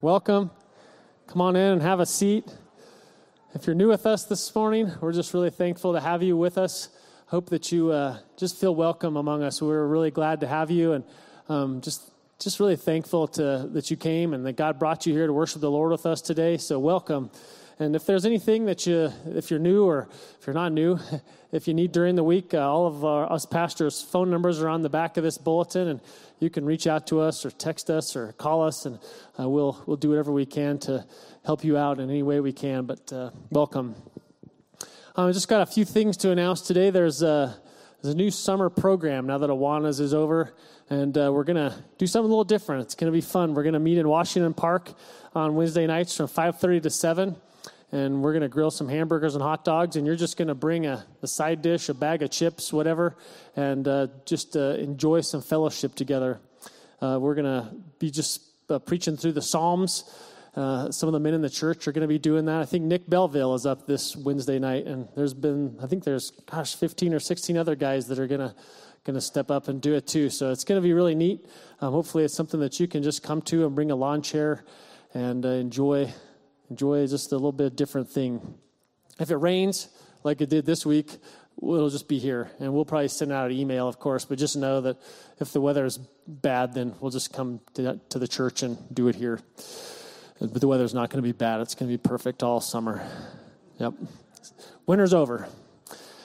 Welcome. 0.00 0.52
Come 1.26 1.40
on 1.40 1.56
in 1.56 1.72
and 1.72 1.82
have 1.82 1.98
a 1.98 2.06
seat. 2.06 2.44
If 3.52 3.66
you're 3.66 3.74
new 3.74 3.88
with 3.88 4.06
us 4.06 4.26
this 4.26 4.54
morning, 4.54 4.92
we're 5.00 5.12
just 5.12 5.34
really 5.34 5.50
thankful 5.50 5.92
to 5.92 5.98
have 6.00 6.22
you 6.22 6.36
with 6.36 6.56
us. 6.56 6.90
Hope 7.26 7.50
that 7.50 7.72
you 7.72 7.90
uh, 7.90 8.18
just 8.36 8.60
feel 8.60 8.76
welcome 8.76 9.16
among 9.16 9.42
us. 9.42 9.60
We're 9.60 9.84
really 9.88 10.12
glad 10.12 10.38
to 10.42 10.46
have 10.46 10.70
you, 10.70 10.92
and 10.92 11.04
um, 11.48 11.80
just 11.80 12.12
just 12.38 12.60
really 12.60 12.76
thankful 12.76 13.26
to 13.26 13.68
that 13.72 13.90
you 13.90 13.96
came 13.96 14.34
and 14.34 14.46
that 14.46 14.52
God 14.52 14.78
brought 14.78 15.04
you 15.04 15.12
here 15.12 15.26
to 15.26 15.32
worship 15.32 15.60
the 15.60 15.68
Lord 15.68 15.90
with 15.90 16.06
us 16.06 16.22
today. 16.22 16.58
So 16.58 16.78
welcome. 16.78 17.32
And 17.80 17.94
if 17.94 18.06
there's 18.06 18.26
anything 18.26 18.64
that 18.66 18.86
you, 18.86 19.12
if 19.26 19.50
you're 19.50 19.60
new 19.60 19.84
or 19.84 20.08
if 20.40 20.46
you're 20.46 20.54
not 20.54 20.72
new, 20.72 20.98
if 21.52 21.68
you 21.68 21.74
need 21.74 21.92
during 21.92 22.16
the 22.16 22.24
week, 22.24 22.52
uh, 22.52 22.58
all 22.58 22.86
of 22.86 23.04
our, 23.04 23.32
us 23.32 23.46
pastors' 23.46 24.02
phone 24.02 24.30
numbers 24.30 24.60
are 24.60 24.68
on 24.68 24.82
the 24.82 24.88
back 24.88 25.16
of 25.16 25.22
this 25.22 25.38
bulletin, 25.38 25.86
and 25.86 26.00
you 26.40 26.50
can 26.50 26.64
reach 26.64 26.88
out 26.88 27.06
to 27.06 27.20
us 27.20 27.46
or 27.46 27.50
text 27.50 27.88
us 27.88 28.16
or 28.16 28.32
call 28.32 28.64
us, 28.64 28.84
and 28.84 28.98
uh, 29.38 29.48
we'll 29.48 29.80
we'll 29.86 29.96
do 29.96 30.10
whatever 30.10 30.32
we 30.32 30.44
can 30.44 30.78
to 30.80 31.06
help 31.44 31.62
you 31.62 31.76
out 31.76 32.00
in 32.00 32.10
any 32.10 32.24
way 32.24 32.40
we 32.40 32.52
can. 32.52 32.84
But 32.84 33.12
uh, 33.12 33.30
welcome. 33.50 33.94
Um, 35.14 35.28
I 35.28 35.32
just 35.32 35.48
got 35.48 35.60
a 35.60 35.66
few 35.66 35.84
things 35.84 36.16
to 36.18 36.32
announce 36.32 36.62
today. 36.62 36.90
There's 36.90 37.22
a, 37.22 37.56
there's 38.02 38.14
a 38.14 38.16
new 38.16 38.30
summer 38.30 38.70
program 38.70 39.26
now 39.26 39.38
that 39.38 39.50
Awanas 39.50 40.00
is 40.00 40.14
over, 40.14 40.52
and 40.90 41.16
uh, 41.16 41.30
we're 41.32 41.44
gonna 41.44 41.84
do 41.96 42.08
something 42.08 42.26
a 42.26 42.28
little 42.28 42.42
different. 42.42 42.82
It's 42.82 42.96
gonna 42.96 43.12
be 43.12 43.20
fun. 43.20 43.54
We're 43.54 43.62
gonna 43.62 43.78
meet 43.78 43.98
in 43.98 44.08
Washington 44.08 44.52
Park 44.52 44.92
on 45.32 45.54
Wednesday 45.54 45.86
nights 45.86 46.16
from 46.16 46.26
5:30 46.26 46.82
to 46.82 46.90
7 46.90 47.36
and 47.90 48.22
we're 48.22 48.32
going 48.32 48.42
to 48.42 48.48
grill 48.48 48.70
some 48.70 48.88
hamburgers 48.88 49.34
and 49.34 49.42
hot 49.42 49.64
dogs, 49.64 49.96
and 49.96 50.06
you're 50.06 50.16
just 50.16 50.36
going 50.36 50.48
to 50.48 50.54
bring 50.54 50.86
a, 50.86 51.06
a, 51.22 51.26
side 51.26 51.62
dish, 51.62 51.88
a 51.88 51.94
bag 51.94 52.22
of 52.22 52.30
chips, 52.30 52.72
whatever, 52.72 53.16
and 53.56 53.88
uh, 53.88 54.08
just 54.26 54.56
uh, 54.56 54.74
enjoy 54.74 55.20
some 55.20 55.40
fellowship 55.40 55.94
together. 55.94 56.40
Uh, 57.00 57.18
we're 57.20 57.34
going 57.34 57.44
to 57.44 57.74
be 57.98 58.10
just 58.10 58.42
uh, 58.68 58.78
preaching 58.78 59.16
through 59.16 59.32
the 59.32 59.42
Psalms. 59.42 60.04
Uh, 60.54 60.90
some 60.90 61.08
of 61.08 61.12
the 61.12 61.20
men 61.20 61.34
in 61.34 61.40
the 61.40 61.50
church 61.50 61.86
are 61.86 61.92
going 61.92 62.02
to 62.02 62.08
be 62.08 62.18
doing 62.18 62.44
that. 62.46 62.60
I 62.60 62.64
think 62.64 62.84
Nick 62.84 63.08
Belville 63.08 63.54
is 63.54 63.64
up 63.64 63.86
this 63.86 64.16
Wednesday 64.16 64.58
night, 64.58 64.86
and 64.86 65.08
there's 65.16 65.34
been, 65.34 65.78
I 65.82 65.86
think 65.86 66.04
there's, 66.04 66.30
gosh, 66.50 66.74
15 66.74 67.14
or 67.14 67.20
16 67.20 67.56
other 67.56 67.76
guys 67.76 68.08
that 68.08 68.18
are 68.18 68.26
going 68.26 68.40
to 68.40 68.54
going 69.04 69.14
to 69.14 69.20
step 69.22 69.50
up 69.50 69.68
and 69.68 69.80
do 69.80 69.94
it 69.94 70.06
too. 70.06 70.28
So 70.28 70.50
it's 70.50 70.64
going 70.64 70.78
to 70.78 70.86
be 70.86 70.92
really 70.92 71.14
neat. 71.14 71.46
Um, 71.80 71.92
hopefully, 71.92 72.24
it's 72.24 72.34
something 72.34 72.60
that 72.60 72.78
you 72.78 72.86
can 72.86 73.02
just 73.02 73.22
come 73.22 73.40
to 73.42 73.64
and 73.64 73.74
bring 73.74 73.90
a 73.90 73.96
lawn 73.96 74.20
chair 74.20 74.64
and 75.14 75.46
uh, 75.46 75.48
enjoy 75.48 76.12
enjoy 76.70 77.06
just 77.06 77.32
a 77.32 77.34
little 77.34 77.52
bit 77.52 77.76
different 77.76 78.08
thing. 78.08 78.54
If 79.18 79.30
it 79.30 79.36
rains, 79.36 79.88
like 80.22 80.40
it 80.40 80.50
did 80.50 80.66
this 80.66 80.84
week, 80.86 81.16
it'll 81.60 81.90
just 81.90 82.08
be 82.08 82.18
here. 82.18 82.50
And 82.60 82.72
we'll 82.72 82.84
probably 82.84 83.08
send 83.08 83.32
out 83.32 83.50
an 83.50 83.56
email, 83.56 83.88
of 83.88 83.98
course, 83.98 84.24
but 84.24 84.38
just 84.38 84.56
know 84.56 84.80
that 84.82 84.96
if 85.40 85.52
the 85.52 85.60
weather 85.60 85.84
is 85.84 85.98
bad, 86.26 86.74
then 86.74 86.94
we'll 87.00 87.10
just 87.10 87.32
come 87.32 87.60
to, 87.74 88.00
the 88.10 88.28
church 88.28 88.62
and 88.62 88.78
do 88.92 89.08
it 89.08 89.14
here. 89.14 89.40
But 90.40 90.60
the 90.60 90.68
weather's 90.68 90.94
not 90.94 91.10
going 91.10 91.22
to 91.22 91.26
be 91.26 91.32
bad. 91.32 91.60
It's 91.60 91.74
going 91.74 91.90
to 91.90 91.98
be 91.98 92.00
perfect 92.00 92.42
all 92.42 92.60
summer. 92.60 93.04
Yep. 93.78 93.94
Winter's 94.86 95.14
over. 95.14 95.48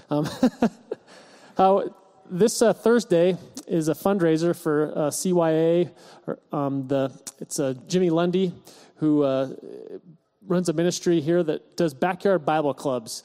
Um, 0.09 0.29
this 2.29 2.61
uh, 2.61 2.73
Thursday 2.73 3.37
is 3.67 3.87
a 3.87 3.93
fundraiser 3.93 4.55
for 4.55 4.91
uh, 4.95 5.09
CYA. 5.09 5.89
Um, 6.51 6.87
the, 6.87 7.11
it's 7.39 7.59
uh, 7.59 7.73
Jimmy 7.87 8.09
Lundy, 8.09 8.53
who 8.97 9.23
uh, 9.23 9.49
runs 10.47 10.69
a 10.69 10.73
ministry 10.73 11.21
here 11.21 11.43
that 11.43 11.77
does 11.77 11.93
backyard 11.93 12.45
Bible 12.45 12.73
clubs. 12.73 13.23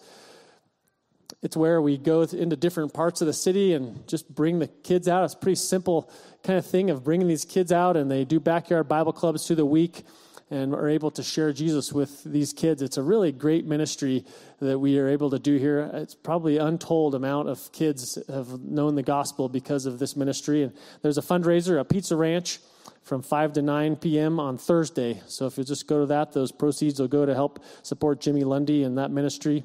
It's 1.43 1.57
where 1.57 1.81
we 1.81 1.99
go 1.99 2.23
into 2.23 2.57
different 2.57 2.93
parts 2.93 3.21
of 3.21 3.27
the 3.27 3.33
city 3.33 3.75
and 3.75 4.07
just 4.09 4.35
bring 4.35 4.59
the 4.59 4.67
kids 4.67 5.07
out. 5.09 5.25
It's 5.25 5.35
pretty 5.35 5.57
simple 5.57 6.11
kind 6.43 6.59
of 6.59 6.67
thing 6.67 6.91
of 6.91 7.05
bringing 7.05 7.29
these 7.29 7.45
kids 7.45 7.71
out, 7.71 7.97
and 7.97 8.11
they 8.11 8.25
do 8.25 8.41
backyard 8.41 8.89
Bible 8.89 9.13
clubs 9.13 9.47
through 9.47 9.57
the 9.57 9.67
week 9.67 10.05
and 10.51 10.75
are 10.75 10.89
able 10.89 11.11
to 11.11 11.23
share 11.23 11.53
Jesus 11.53 11.93
with 11.93 12.25
these 12.25 12.53
kids. 12.53 12.81
It's 12.81 12.97
a 12.97 13.03
really 13.03 13.33
great 13.33 13.67
ministry 13.67 14.25
that 14.61 14.79
we 14.79 14.99
are 14.99 15.07
able 15.07 15.31
to 15.31 15.39
do 15.39 15.59
here. 15.59 15.91
It's 15.93 16.15
probably 16.15 16.57
untold 16.57 17.15
amount 17.15 17.51
of 17.51 17.71
kids 17.73 18.19
have 18.29 18.61
known 18.63 18.95
the 18.95 19.03
gospel 19.03 19.49
because 19.49 19.85
of 19.85 19.99
this 19.99 20.17
ministry. 20.17 20.63
And 20.63 20.73
there's 21.03 21.19
a 21.19 21.23
fundraiser, 21.23 21.79
a 21.79 21.85
pizza 21.85 22.17
ranch 22.17 22.61
from 23.03 23.23
5 23.23 23.55
to 23.55 23.63
9 23.63 23.97
p.m. 23.97 24.39
on 24.39 24.59
Thursday. 24.59 25.23
So 25.27 25.47
if 25.47 25.57
you 25.57 25.65
just 25.65 25.87
go 25.87 26.01
to 26.01 26.07
that, 26.07 26.33
those 26.33 26.53
proceeds 26.53 27.01
will 27.01 27.09
go 27.09 27.25
to 27.25 27.35
help 27.35 27.63
support 27.83 28.21
Jimmy 28.21 28.45
Lundy 28.45 28.85
and 28.85 28.99
that 28.99 29.11
ministry. 29.11 29.65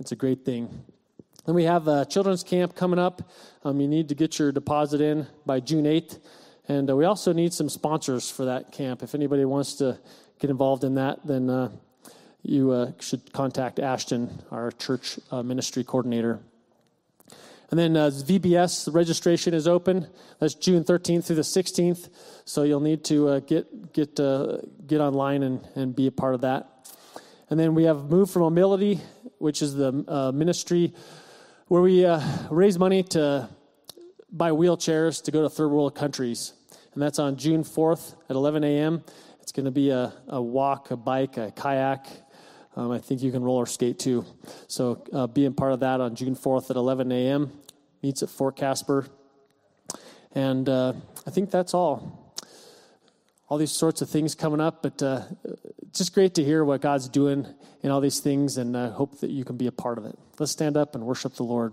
It's 0.00 0.12
a 0.12 0.16
great 0.16 0.44
thing. 0.44 0.84
Then 1.44 1.54
we 1.54 1.64
have 1.64 1.88
a 1.88 2.04
children's 2.04 2.44
camp 2.44 2.74
coming 2.74 2.98
up. 2.98 3.30
Um, 3.64 3.80
you 3.80 3.88
need 3.88 4.08
to 4.10 4.14
get 4.14 4.38
your 4.38 4.52
deposit 4.52 5.00
in 5.00 5.26
by 5.46 5.60
June 5.60 5.84
8th. 5.84 6.18
And 6.68 6.90
uh, 6.90 6.96
we 6.96 7.04
also 7.04 7.32
need 7.32 7.52
some 7.54 7.68
sponsors 7.68 8.30
for 8.30 8.44
that 8.44 8.72
camp. 8.72 9.02
If 9.02 9.14
anybody 9.14 9.44
wants 9.44 9.74
to 9.76 9.98
get 10.38 10.50
involved 10.50 10.84
in 10.84 10.94
that, 10.96 11.26
then 11.26 11.48
uh, 11.48 11.70
you 12.42 12.70
uh, 12.72 12.92
should 13.00 13.32
contact 13.32 13.78
Ashton, 13.78 14.42
our 14.50 14.70
church 14.70 15.18
uh, 15.30 15.42
ministry 15.42 15.84
coordinator. 15.84 16.40
And 17.70 17.78
then 17.78 17.96
uh, 17.96 18.08
VBS 18.08 18.92
registration 18.94 19.52
is 19.52 19.68
open. 19.68 20.06
That's 20.40 20.54
June 20.54 20.84
13th 20.84 21.26
through 21.26 21.36
the 21.36 21.42
16th. 21.42 22.08
So 22.46 22.62
you'll 22.62 22.80
need 22.80 23.04
to 23.04 23.28
uh, 23.28 23.40
get 23.40 23.92
get 23.92 24.18
uh, 24.18 24.58
get 24.86 25.00
online 25.00 25.42
and, 25.42 25.66
and 25.74 25.94
be 25.94 26.06
a 26.06 26.12
part 26.12 26.34
of 26.34 26.40
that. 26.42 26.90
And 27.50 27.60
then 27.60 27.74
we 27.74 27.84
have 27.84 28.10
Move 28.10 28.30
for 28.30 28.40
Mobility, 28.40 29.00
which 29.38 29.62
is 29.62 29.74
the 29.74 30.04
uh, 30.08 30.32
ministry 30.32 30.94
where 31.68 31.82
we 31.82 32.06
uh, 32.06 32.20
raise 32.50 32.78
money 32.78 33.02
to 33.02 33.48
buy 34.32 34.50
wheelchairs 34.50 35.22
to 35.24 35.30
go 35.30 35.42
to 35.42 35.50
third 35.50 35.68
world 35.68 35.94
countries. 35.94 36.54
And 36.94 37.02
that's 37.02 37.18
on 37.18 37.36
June 37.36 37.64
4th 37.64 38.14
at 38.28 38.36
11 38.36 38.64
a.m. 38.64 39.04
It's 39.42 39.52
going 39.52 39.66
to 39.66 39.70
be 39.70 39.90
a, 39.90 40.12
a 40.28 40.40
walk, 40.40 40.90
a 40.90 40.96
bike, 40.96 41.36
a 41.36 41.50
kayak, 41.50 42.06
um, 42.78 42.92
I 42.92 42.98
think 42.98 43.22
you 43.22 43.32
can 43.32 43.42
roller 43.42 43.66
skate 43.66 43.98
too. 43.98 44.24
So 44.68 45.04
uh, 45.12 45.26
being 45.26 45.52
part 45.52 45.72
of 45.72 45.80
that 45.80 46.00
on 46.00 46.14
June 46.14 46.36
4th 46.36 46.70
at 46.70 46.76
11 46.76 47.10
a.m. 47.10 47.50
Meets 48.04 48.22
at 48.22 48.30
Fort 48.30 48.54
Caspar. 48.54 49.06
And 50.32 50.68
uh, 50.68 50.92
I 51.26 51.30
think 51.30 51.50
that's 51.50 51.74
all. 51.74 52.36
All 53.48 53.58
these 53.58 53.72
sorts 53.72 54.00
of 54.00 54.08
things 54.08 54.36
coming 54.36 54.60
up, 54.60 54.82
but 54.82 55.02
uh, 55.02 55.22
it's 55.88 55.98
just 55.98 56.14
great 56.14 56.34
to 56.34 56.44
hear 56.44 56.64
what 56.64 56.80
God's 56.80 57.08
doing 57.08 57.46
in 57.82 57.90
all 57.90 58.00
these 58.00 58.20
things, 58.20 58.58
and 58.58 58.76
I 58.76 58.90
hope 58.90 59.18
that 59.20 59.30
you 59.30 59.44
can 59.44 59.56
be 59.56 59.66
a 59.66 59.72
part 59.72 59.98
of 59.98 60.04
it. 60.04 60.16
Let's 60.38 60.52
stand 60.52 60.76
up 60.76 60.94
and 60.94 61.04
worship 61.04 61.34
the 61.34 61.44
Lord. 61.44 61.72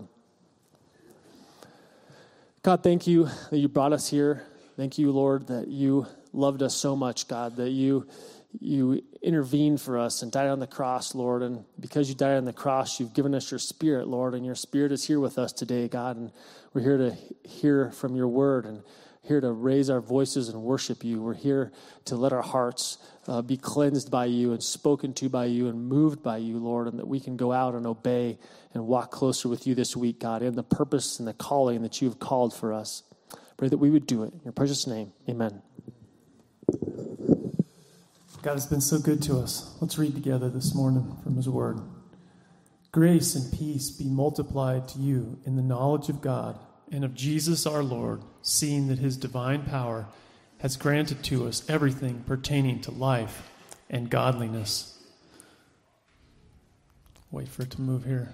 God, 2.62 2.82
thank 2.82 3.06
you 3.06 3.28
that 3.50 3.58
you 3.58 3.68
brought 3.68 3.92
us 3.92 4.08
here. 4.08 4.42
Thank 4.76 4.98
you, 4.98 5.12
Lord, 5.12 5.46
that 5.48 5.68
you 5.68 6.06
loved 6.32 6.62
us 6.62 6.74
so 6.74 6.96
much, 6.96 7.28
God, 7.28 7.56
that 7.56 7.70
you 7.70 8.08
you 8.60 9.02
intervened 9.22 9.80
for 9.80 9.98
us 9.98 10.22
and 10.22 10.30
died 10.30 10.48
on 10.48 10.60
the 10.60 10.66
cross, 10.66 11.14
Lord. 11.14 11.42
And 11.42 11.64
because 11.78 12.08
you 12.08 12.14
died 12.14 12.36
on 12.36 12.44
the 12.44 12.52
cross, 12.52 13.00
you've 13.00 13.14
given 13.14 13.34
us 13.34 13.50
your 13.50 13.58
spirit, 13.58 14.08
Lord. 14.08 14.34
And 14.34 14.44
your 14.44 14.54
spirit 14.54 14.92
is 14.92 15.06
here 15.06 15.20
with 15.20 15.38
us 15.38 15.52
today, 15.52 15.88
God. 15.88 16.16
And 16.16 16.32
we're 16.72 16.82
here 16.82 16.96
to 16.98 17.16
hear 17.48 17.90
from 17.92 18.16
your 18.16 18.28
word 18.28 18.64
and 18.66 18.82
here 19.22 19.40
to 19.40 19.50
raise 19.50 19.90
our 19.90 20.00
voices 20.00 20.48
and 20.48 20.62
worship 20.62 21.04
you. 21.04 21.20
We're 21.20 21.34
here 21.34 21.72
to 22.06 22.16
let 22.16 22.32
our 22.32 22.42
hearts 22.42 22.98
uh, 23.26 23.42
be 23.42 23.56
cleansed 23.56 24.10
by 24.10 24.26
you 24.26 24.52
and 24.52 24.62
spoken 24.62 25.12
to 25.14 25.28
by 25.28 25.46
you 25.46 25.68
and 25.68 25.88
moved 25.88 26.22
by 26.22 26.36
you, 26.38 26.58
Lord, 26.58 26.86
and 26.86 26.98
that 26.98 27.08
we 27.08 27.20
can 27.20 27.36
go 27.36 27.52
out 27.52 27.74
and 27.74 27.86
obey 27.86 28.38
and 28.72 28.86
walk 28.86 29.10
closer 29.10 29.48
with 29.48 29.66
you 29.66 29.74
this 29.74 29.96
week, 29.96 30.20
God, 30.20 30.42
in 30.42 30.54
the 30.54 30.62
purpose 30.62 31.18
and 31.18 31.26
the 31.26 31.34
calling 31.34 31.82
that 31.82 32.00
you've 32.00 32.20
called 32.20 32.54
for 32.54 32.72
us. 32.72 33.02
Pray 33.56 33.68
that 33.68 33.78
we 33.78 33.90
would 33.90 34.06
do 34.06 34.22
it. 34.22 34.32
In 34.32 34.40
your 34.44 34.52
precious 34.52 34.86
name, 34.86 35.12
amen. 35.28 35.62
God 38.46 38.52
has 38.52 38.66
been 38.66 38.80
so 38.80 39.00
good 39.00 39.20
to 39.22 39.40
us. 39.40 39.76
Let's 39.80 39.98
read 39.98 40.14
together 40.14 40.48
this 40.48 40.72
morning 40.72 41.16
from 41.24 41.34
His 41.34 41.48
Word. 41.48 41.80
Grace 42.92 43.34
and 43.34 43.52
peace 43.52 43.90
be 43.90 44.04
multiplied 44.04 44.86
to 44.86 45.00
you 45.00 45.40
in 45.44 45.56
the 45.56 45.62
knowledge 45.62 46.08
of 46.08 46.20
God 46.20 46.56
and 46.92 47.04
of 47.04 47.12
Jesus 47.12 47.66
our 47.66 47.82
Lord, 47.82 48.22
seeing 48.42 48.86
that 48.86 49.00
His 49.00 49.16
divine 49.16 49.64
power 49.64 50.06
has 50.58 50.76
granted 50.76 51.24
to 51.24 51.48
us 51.48 51.68
everything 51.68 52.22
pertaining 52.24 52.80
to 52.82 52.92
life 52.92 53.50
and 53.90 54.10
godliness. 54.10 54.96
Wait 57.32 57.48
for 57.48 57.62
it 57.62 57.70
to 57.72 57.80
move 57.80 58.04
here. 58.04 58.32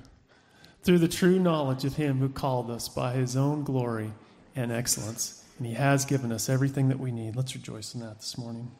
Through 0.82 0.98
the 0.98 1.08
true 1.08 1.38
knowledge 1.38 1.86
of 1.86 1.96
Him 1.96 2.18
who 2.18 2.28
called 2.28 2.70
us 2.70 2.86
by 2.86 3.14
His 3.14 3.34
own 3.34 3.64
glory 3.64 4.12
and 4.54 4.72
excellence, 4.72 5.42
and 5.56 5.66
He 5.66 5.72
has 5.72 6.04
given 6.04 6.30
us 6.30 6.50
everything 6.50 6.90
that 6.90 7.00
we 7.00 7.10
need. 7.10 7.34
Let's 7.34 7.54
rejoice 7.54 7.94
in 7.94 8.00
that 8.00 8.18
this 8.18 8.36
morning. 8.36 8.72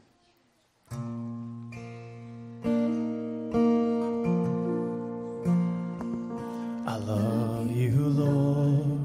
I 6.85 6.97
love 6.97 7.71
you, 7.71 7.93
Lord. 7.93 8.99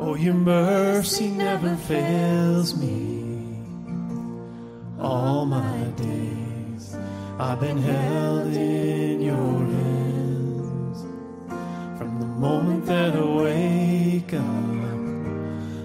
Oh, 0.00 0.14
your 0.14 0.34
mercy 0.34 1.28
never 1.30 1.76
fails 1.76 2.76
me. 2.76 3.62
All 4.98 5.46
my 5.46 5.84
days 5.96 6.96
I've 7.38 7.60
been 7.60 7.78
held 7.78 8.52
in 8.54 9.20
your 9.20 9.58
hands. 9.74 11.02
From 11.98 12.18
the 12.18 12.26
moment 12.26 12.86
that 12.86 13.14
I 13.14 13.24
wake 13.24 14.34
up 14.34 14.42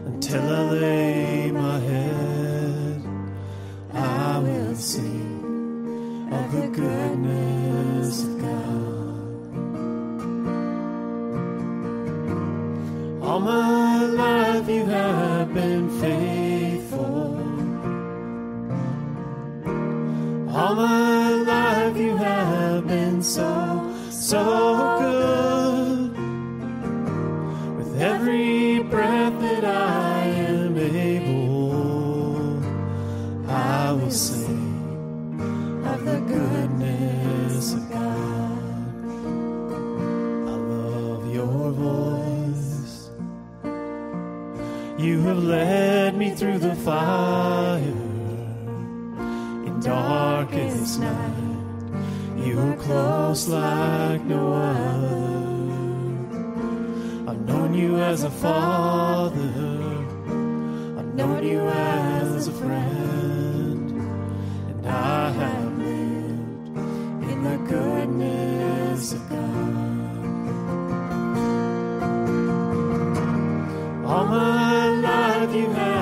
until 0.07 0.43
I 0.55 0.61
lay 0.71 1.51
my 1.51 1.79
head. 1.79 2.20
Of 4.71 6.51
the 6.53 6.67
goodness 6.71 8.23
of 8.23 8.39
God. 8.39 9.17
All 13.21 13.39
my 13.41 14.05
life 14.05 14.69
you 14.69 14.85
have 14.85 15.53
been 15.53 15.89
faithful. 15.99 17.35
All 20.55 20.75
my 20.75 21.29
life 21.31 21.97
you 21.97 22.15
have 22.15 22.87
been 22.87 23.21
so, 23.21 23.93
so 24.09 24.60
led 45.41 46.17
me 46.17 46.29
through 46.31 46.59
the 46.59 46.75
fire 46.75 47.79
in 49.67 49.79
darkest 49.81 50.99
night. 50.99 51.51
You 52.37 52.59
are 52.59 52.75
close 52.77 53.47
like 53.47 54.23
no 54.23 54.53
other. 54.53 55.31
I've 57.29 57.41
known 57.47 57.73
you 57.73 57.97
as 57.97 58.23
a 58.23 58.29
father. 58.29 59.41
I've 60.99 61.13
known 61.15 61.43
you 61.43 61.61
as 61.61 62.47
a 62.47 62.51
friend. 62.51 63.91
And 64.69 64.87
I 64.87 65.31
have 65.31 65.77
lived 65.77 67.31
in 67.31 67.43
the 67.43 67.57
goodness 67.67 69.13
of 69.13 69.29
God. 69.29 69.90
Life 75.67 76.00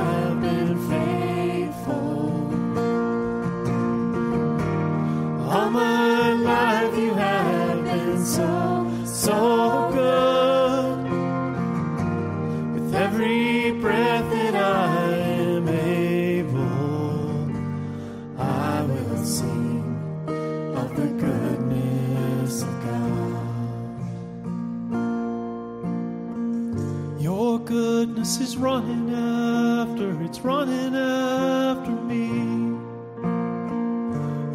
it's 30.40 30.46
running 30.46 30.96
after 30.96 31.92
me. 31.92 32.78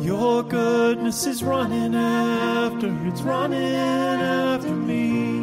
Your 0.02 0.42
goodness 0.42 1.26
is 1.26 1.44
running 1.44 1.94
after, 1.94 2.88
it's 3.06 3.20
running 3.20 3.74
after 3.74 4.70
me. 4.70 5.40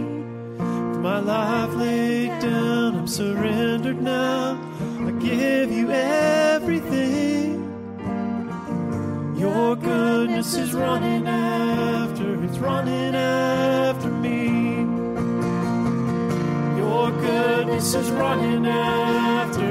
With 0.57 0.97
my 0.97 1.19
life 1.19 1.75
laid 1.75 2.39
down, 2.39 2.95
I'm 2.95 3.07
surrendered 3.07 4.01
now. 4.01 4.57
I 5.05 5.11
give 5.19 5.71
you 5.71 5.91
everything. 5.91 7.61
Your 9.37 9.75
goodness 9.75 10.55
is 10.55 10.73
running 10.73 11.27
after, 11.27 12.43
it's 12.43 12.57
running 12.57 13.13
after 13.13 14.09
me. 14.09 14.79
Your 16.77 17.11
goodness 17.11 17.93
is 17.93 18.09
running 18.09 18.65
after, 18.65 19.70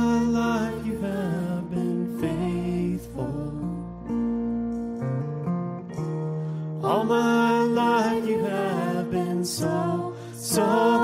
so, 9.61 10.15
so 10.33 11.00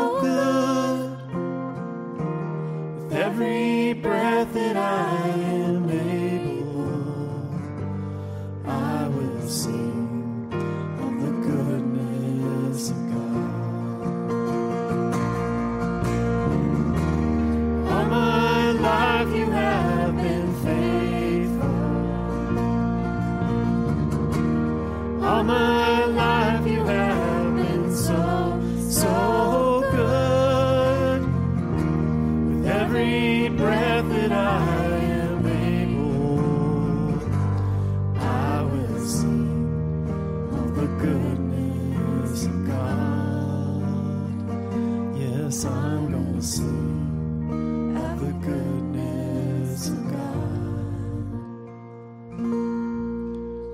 Yes, 45.48 45.64
I'm 45.64 46.12
gonna 46.12 46.42
sing 46.42 47.96
of 47.96 48.20
the 48.20 48.34
goodness 48.46 49.88
of 49.88 50.12
God. 50.12 50.50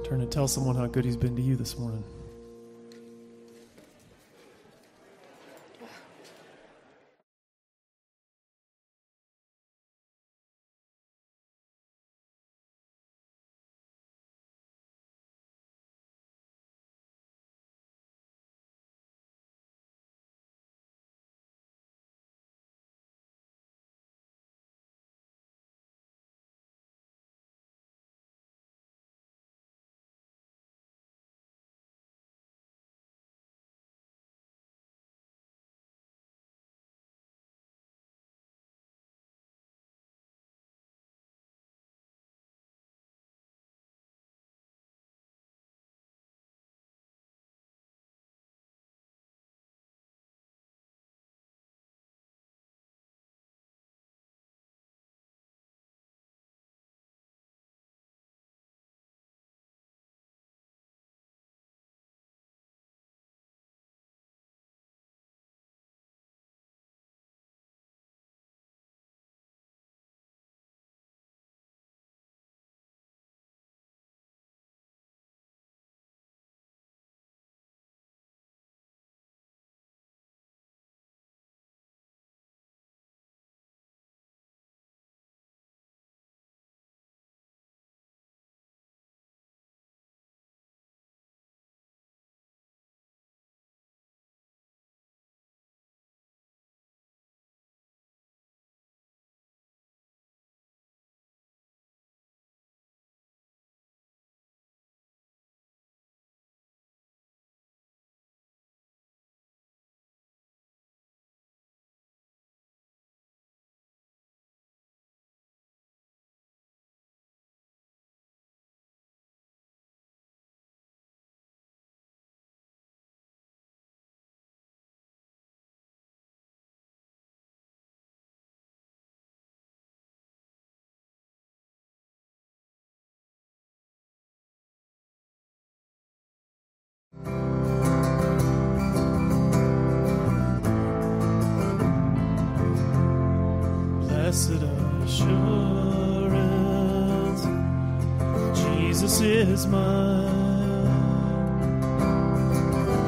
Turn 0.05 0.21
and 0.21 0.31
tell 0.31 0.47
someone 0.47 0.75
how 0.75 0.85
good 0.85 1.03
he's 1.03 1.17
been 1.17 1.35
to 1.35 1.41
you 1.41 1.55
this 1.55 1.75
morning. 1.79 2.03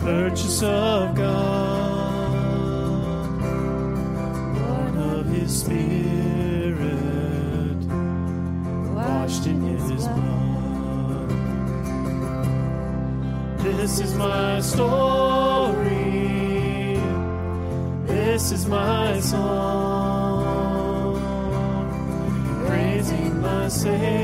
purchase 0.00 0.62
of 0.62 1.14
God, 1.16 1.33
This 13.84 14.00
is 14.00 14.14
my 14.14 14.62
story. 14.62 15.84
This 18.06 18.50
is 18.50 18.66
my 18.66 19.20
song. 19.20 21.18
Praising 22.66 23.42
my 23.42 23.68
Savior 23.68 24.23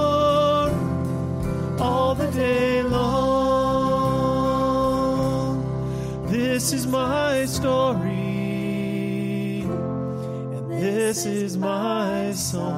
day 2.33 2.81
long. 2.83 4.21
This 6.27 6.71
is 6.73 6.87
my 6.87 7.45
story, 7.45 7.99
and 9.61 10.71
this 10.71 11.25
is 11.25 11.57
my 11.57 12.31
song. 12.31 12.71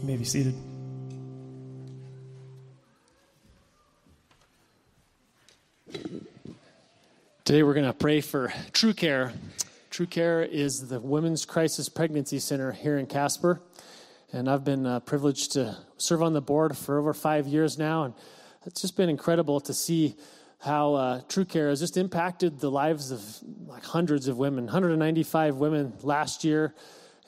You 0.00 0.06
may 0.06 0.16
be 0.16 0.24
seated. 0.24 0.54
Today 7.44 7.62
we're 7.62 7.74
going 7.74 7.86
to 7.86 7.92
pray 7.92 8.20
for 8.20 8.52
True 8.72 8.94
Care. 8.94 9.32
True 9.90 10.06
Care 10.06 10.42
is 10.42 10.88
the 10.88 11.00
Women's 11.00 11.44
Crisis 11.44 11.88
Pregnancy 11.88 12.38
Center 12.38 12.72
here 12.72 12.96
in 12.98 13.06
Casper. 13.06 13.60
And 14.34 14.48
I've 14.48 14.64
been 14.64 14.86
uh, 14.86 15.00
privileged 15.00 15.52
to 15.52 15.76
serve 15.98 16.22
on 16.22 16.32
the 16.32 16.40
board 16.40 16.76
for 16.76 16.98
over 16.98 17.12
five 17.12 17.46
years 17.46 17.78
now. 17.78 18.04
And 18.04 18.14
it's 18.64 18.80
just 18.80 18.96
been 18.96 19.10
incredible 19.10 19.60
to 19.60 19.74
see 19.74 20.16
how 20.58 20.94
uh, 20.94 21.20
True 21.28 21.44
Care 21.44 21.68
has 21.68 21.80
just 21.80 21.98
impacted 21.98 22.58
the 22.58 22.70
lives 22.70 23.10
of 23.10 23.22
like 23.66 23.84
hundreds 23.84 24.28
of 24.28 24.38
women, 24.38 24.64
195 24.64 25.56
women 25.56 25.92
last 26.02 26.44
year. 26.44 26.74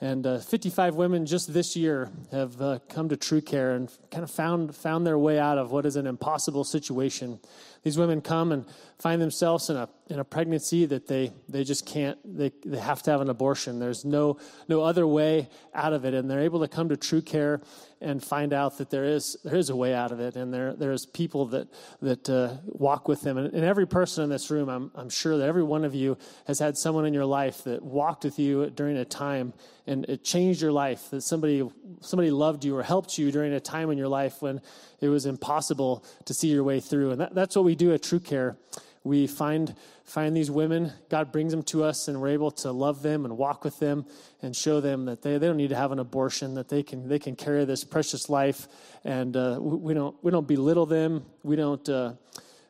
And 0.01 0.25
uh, 0.25 0.39
55 0.39 0.95
women 0.95 1.25
just 1.27 1.53
this 1.53 1.75
year 1.75 2.09
have 2.31 2.59
uh, 2.59 2.79
come 2.89 3.07
to 3.09 3.15
True 3.15 3.39
Care 3.39 3.75
and 3.75 3.91
kind 4.09 4.23
of 4.23 4.31
found 4.31 4.75
found 4.75 5.05
their 5.05 5.19
way 5.19 5.39
out 5.39 5.57
of 5.57 5.71
what 5.71 5.85
is 5.85 5.95
an 5.95 6.07
impossible 6.07 6.63
situation. 6.63 7.39
These 7.83 7.97
women 7.97 8.19
come 8.19 8.51
and 8.51 8.65
find 8.99 9.21
themselves 9.21 9.69
in 9.69 9.75
a 9.75 9.89
in 10.07 10.19
a 10.19 10.23
pregnancy 10.23 10.85
that 10.85 11.07
they 11.07 11.33
they 11.49 11.63
just 11.63 11.85
can't 11.85 12.17
they, 12.23 12.51
they 12.63 12.77
have 12.77 13.01
to 13.03 13.11
have 13.11 13.21
an 13.21 13.29
abortion. 13.29 13.79
There's 13.79 14.05
no 14.05 14.37
no 14.67 14.81
other 14.81 15.05
way 15.05 15.49
out 15.73 15.93
of 15.93 16.05
it, 16.05 16.13
and 16.13 16.29
they're 16.29 16.41
able 16.41 16.61
to 16.61 16.67
come 16.67 16.89
to 16.89 16.97
True 16.97 17.21
Care 17.21 17.61
and 18.01 18.23
find 18.23 18.53
out 18.53 18.77
that 18.77 18.89
there 18.89 19.05
is 19.05 19.37
there 19.43 19.55
is 19.55 19.69
a 19.69 19.75
way 19.75 19.93
out 19.93 20.11
of 20.11 20.19
it, 20.19 20.35
and 20.35 20.53
there 20.53 20.73
there's 20.73 21.05
people 21.05 21.47
that 21.47 21.67
that 22.01 22.29
uh, 22.29 22.55
walk 22.65 23.07
with 23.07 23.21
them. 23.21 23.37
And, 23.37 23.53
and 23.53 23.65
every 23.65 23.87
person 23.87 24.23
in 24.23 24.29
this 24.29 24.49
room, 24.49 24.69
I'm 24.69 24.91
I'm 24.95 25.09
sure 25.09 25.37
that 25.37 25.47
every 25.47 25.63
one 25.63 25.83
of 25.83 25.93
you 25.93 26.17
has 26.47 26.59
had 26.59 26.77
someone 26.77 27.05
in 27.05 27.13
your 27.13 27.25
life 27.25 27.63
that 27.65 27.81
walked 27.83 28.23
with 28.23 28.39
you 28.39 28.69
during 28.69 28.97
a 28.97 29.05
time 29.05 29.53
and 29.87 30.05
it 30.05 30.23
changed 30.23 30.61
your 30.61 30.71
life. 30.71 31.09
That 31.09 31.21
somebody 31.21 31.67
somebody 32.01 32.31
loved 32.31 32.63
you 32.63 32.75
or 32.77 32.83
helped 32.83 33.17
you 33.17 33.31
during 33.31 33.53
a 33.53 33.59
time 33.59 33.91
in 33.91 33.97
your 33.97 34.07
life 34.07 34.41
when 34.41 34.61
it 35.01 35.09
was 35.09 35.25
impossible 35.25 36.03
to 36.25 36.33
see 36.33 36.47
your 36.47 36.63
way 36.63 36.79
through. 36.79 37.11
And 37.11 37.21
that, 37.21 37.35
that's 37.35 37.55
what 37.55 37.65
we 37.65 37.75
do 37.75 37.93
at 37.93 38.03
True 38.03 38.19
Care. 38.19 38.57
We 39.05 39.27
find 39.27 39.75
find 40.03 40.35
these 40.35 40.51
women. 40.51 40.91
God 41.09 41.31
brings 41.31 41.51
them 41.51 41.63
to 41.63 41.83
us, 41.83 42.07
and 42.09 42.19
we're 42.19 42.29
able 42.29 42.51
to 42.51 42.71
love 42.71 43.01
them 43.01 43.23
and 43.23 43.37
walk 43.37 43.63
with 43.63 43.79
them 43.79 44.05
and 44.41 44.55
show 44.55 44.81
them 44.81 45.05
that 45.05 45.21
they, 45.21 45.37
they 45.37 45.47
don't 45.47 45.57
need 45.57 45.69
to 45.69 45.75
have 45.75 45.91
an 45.91 45.99
abortion, 45.99 46.55
that 46.55 46.67
they 46.67 46.83
can 46.83 47.07
they 47.07 47.19
can 47.19 47.35
carry 47.35 47.63
this 47.63 47.83
precious 47.83 48.29
life, 48.29 48.67
and 49.05 49.37
uh, 49.37 49.57
we 49.61 49.93
don't 49.93 50.21
we 50.23 50.31
don't 50.31 50.47
belittle 50.47 50.87
them. 50.87 51.25
We 51.43 51.55
don't. 51.55 51.87
Uh, 51.87 52.13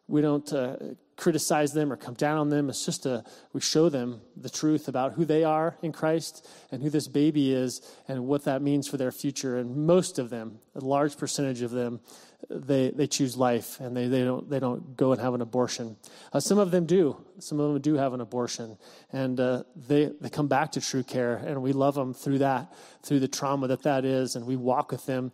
we 0.08 0.22
don't 0.22 0.52
uh, 0.54 0.76
criticize 1.18 1.74
them 1.74 1.92
or 1.92 1.96
come 1.96 2.14
down 2.14 2.38
on 2.38 2.50
them. 2.50 2.70
It's 2.70 2.86
just 2.86 3.06
a, 3.06 3.24
we 3.54 3.62
show 3.62 3.90
them 3.90 4.22
the 4.36 4.50
truth 4.50 4.88
about 4.88 5.14
who 5.14 5.26
they 5.26 5.44
are 5.44 5.78
in 5.82 5.92
Christ 5.92 6.48
and 6.72 6.84
who 6.84 6.90
this 6.90 7.08
baby 7.08 7.54
is 7.54 7.82
and 8.08 8.28
what 8.28 8.44
that 8.46 8.62
means 8.62 8.88
for 8.88 8.98
their 8.98 9.12
future. 9.12 9.58
And 9.58 9.88
most 9.88 10.20
of 10.20 10.30
them, 10.30 10.60
a 10.76 10.80
large 10.80 11.18
percentage 11.18 11.62
of 11.62 11.72
them, 11.72 12.02
they, 12.50 12.92
they 12.92 13.08
choose 13.08 13.36
life 13.36 13.80
and 13.80 13.96
they, 13.96 14.08
they, 14.08 14.24
don't, 14.24 14.50
they 14.50 14.60
don't 14.60 14.96
go 14.96 15.12
and 15.12 15.22
have 15.22 15.34
an 15.34 15.42
abortion. 15.42 15.98
Uh, 16.34 16.40
some 16.40 16.58
of 16.58 16.72
them 16.72 16.86
do. 16.86 17.18
Some 17.40 17.60
of 17.60 17.74
them 17.74 17.82
do 17.82 17.96
have 17.96 18.14
an 18.14 18.22
abortion. 18.22 18.78
And 19.12 19.40
uh, 19.40 19.64
they, 19.76 20.12
they 20.20 20.30
come 20.30 20.48
back 20.48 20.72
to 20.74 20.82
true 20.82 21.04
care, 21.04 21.36
and 21.36 21.62
we 21.62 21.74
love 21.74 21.96
them 21.96 22.14
through 22.14 22.40
that, 22.40 22.74
through 23.04 23.20
the 23.20 23.28
trauma 23.28 23.68
that 23.68 23.84
that 23.84 24.06
is. 24.06 24.36
And 24.36 24.46
we 24.46 24.56
walk 24.56 24.92
with 24.92 25.06
them 25.06 25.32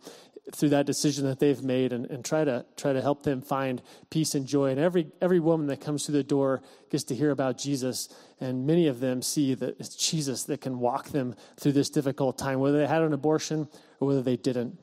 through 0.52 0.70
that 0.70 0.86
decision 0.86 1.24
that 1.26 1.38
they've 1.38 1.62
made 1.62 1.92
and, 1.92 2.06
and 2.06 2.24
try 2.24 2.44
to 2.44 2.64
try 2.76 2.92
to 2.92 3.00
help 3.00 3.22
them 3.22 3.40
find 3.40 3.80
peace 4.10 4.34
and 4.34 4.46
joy. 4.46 4.70
And 4.70 4.80
every 4.80 5.06
every 5.20 5.38
woman 5.38 5.68
that 5.68 5.80
comes 5.80 6.04
through 6.04 6.14
the 6.14 6.24
door 6.24 6.62
gets 6.90 7.04
to 7.04 7.14
hear 7.14 7.30
about 7.30 7.58
Jesus, 7.58 8.08
and 8.40 8.66
many 8.66 8.88
of 8.88 8.98
them 8.98 9.22
see 9.22 9.54
that 9.54 9.78
it's 9.78 9.94
Jesus 9.94 10.44
that 10.44 10.60
can 10.60 10.80
walk 10.80 11.10
them 11.10 11.36
through 11.60 11.72
this 11.72 11.90
difficult 11.90 12.38
time, 12.38 12.58
whether 12.58 12.78
they 12.78 12.86
had 12.86 13.02
an 13.02 13.12
abortion 13.12 13.68
or 14.00 14.08
whether 14.08 14.22
they 14.22 14.36
didn't. 14.36 14.78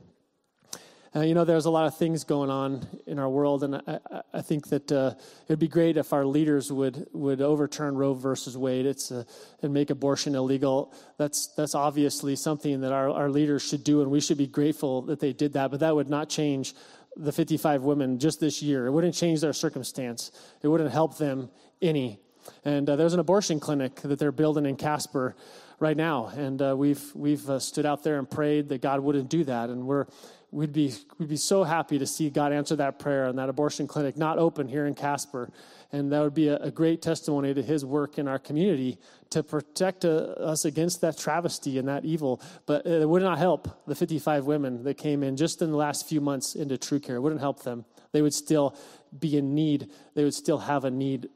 Uh, 1.15 1.21
you 1.21 1.33
know, 1.33 1.43
there's 1.43 1.65
a 1.65 1.71
lot 1.71 1.87
of 1.87 1.97
things 1.97 2.23
going 2.23 2.51
on 2.51 2.85
in 3.07 3.17
our 3.17 3.29
world, 3.29 3.63
and 3.63 3.77
I, 3.77 3.99
I 4.31 4.41
think 4.41 4.67
that 4.67 4.91
uh, 4.91 5.15
it'd 5.47 5.57
be 5.57 5.67
great 5.67 5.97
if 5.97 6.13
our 6.13 6.23
leaders 6.23 6.71
would 6.71 7.07
would 7.13 7.41
overturn 7.41 7.95
Roe 7.95 8.13
versus 8.13 8.55
Wade. 8.55 8.85
It's 8.85 9.11
uh, 9.11 9.23
and 9.63 9.73
make 9.73 9.89
abortion 9.89 10.35
illegal. 10.35 10.93
That's 11.17 11.47
that's 11.55 11.73
obviously 11.73 12.35
something 12.35 12.81
that 12.81 12.91
our, 12.91 13.09
our 13.09 13.29
leaders 13.29 13.67
should 13.67 13.83
do, 13.83 14.01
and 14.03 14.11
we 14.11 14.21
should 14.21 14.37
be 14.37 14.45
grateful 14.45 15.01
that 15.03 15.19
they 15.19 15.33
did 15.33 15.53
that. 15.53 15.71
But 15.71 15.79
that 15.79 15.95
would 15.95 16.09
not 16.09 16.29
change 16.29 16.75
the 17.15 17.31
55 17.31 17.81
women 17.81 18.19
just 18.19 18.39
this 18.39 18.61
year. 18.61 18.85
It 18.85 18.91
wouldn't 18.91 19.15
change 19.15 19.41
their 19.41 19.53
circumstance. 19.53 20.31
It 20.61 20.67
wouldn't 20.67 20.91
help 20.91 21.17
them 21.17 21.49
any. 21.81 22.19
And 22.63 22.87
uh, 22.87 22.95
there's 22.95 23.15
an 23.15 23.19
abortion 23.19 23.59
clinic 23.59 23.95
that 24.01 24.19
they're 24.19 24.31
building 24.31 24.65
in 24.67 24.75
Casper 24.75 25.35
right 25.79 25.97
now, 25.97 26.27
and 26.27 26.61
uh, 26.61 26.75
we've 26.77 27.03
we've 27.15 27.49
uh, 27.49 27.57
stood 27.57 27.85
out 27.87 28.03
there 28.03 28.19
and 28.19 28.29
prayed 28.29 28.69
that 28.69 28.81
God 28.81 28.99
wouldn't 28.99 29.29
do 29.29 29.43
that, 29.45 29.69
and 29.69 29.87
we're 29.87 30.05
we'd 30.51 30.73
be, 30.73 30.93
we'd 31.17 31.29
be 31.29 31.37
so 31.37 31.63
happy 31.63 31.99
to 31.99 32.05
see 32.05 32.29
God 32.29 32.51
answer 32.51 32.75
that 32.77 32.99
prayer 32.99 33.25
and 33.25 33.37
that 33.37 33.49
abortion 33.49 33.87
clinic 33.87 34.17
not 34.17 34.37
open 34.37 34.67
here 34.67 34.85
in 34.85 34.95
Casper. 34.95 35.49
And 35.91 36.11
that 36.11 36.21
would 36.21 36.33
be 36.33 36.47
a, 36.47 36.57
a 36.57 36.71
great 36.71 37.01
testimony 37.01 37.53
to 37.53 37.61
his 37.61 37.83
work 37.85 38.17
in 38.17 38.27
our 38.27 38.39
community 38.39 38.97
to 39.31 39.43
protect 39.43 40.05
uh, 40.05 40.09
us 40.37 40.65
against 40.65 41.01
that 41.01 41.17
travesty 41.17 41.77
and 41.77 41.87
that 41.87 42.05
evil. 42.05 42.41
But 42.65 42.85
it 42.85 43.07
would 43.07 43.21
not 43.21 43.37
help 43.37 43.85
the 43.85 43.95
55 43.95 44.45
women 44.45 44.83
that 44.83 44.95
came 44.97 45.23
in 45.23 45.37
just 45.37 45.61
in 45.61 45.71
the 45.71 45.77
last 45.77 46.07
few 46.07 46.21
months 46.21 46.55
into 46.55 46.77
True 46.77 46.99
Care. 46.99 47.17
It 47.17 47.21
wouldn't 47.21 47.41
help 47.41 47.63
them. 47.63 47.85
They 48.11 48.21
would 48.21 48.33
still 48.33 48.75
be 49.17 49.37
in 49.37 49.53
need. 49.53 49.89
They 50.15 50.23
would 50.23 50.33
still 50.33 50.59
have 50.59 50.85
a 50.85 50.91
need 50.91 51.29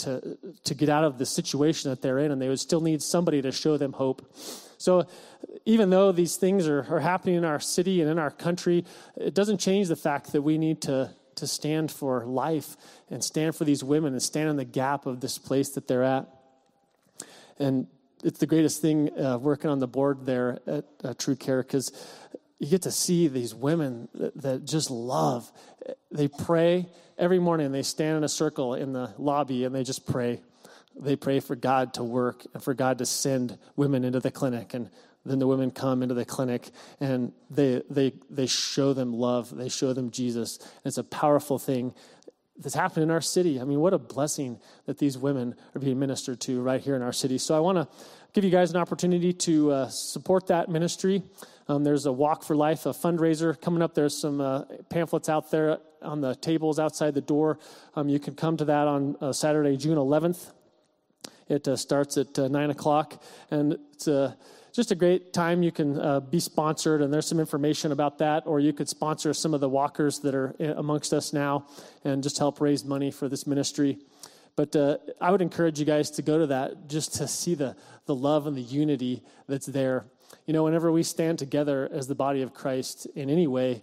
to, 0.00 0.38
to 0.64 0.74
get 0.74 0.88
out 0.88 1.04
of 1.04 1.18
the 1.18 1.26
situation 1.26 1.90
that 1.90 2.02
they're 2.02 2.18
in, 2.18 2.30
and 2.30 2.40
they 2.40 2.48
would 2.48 2.60
still 2.60 2.80
need 2.80 3.02
somebody 3.02 3.42
to 3.42 3.52
show 3.52 3.76
them 3.76 3.92
hope. 3.92 4.34
So, 4.78 5.06
even 5.64 5.90
though 5.90 6.12
these 6.12 6.36
things 6.36 6.66
are, 6.66 6.86
are 6.90 7.00
happening 7.00 7.36
in 7.36 7.44
our 7.44 7.60
city 7.60 8.00
and 8.00 8.10
in 8.10 8.18
our 8.18 8.30
country, 8.30 8.84
it 9.16 9.34
doesn't 9.34 9.58
change 9.58 9.88
the 9.88 9.96
fact 9.96 10.32
that 10.32 10.42
we 10.42 10.58
need 10.58 10.82
to, 10.82 11.10
to 11.36 11.46
stand 11.46 11.90
for 11.90 12.24
life 12.24 12.76
and 13.10 13.22
stand 13.22 13.54
for 13.54 13.64
these 13.64 13.84
women 13.84 14.12
and 14.12 14.22
stand 14.22 14.48
in 14.48 14.56
the 14.56 14.64
gap 14.64 15.06
of 15.06 15.20
this 15.20 15.38
place 15.38 15.70
that 15.70 15.86
they're 15.86 16.02
at. 16.02 16.28
And 17.58 17.88
it's 18.24 18.38
the 18.38 18.46
greatest 18.46 18.80
thing 18.80 19.18
uh, 19.18 19.38
working 19.38 19.70
on 19.70 19.78
the 19.78 19.86
board 19.86 20.24
there 20.26 20.60
at 20.66 20.84
uh, 21.04 21.14
True 21.18 21.36
Care 21.36 21.62
because 21.62 21.92
you 22.58 22.68
get 22.68 22.82
to 22.82 22.90
see 22.90 23.28
these 23.28 23.54
women 23.54 24.08
that, 24.14 24.40
that, 24.42 24.64
just 24.64 24.90
love. 24.90 25.50
They 26.10 26.28
pray 26.28 26.86
every 27.20 27.38
morning. 27.38 27.70
They 27.70 27.82
stand 27.82 28.16
in 28.16 28.24
a 28.24 28.28
circle 28.28 28.74
in 28.74 28.92
the 28.92 29.14
lobby 29.18 29.64
and 29.64 29.74
they 29.74 29.84
just 29.84 30.06
pray. 30.06 30.40
They 30.98 31.14
pray 31.14 31.38
for 31.38 31.54
God 31.54 31.94
to 31.94 32.02
work 32.02 32.44
and 32.54 32.62
for 32.62 32.74
God 32.74 32.98
to 32.98 33.06
send 33.06 33.58
women 33.76 34.04
into 34.04 34.18
the 34.18 34.30
clinic. 34.30 34.74
And 34.74 34.90
then 35.24 35.38
the 35.38 35.46
women 35.46 35.70
come 35.70 36.02
into 36.02 36.14
the 36.14 36.24
clinic 36.24 36.70
and 36.98 37.32
they, 37.50 37.82
they, 37.90 38.14
they 38.30 38.46
show 38.46 38.94
them 38.94 39.12
love. 39.12 39.54
They 39.54 39.68
show 39.68 39.92
them 39.92 40.10
Jesus. 40.10 40.58
And 40.58 40.86
it's 40.86 40.98
a 40.98 41.04
powerful 41.04 41.58
thing 41.58 41.94
that's 42.56 42.74
happened 42.74 43.04
in 43.04 43.10
our 43.10 43.20
city. 43.20 43.60
I 43.60 43.64
mean, 43.64 43.80
what 43.80 43.94
a 43.94 43.98
blessing 43.98 44.58
that 44.86 44.98
these 44.98 45.16
women 45.16 45.54
are 45.74 45.78
being 45.78 45.98
ministered 45.98 46.40
to 46.42 46.60
right 46.60 46.80
here 46.80 46.96
in 46.96 47.02
our 47.02 47.12
city. 47.12 47.38
So 47.38 47.54
I 47.54 47.60
want 47.60 47.76
to 47.76 47.88
give 48.32 48.44
you 48.44 48.50
guys 48.50 48.70
an 48.70 48.76
opportunity 48.76 49.32
to 49.32 49.72
uh, 49.72 49.88
support 49.88 50.46
that 50.48 50.68
ministry. 50.68 51.22
Um, 51.68 51.84
there's 51.84 52.06
a 52.06 52.12
Walk 52.12 52.42
for 52.42 52.56
Life, 52.56 52.86
a 52.86 52.90
fundraiser 52.90 53.58
coming 53.60 53.82
up. 53.82 53.94
There's 53.94 54.16
some 54.16 54.40
uh, 54.40 54.64
pamphlets 54.88 55.28
out 55.28 55.50
there 55.50 55.78
on 56.02 56.20
the 56.20 56.34
tables 56.34 56.78
outside 56.78 57.14
the 57.14 57.20
door. 57.20 57.58
Um, 57.94 58.08
you 58.08 58.18
can 58.18 58.34
come 58.34 58.56
to 58.56 58.64
that 58.66 58.88
on 58.88 59.16
uh, 59.20 59.32
Saturday, 59.32 59.76
June 59.76 59.96
11th. 59.96 60.52
It 61.48 61.66
uh, 61.66 61.76
starts 61.76 62.16
at 62.16 62.38
uh, 62.38 62.48
9 62.48 62.70
o'clock, 62.70 63.22
and 63.50 63.76
it's 63.92 64.06
a 64.06 64.36
just 64.72 64.92
a 64.92 64.94
great 64.94 65.32
time. 65.32 65.62
You 65.62 65.72
can 65.72 65.98
uh, 65.98 66.20
be 66.20 66.38
sponsored, 66.38 67.02
and 67.02 67.12
there's 67.12 67.26
some 67.26 67.40
information 67.40 67.92
about 67.92 68.18
that, 68.18 68.46
or 68.46 68.60
you 68.60 68.72
could 68.72 68.88
sponsor 68.88 69.34
some 69.34 69.52
of 69.52 69.60
the 69.60 69.68
walkers 69.68 70.20
that 70.20 70.34
are 70.34 70.54
uh, 70.60 70.74
amongst 70.76 71.12
us 71.12 71.32
now 71.32 71.66
and 72.04 72.22
just 72.22 72.38
help 72.38 72.60
raise 72.60 72.84
money 72.84 73.10
for 73.10 73.28
this 73.28 73.46
ministry. 73.46 73.98
But 74.56 74.76
uh, 74.76 74.98
I 75.20 75.30
would 75.30 75.42
encourage 75.42 75.78
you 75.78 75.86
guys 75.86 76.10
to 76.12 76.22
go 76.22 76.38
to 76.38 76.46
that 76.48 76.88
just 76.88 77.14
to 77.14 77.26
see 77.26 77.54
the, 77.54 77.76
the 78.06 78.14
love 78.14 78.46
and 78.46 78.56
the 78.56 78.62
unity 78.62 79.22
that's 79.48 79.66
there. 79.66 80.04
You 80.46 80.52
know, 80.52 80.64
whenever 80.64 80.92
we 80.92 81.02
stand 81.02 81.38
together 81.38 81.88
as 81.92 82.06
the 82.06 82.14
body 82.14 82.42
of 82.42 82.54
Christ 82.54 83.06
in 83.14 83.30
any 83.30 83.46
way, 83.46 83.82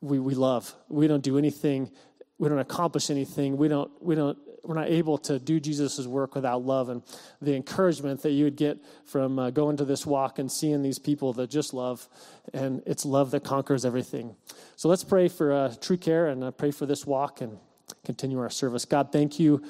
we, 0.00 0.18
we 0.18 0.34
love. 0.34 0.74
We 0.88 1.06
don't 1.06 1.22
do 1.22 1.38
anything, 1.38 1.90
we 2.38 2.48
don't 2.48 2.58
accomplish 2.58 3.10
anything, 3.10 3.56
we 3.56 3.68
don't, 3.68 3.90
we 4.02 4.14
don't 4.14 4.38
we're 4.68 4.74
not 4.74 4.88
able 4.88 5.16
to 5.16 5.38
do 5.38 5.58
Jesus' 5.58 6.06
work 6.06 6.34
without 6.34 6.62
love 6.62 6.90
and 6.90 7.02
the 7.40 7.54
encouragement 7.54 8.22
that 8.22 8.32
you 8.32 8.44
would 8.44 8.56
get 8.56 8.78
from 9.06 9.38
uh, 9.38 9.48
going 9.48 9.78
to 9.78 9.84
this 9.86 10.04
walk 10.04 10.38
and 10.38 10.52
seeing 10.52 10.82
these 10.82 10.98
people 10.98 11.32
that 11.32 11.48
just 11.48 11.72
love. 11.72 12.06
And 12.52 12.82
it's 12.84 13.06
love 13.06 13.30
that 13.30 13.44
conquers 13.44 13.86
everything. 13.86 14.36
So 14.76 14.90
let's 14.90 15.04
pray 15.04 15.28
for 15.28 15.52
uh, 15.52 15.74
true 15.80 15.96
care 15.96 16.26
and 16.26 16.44
uh, 16.44 16.50
pray 16.50 16.70
for 16.70 16.84
this 16.84 17.06
walk 17.06 17.40
and 17.40 17.58
continue 18.04 18.38
our 18.38 18.50
service. 18.50 18.84
God, 18.84 19.10
thank 19.10 19.38
you 19.38 19.64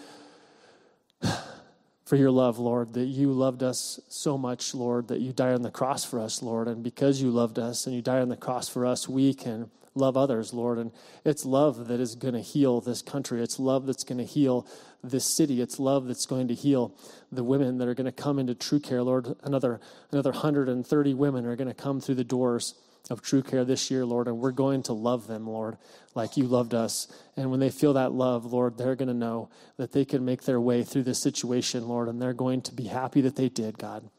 for 2.05 2.17
your 2.17 2.33
love, 2.33 2.59
Lord, 2.59 2.95
that 2.95 3.07
you 3.07 3.31
loved 3.33 3.62
us 3.62 4.01
so 4.09 4.37
much, 4.37 4.75
Lord, 4.75 5.09
that 5.09 5.21
you 5.21 5.33
died 5.33 5.55
on 5.55 5.62
the 5.62 5.71
cross 5.71 6.05
for 6.05 6.19
us, 6.19 6.43
Lord. 6.43 6.67
And 6.67 6.83
because 6.83 7.23
you 7.23 7.31
loved 7.31 7.59
us 7.59 7.87
and 7.87 7.95
you 7.95 8.03
died 8.03 8.23
on 8.23 8.31
the 8.31 8.37
cross 8.37 8.69
for 8.69 8.85
us, 8.85 9.09
we 9.09 9.35
can 9.35 9.71
love 9.99 10.17
others, 10.17 10.53
Lord. 10.53 10.79
And 10.79 10.93
it's 11.25 11.45
love 11.45 11.89
that 11.89 12.01
is 12.01 12.15
going 12.15 12.35
to 12.35 12.41
heal 12.41 12.81
this 12.81 13.03
country. 13.03 13.43
It's 13.43 13.59
love 13.59 13.87
that's 13.87 14.05
going 14.05 14.19
to 14.19 14.25
heal 14.25 14.67
this 15.03 15.25
city. 15.25 15.61
It's 15.61 15.79
love 15.79 16.07
that's 16.07 16.27
going 16.27 16.49
to 16.49 16.55
heal 16.55 16.95
the 17.31 17.45
women 17.45 17.79
that 17.79 17.89
are 17.89 17.95
going 17.95 18.07
to 18.07 18.13
come 18.13 18.39
into 18.39 18.55
true 18.55 18.81
care, 18.81 19.03
Lord. 19.03 19.35
Another, 19.43 19.81
another 20.11 20.31
130 20.31 21.15
women 21.15 21.47
are 21.47 21.57
going 21.57 21.69
to 21.69 21.75
come 21.75 22.01
through 22.01 22.17
the 22.17 22.25
doors 22.25 22.75
of 23.11 23.23
true 23.23 23.43
care 23.43 23.65
this 23.65 23.91
year, 23.91 24.05
Lord, 24.05 24.27
and 24.27 24.39
we're 24.39 24.53
going 24.53 24.83
to 24.85 24.93
love 24.93 25.27
them, 25.27 25.47
Lord, 25.47 25.79
like 26.15 26.37
you 26.37 26.45
loved 26.45 26.75
us. 26.75 27.09
And 27.37 27.51
when 27.51 27.61
they 27.61 27.71
feel 27.71 27.95
that 27.95 28.13
love, 28.13 28.45
Lord, 28.45 28.77
they're 28.77 28.97
going 28.97 29.09
to 29.09 29.15
know 29.15 29.49
that 29.79 29.93
they 29.93 30.05
can 30.05 30.25
make 30.25 30.43
their 30.43 30.61
way 30.61 30.83
through 30.83 31.05
this 31.05 31.23
situation, 31.23 31.89
Lord, 31.89 32.09
and 32.09 32.21
they're 32.21 32.35
going 32.35 32.63
to 32.63 32.75
be 32.75 32.85
happy 32.85 33.21
that 33.23 33.37
they 33.37 33.49
did, 33.49 33.79
God. 33.79 34.11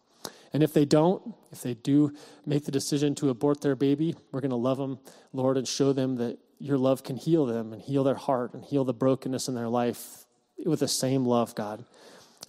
And 0.54 0.64
if 0.64 0.74
they 0.74 0.86
don't, 0.86 1.36
if 1.52 1.62
they 1.62 1.76
do 1.76 2.14
make 2.46 2.66
the 2.66 2.72
decision 2.72 3.16
to 3.16 3.30
abort 3.30 3.62
their 3.62 3.76
baby, 3.76 4.16
we're 4.32 4.42
going 4.42 4.50
to 4.50 4.56
love 4.56 4.78
them, 4.78 5.00
Lord, 5.32 5.58
and 5.58 5.68
show 5.68 5.94
them 5.94 6.16
that 6.16 6.40
your 6.60 6.78
love 6.78 7.04
can 7.04 7.16
heal 7.16 7.46
them 7.46 7.72
and 7.72 7.82
heal 7.82 8.04
their 8.04 8.16
heart 8.16 8.54
and 8.54 8.64
heal 8.64 8.84
the 8.84 8.94
brokenness 8.94 9.48
in 9.48 9.56
their 9.56 9.70
life 9.70 10.26
with 10.66 10.80
the 10.80 10.88
same 10.88 11.26
love, 11.26 11.56
God. 11.56 11.86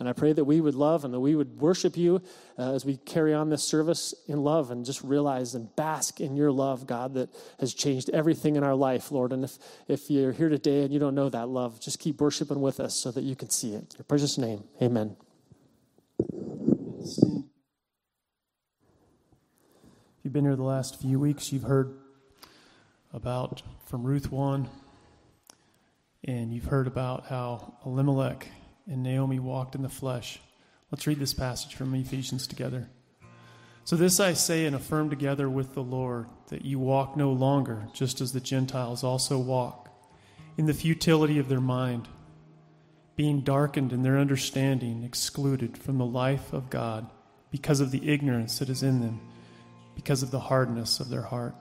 And 0.01 0.09
I 0.09 0.15
pray 0.15 0.33
that 0.33 0.45
we 0.45 0.63
would 0.63 0.75
love 0.75 1.05
and 1.05 1.13
that 1.13 1.21
we 1.21 1.37
would 1.37 1.61
worship 1.61 1.95
you 1.95 2.23
uh, 2.59 2.73
as 2.73 2.87
we 2.87 2.97
carry 2.97 3.35
on 3.35 3.51
this 3.51 3.63
service 3.63 4.15
in 4.27 4.43
love 4.43 4.71
and 4.71 4.83
just 4.83 5.05
realize 5.05 5.55
and 5.55 5.75
bask 5.77 6.23
in 6.23 6.37
your 6.37 6.51
love, 6.51 6.87
God, 6.87 7.13
that 7.15 7.29
has 7.61 7.75
changed 7.75 8.09
everything 8.09 8.57
in 8.57 8.65
our 8.65 8.75
life, 8.75 9.13
Lord. 9.13 9.31
And 9.31 9.45
if, 9.45 9.59
if 9.89 10.11
you're 10.11 10.33
here 10.33 10.49
today 10.49 10.85
and 10.85 10.93
you 10.93 10.99
don't 10.99 11.15
know 11.15 11.29
that 11.29 11.51
love, 11.51 11.81
just 11.81 11.99
keep 11.99 12.19
worshiping 12.19 12.63
with 12.63 12.81
us 12.81 12.95
so 12.95 13.11
that 13.11 13.25
you 13.25 13.37
can 13.37 13.51
see 13.51 13.75
it. 13.75 13.83
In 13.83 13.99
your 13.99 14.05
precious 14.05 14.39
name, 14.39 14.65
amen. 14.81 15.17
You've 20.31 20.35
been 20.35 20.45
here 20.45 20.55
the 20.55 20.63
last 20.63 21.01
few 21.01 21.19
weeks, 21.19 21.53
you've 21.53 21.65
heard 21.65 21.93
about 23.13 23.63
from 23.87 24.05
Ruth 24.05 24.31
1, 24.31 24.69
and 26.23 26.55
you've 26.55 26.67
heard 26.67 26.87
about 26.87 27.27
how 27.27 27.75
Elimelech 27.85 28.47
and 28.87 29.03
Naomi 29.03 29.41
walked 29.41 29.75
in 29.75 29.83
the 29.83 29.89
flesh. 29.89 30.39
Let's 30.93 31.09
read 31.09 31.19
this 31.19 31.35
passage 31.35 31.75
from 31.75 31.93
Ephesians 31.97 32.47
together. 32.47 32.89
So, 33.83 33.97
this 33.97 34.21
I 34.21 34.35
say 34.35 34.67
and 34.67 34.77
affirm 34.77 35.11
together 35.11 35.51
with 35.51 35.75
the 35.75 35.83
Lord, 35.83 36.27
that 36.51 36.65
you 36.65 36.79
walk 36.79 37.17
no 37.17 37.33
longer 37.33 37.89
just 37.93 38.21
as 38.21 38.33
the 38.33 38.39
Gentiles 38.39 39.03
also 39.03 39.37
walk, 39.37 39.89
in 40.57 40.67
the 40.67 40.75
futility 40.75 41.41
of 41.41 41.49
their 41.49 41.61
mind 41.61 42.07
being 43.17 43.41
darkened 43.41 43.93
in 43.93 44.05
their 44.05 44.17
understanding, 44.17 45.03
excluded 45.03 45.77
from 45.77 45.99
the 45.99 46.07
life 46.07 46.53
of 46.53 46.71
God 46.71 47.11
because 47.51 47.81
of 47.81 47.91
the 47.91 48.09
ignorance 48.09 48.61
that 48.61 48.69
is 48.69 48.85
in 48.85 49.01
them, 49.01 49.21
because 50.01 50.23
of 50.23 50.31
the 50.31 50.41
hardness 50.41 50.99
of 50.99 51.11
their 51.11 51.25
heart. 51.25 51.55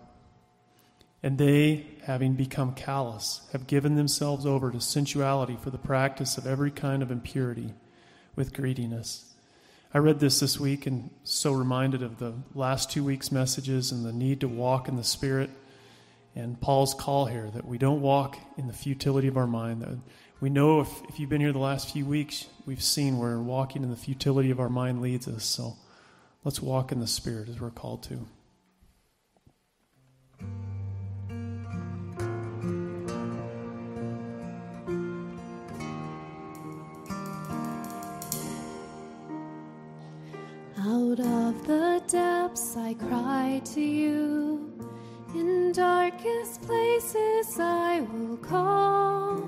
And 1.21 1.37
they, 1.37 1.85
having 2.05 2.35
become 2.35 2.73
callous, 2.73 3.41
have 3.51 3.67
given 3.67 3.95
themselves 3.95 4.45
over 4.45 4.71
to 4.71 4.79
sensuality 4.79 5.57
for 5.57 5.71
the 5.71 5.77
practice 5.77 6.37
of 6.37 6.47
every 6.47 6.71
kind 6.71 7.03
of 7.03 7.11
impurity 7.11 7.73
with 8.37 8.53
greediness. 8.53 9.33
I 9.93 9.97
read 9.97 10.21
this 10.21 10.39
this 10.39 10.57
week 10.57 10.87
and 10.87 11.09
so 11.25 11.51
reminded 11.51 12.01
of 12.01 12.17
the 12.17 12.33
last 12.53 12.89
two 12.89 13.03
weeks' 13.03 13.29
messages 13.29 13.91
and 13.91 14.05
the 14.05 14.13
need 14.13 14.39
to 14.39 14.47
walk 14.47 14.87
in 14.87 14.95
the 14.95 15.03
Spirit 15.03 15.49
and 16.33 16.61
Paul's 16.61 16.93
call 16.93 17.25
here 17.25 17.49
that 17.53 17.65
we 17.65 17.77
don't 17.77 17.99
walk 17.99 18.37
in 18.57 18.67
the 18.67 18.73
futility 18.73 19.27
of 19.27 19.35
our 19.35 19.47
mind. 19.47 19.81
That 19.81 19.97
we 20.39 20.49
know 20.49 20.79
if, 20.79 20.89
if 21.09 21.19
you've 21.19 21.29
been 21.29 21.41
here 21.41 21.51
the 21.51 21.59
last 21.59 21.91
few 21.91 22.05
weeks, 22.05 22.45
we've 22.65 22.83
seen 22.83 23.17
where 23.17 23.37
walking 23.39 23.83
in 23.83 23.89
the 23.89 23.97
futility 23.97 24.49
of 24.49 24.61
our 24.61 24.69
mind 24.69 25.01
leads 25.01 25.27
us. 25.27 25.43
So 25.43 25.75
let's 26.49 26.63
walk 26.63 26.91
in 26.91 26.99
the 26.99 27.05
Spirit 27.05 27.47
as 27.47 27.61
we're 27.61 27.69
called 27.69 28.01
to. 28.01 28.25
Out 40.79 41.19
of 41.19 41.67
the 41.67 42.01
depths 42.07 42.75
I 42.75 42.95
cry 42.95 43.61
to 43.65 43.81
you. 43.81 44.73
In 45.35 45.71
darkest 45.71 46.63
places 46.63 47.59
I 47.59 48.01
will 48.11 48.37
call. 48.37 49.47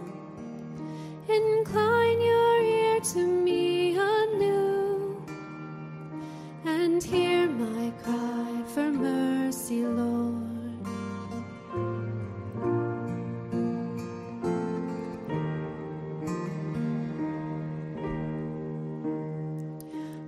Incline 1.28 2.22
your 2.22 2.62
ear 2.62 3.00
to 3.00 3.26
me 3.26 3.98
anew 3.98 4.81
and 6.66 7.04
hear 7.04 7.48
my 7.48 7.92
cry 8.04 8.64
for 8.74 8.92
mercy, 8.92 9.84
Lord. 9.84 10.52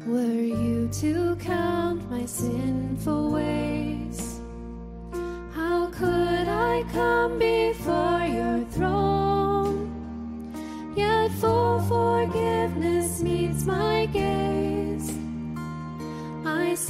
Were 0.07 0.19
you 0.19 0.89
to 1.01 1.35
count 1.37 2.09
my 2.09 2.25
sinful 2.25 3.31
ways? 3.31 4.41
How 5.53 5.87
could 5.87 6.47
I 6.47 6.83
come 6.91 7.39
before 7.39 8.25
your 8.25 8.65
throne? 8.71 9.91
Yet 10.95 11.31
full 11.33 11.79
forgiveness 11.81 13.21
meets 13.21 13.65
my 13.65 14.02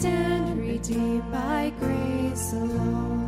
stand 0.04 0.60
redeemed 0.60 1.32
by 1.32 1.72
grace 1.80 2.52
alone. 2.52 3.23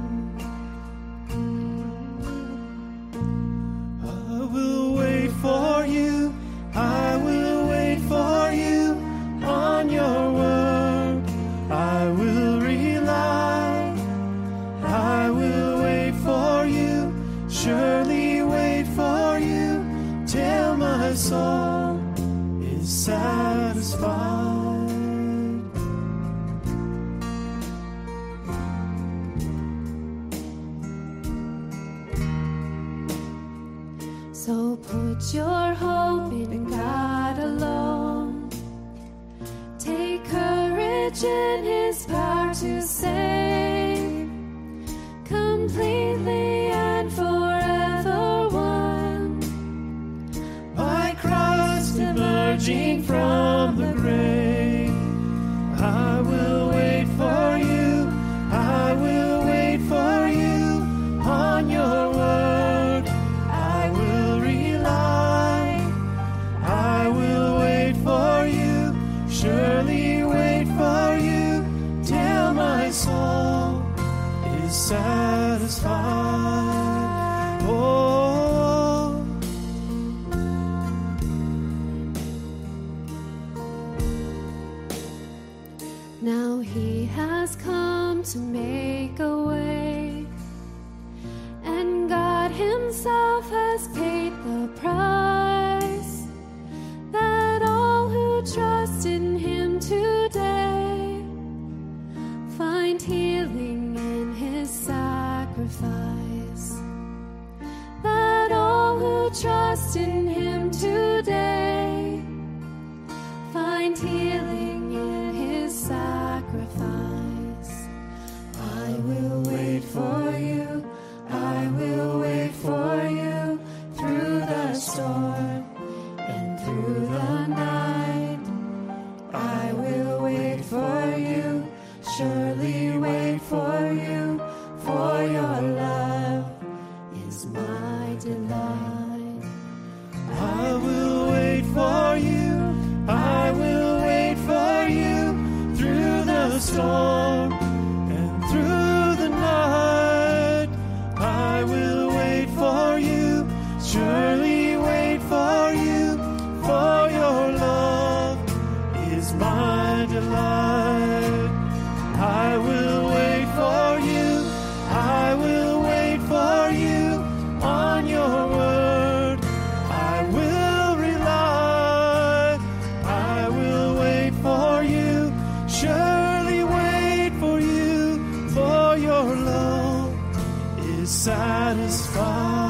Satisfied. 181.25 182.64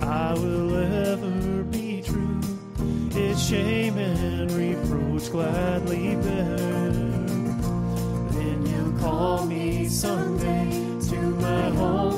I 0.00 0.32
will 0.34 0.76
ever 0.76 1.62
be 1.64 2.02
true. 2.02 2.40
Its 3.10 3.48
shame 3.48 3.98
and 3.98 4.50
reproach 4.52 5.30
gladly 5.30 6.16
bear. 6.16 6.90
Then 8.32 8.66
you'll 8.66 8.98
call 9.00 9.46
me 9.46 9.88
someday 9.88 10.70
to 11.08 11.16
my 11.16 11.70
home 11.70 12.17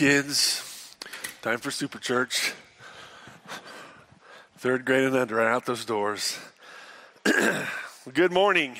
Kids, 0.00 0.96
time 1.42 1.58
for 1.58 1.70
Super 1.70 1.98
Church. 1.98 2.54
Third 4.56 4.86
grade 4.86 5.04
and 5.04 5.14
under, 5.14 5.38
out 5.42 5.66
those 5.66 5.84
doors. 5.84 6.38
Good 8.14 8.32
morning. 8.32 8.78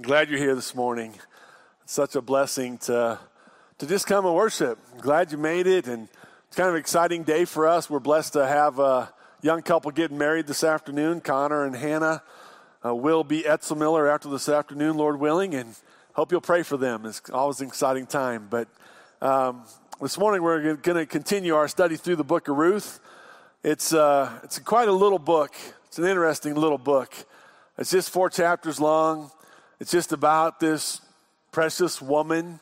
Glad 0.00 0.30
you're 0.30 0.38
here 0.38 0.54
this 0.54 0.72
morning. 0.72 1.16
It's 1.82 1.92
such 1.92 2.14
a 2.14 2.22
blessing 2.22 2.78
to, 2.86 3.18
to 3.78 3.86
just 3.88 4.06
come 4.06 4.24
and 4.24 4.36
worship. 4.36 4.78
Glad 5.00 5.32
you 5.32 5.38
made 5.38 5.66
it, 5.66 5.88
and 5.88 6.08
it's 6.46 6.56
kind 6.56 6.68
of 6.68 6.76
an 6.76 6.80
exciting 6.80 7.24
day 7.24 7.44
for 7.44 7.66
us. 7.66 7.90
We're 7.90 7.98
blessed 7.98 8.34
to 8.34 8.46
have 8.46 8.78
a 8.78 9.12
young 9.42 9.62
couple 9.62 9.90
getting 9.90 10.16
married 10.16 10.46
this 10.46 10.62
afternoon, 10.62 11.20
Connor 11.20 11.64
and 11.64 11.74
Hannah. 11.74 12.22
Uh, 12.86 12.94
will 12.94 13.24
be 13.24 13.42
Etzelmiller 13.42 14.08
after 14.08 14.28
this 14.28 14.48
afternoon, 14.48 14.96
Lord 14.96 15.18
willing, 15.18 15.56
and 15.56 15.74
hope 16.12 16.30
you'll 16.30 16.40
pray 16.40 16.62
for 16.62 16.76
them. 16.76 17.04
It's 17.04 17.20
always 17.30 17.60
an 17.60 17.66
exciting 17.66 18.06
time. 18.06 18.46
But 18.48 18.68
um, 19.24 19.64
this 20.02 20.18
morning 20.18 20.42
we're 20.42 20.74
going 20.74 20.98
to 20.98 21.06
continue 21.06 21.54
our 21.54 21.66
study 21.66 21.96
through 21.96 22.16
the 22.16 22.24
book 22.24 22.48
of 22.48 22.58
Ruth. 22.58 23.00
It's, 23.62 23.94
uh, 23.94 24.30
it's 24.42 24.58
quite 24.58 24.86
a 24.86 24.92
little 24.92 25.18
book. 25.18 25.54
It's 25.86 25.98
an 25.98 26.04
interesting 26.04 26.54
little 26.54 26.76
book. 26.76 27.14
It's 27.78 27.90
just 27.90 28.10
four 28.10 28.28
chapters 28.28 28.78
long. 28.78 29.30
It's 29.80 29.90
just 29.90 30.12
about 30.12 30.60
this 30.60 31.00
precious 31.52 32.02
woman, 32.02 32.60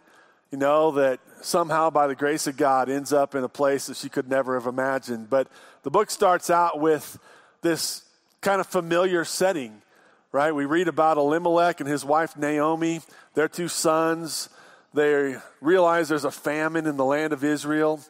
you 0.53 0.59
know, 0.59 0.92
that 0.92 1.18
somehow 1.40 1.90
by 1.90 2.07
the 2.07 2.14
grace 2.14 2.46
of 2.46 2.57
God 2.57 2.88
ends 2.88 3.12
up 3.12 3.35
in 3.35 3.42
a 3.42 3.48
place 3.48 3.87
that 3.87 3.96
she 3.96 4.09
could 4.09 4.29
never 4.31 4.55
have 4.55 4.68
imagined. 4.68 5.29
But 5.29 5.48
the 5.83 5.90
book 5.90 6.12
starts 6.12 6.48
out 6.48 6.79
with 6.79 7.18
this 7.62 8.03
kind 8.40 8.61
of 8.61 8.68
familiar 8.68 9.25
setting, 9.25 9.83
right? 10.31 10.55
We 10.55 10.66
read 10.66 10.87
about 10.87 11.16
Elimelech 11.16 11.81
and 11.81 11.88
his 11.88 12.05
wife 12.05 12.37
Naomi, 12.37 13.01
their 13.35 13.48
two 13.48 13.66
sons. 13.66 14.48
They 14.94 15.37
realize 15.61 16.09
there's 16.09 16.24
a 16.24 16.31
famine 16.31 16.87
in 16.87 16.96
the 16.96 17.05
land 17.05 17.33
of 17.33 17.44
Israel. 17.44 18.00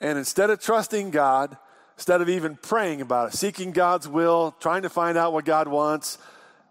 And 0.00 0.18
instead 0.18 0.50
of 0.50 0.60
trusting 0.60 1.10
God, 1.10 1.56
instead 1.96 2.20
of 2.20 2.28
even 2.28 2.56
praying 2.56 3.02
about 3.02 3.32
it, 3.32 3.36
seeking 3.36 3.72
God's 3.72 4.08
will, 4.08 4.56
trying 4.60 4.82
to 4.82 4.88
find 4.88 5.18
out 5.18 5.32
what 5.32 5.44
God 5.44 5.68
wants, 5.68 6.18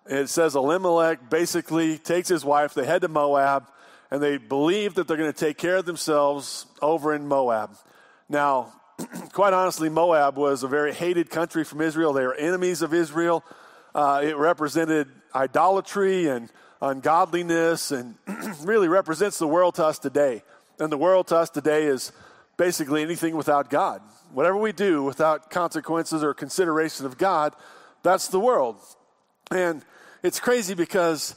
it 0.07 0.27
says 0.27 0.55
Elimelech 0.55 1.29
basically 1.29 1.99
takes 1.99 2.27
his 2.27 2.43
wife, 2.43 2.73
they 2.73 2.85
head 2.85 3.01
to 3.01 3.07
Moab, 3.07 3.67
and 4.09 4.23
they 4.23 4.37
believe 4.37 4.95
that 4.95 5.07
they're 5.07 5.17
going 5.17 5.31
to 5.31 5.37
take 5.37 5.57
care 5.57 5.75
of 5.77 5.85
themselves 5.85 6.65
over 6.81 7.13
in 7.13 7.27
Moab. 7.27 7.75
Now, 8.27 8.73
quite 9.33 9.53
honestly, 9.53 9.87
Moab 9.87 10.35
was 10.35 10.63
a 10.63 10.67
very 10.67 10.93
hated 10.93 11.29
country 11.29 11.63
from 11.63 11.81
Israel. 11.81 12.11
They 12.13 12.25
were 12.25 12.33
enemies 12.33 12.81
of 12.81 12.93
Israel. 12.93 13.43
Uh, 13.93 14.21
it 14.23 14.35
represented 14.35 15.09
idolatry 15.35 16.27
and 16.27 16.49
ungodliness 16.81 17.91
and 17.91 18.15
really 18.63 18.87
represents 18.87 19.37
the 19.37 19.47
world 19.47 19.75
to 19.75 19.85
us 19.85 19.99
today. 19.99 20.43
And 20.79 20.91
the 20.91 20.97
world 20.97 21.27
to 21.27 21.37
us 21.37 21.49
today 21.49 21.85
is 21.85 22.11
basically 22.57 23.01
anything 23.01 23.35
without 23.35 23.69
God. 23.69 24.01
Whatever 24.33 24.57
we 24.57 24.71
do 24.71 25.03
without 25.03 25.49
consequences 25.49 26.23
or 26.23 26.33
consideration 26.33 27.05
of 27.05 27.17
God, 27.17 27.53
that's 28.03 28.27
the 28.27 28.39
world. 28.39 28.77
And 29.51 29.83
it's 30.23 30.39
crazy 30.39 30.75
because, 30.75 31.35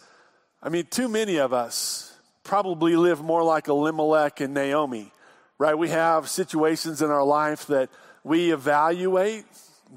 I 0.63 0.69
mean, 0.69 0.87
too 0.91 1.09
many 1.09 1.37
of 1.37 1.53
us 1.53 2.17
probably 2.45 2.97
live 2.97 3.23
more 3.23 3.43
like 3.43 3.69
Elimelech 3.69 4.41
and 4.41 4.53
Naomi, 4.53 5.13
right? 5.59 5.77
We 5.77 5.89
have 5.89 6.29
situations 6.29 7.03
in 7.03 7.11
our 7.11 7.25
life 7.25 7.67
that 7.69 7.89
we 8.25 8.53
evaluate 8.53 9.45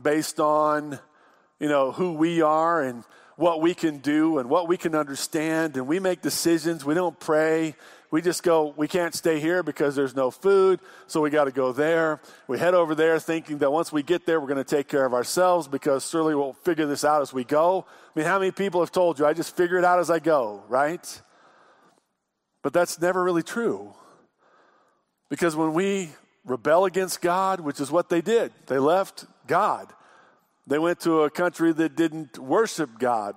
based 0.02 0.40
on, 0.40 1.00
you 1.60 1.68
know, 1.68 1.92
who 1.92 2.14
we 2.14 2.42
are 2.42 2.82
and 2.82 3.04
what 3.36 3.62
we 3.62 3.74
can 3.74 3.98
do 3.98 4.38
and 4.38 4.50
what 4.50 4.68
we 4.68 4.78
can 4.78 4.96
understand, 4.96 5.76
and 5.76 5.88
we 5.88 6.00
make 6.00 6.22
decisions. 6.22 6.86
We 6.86 6.94
don't 6.94 7.20
pray. 7.20 7.76
We 8.12 8.22
just 8.22 8.44
go, 8.44 8.74
we 8.78 8.88
can't 8.88 9.14
stay 9.14 9.40
here 9.40 9.62
because 9.62 9.96
there's 9.96 10.16
no 10.16 10.32
food, 10.32 10.80
so 11.08 11.20
we 11.20 11.30
got 11.30 11.46
to 11.46 11.52
go 11.52 11.74
there. 11.74 12.22
We 12.48 12.58
head 12.58 12.74
over 12.74 12.96
there 12.96 13.20
thinking 13.20 13.58
that 13.58 13.72
once 13.72 13.92
we 13.92 14.04
get 14.04 14.26
there, 14.26 14.40
we're 14.40 14.48
going 14.48 14.64
to 14.64 14.64
take 14.64 14.88
care 14.88 15.06
of 15.06 15.14
ourselves 15.14 15.68
because 15.68 16.08
surely 16.08 16.34
we'll 16.34 16.54
figure 16.54 16.86
this 16.86 17.04
out 17.04 17.22
as 17.22 17.34
we 17.34 17.44
go. 17.44 17.86
I 18.16 18.20
mean, 18.20 18.28
how 18.28 18.40
many 18.40 18.52
people 18.52 18.80
have 18.80 18.92
told 18.92 19.20
you, 19.20 19.26
I 19.26 19.34
just 19.34 19.56
figure 19.58 19.78
it 19.78 19.84
out 19.84 20.00
as 20.00 20.10
I 20.10 20.20
go, 20.20 20.64
right? 20.70 21.22
But 22.62 22.72
that's 22.72 23.02
never 23.02 23.22
really 23.22 23.44
true. 23.44 23.94
Because 25.30 25.56
when 25.56 25.74
we 25.74 26.12
rebel 26.46 26.86
against 26.86 27.22
God, 27.22 27.60
which 27.60 27.82
is 27.82 27.92
what 27.92 28.10
they 28.10 28.22
did, 28.22 28.54
they 28.68 28.78
left 28.78 29.26
God. 29.48 29.92
They 30.68 30.80
went 30.80 31.00
to 31.02 31.22
a 31.22 31.30
country 31.30 31.72
that 31.74 31.96
didn't 31.96 32.40
worship 32.40 32.98
God. 32.98 33.36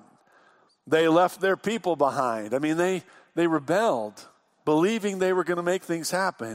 They 0.86 1.08
left 1.08 1.40
their 1.40 1.56
people 1.56 1.96
behind. 1.96 2.54
I 2.54 2.58
mean, 2.58 2.78
they, 2.78 3.02
they 3.34 3.46
rebelled, 3.46 4.26
believing 4.64 5.18
they 5.18 5.32
were 5.32 5.44
going 5.44 5.58
to 5.58 5.62
make 5.62 5.82
things 5.82 6.10
happen. 6.10 6.54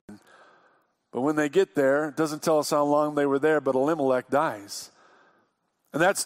But 1.12 1.22
when 1.22 1.36
they 1.36 1.48
get 1.48 1.76
there, 1.76 2.10
it 2.10 2.18
doesn't 2.18 2.42
tell 2.42 2.58
us 2.58 2.72
how 2.72 2.84
long 2.84 3.14
they 3.14 3.28
were 3.28 3.38
there, 3.38 3.62
but 3.62 3.76
Elimelech 3.76 4.30
dies. 4.30 4.90
And 5.94 6.02
that's, 6.02 6.26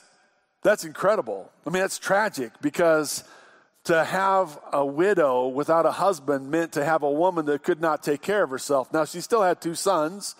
that's 0.63 0.85
incredible. 0.85 1.51
I 1.65 1.69
mean, 1.69 1.81
that's 1.81 1.99
tragic 1.99 2.53
because 2.61 3.25
to 3.83 4.05
have 4.05 4.57
a 4.71 4.85
widow 4.85 5.47
without 5.47 5.85
a 5.85 5.91
husband 5.91 6.49
meant 6.49 6.71
to 6.73 6.85
have 6.85 7.03
a 7.03 7.11
woman 7.11 7.45
that 7.45 7.63
could 7.63 7.81
not 7.81 8.01
take 8.03 8.21
care 8.21 8.43
of 8.43 8.49
herself. 8.49 8.93
Now, 8.93 9.03
she 9.03 9.19
still 9.19 9.41
had 9.41 9.59
two 9.59 9.75
sons. 9.75 10.35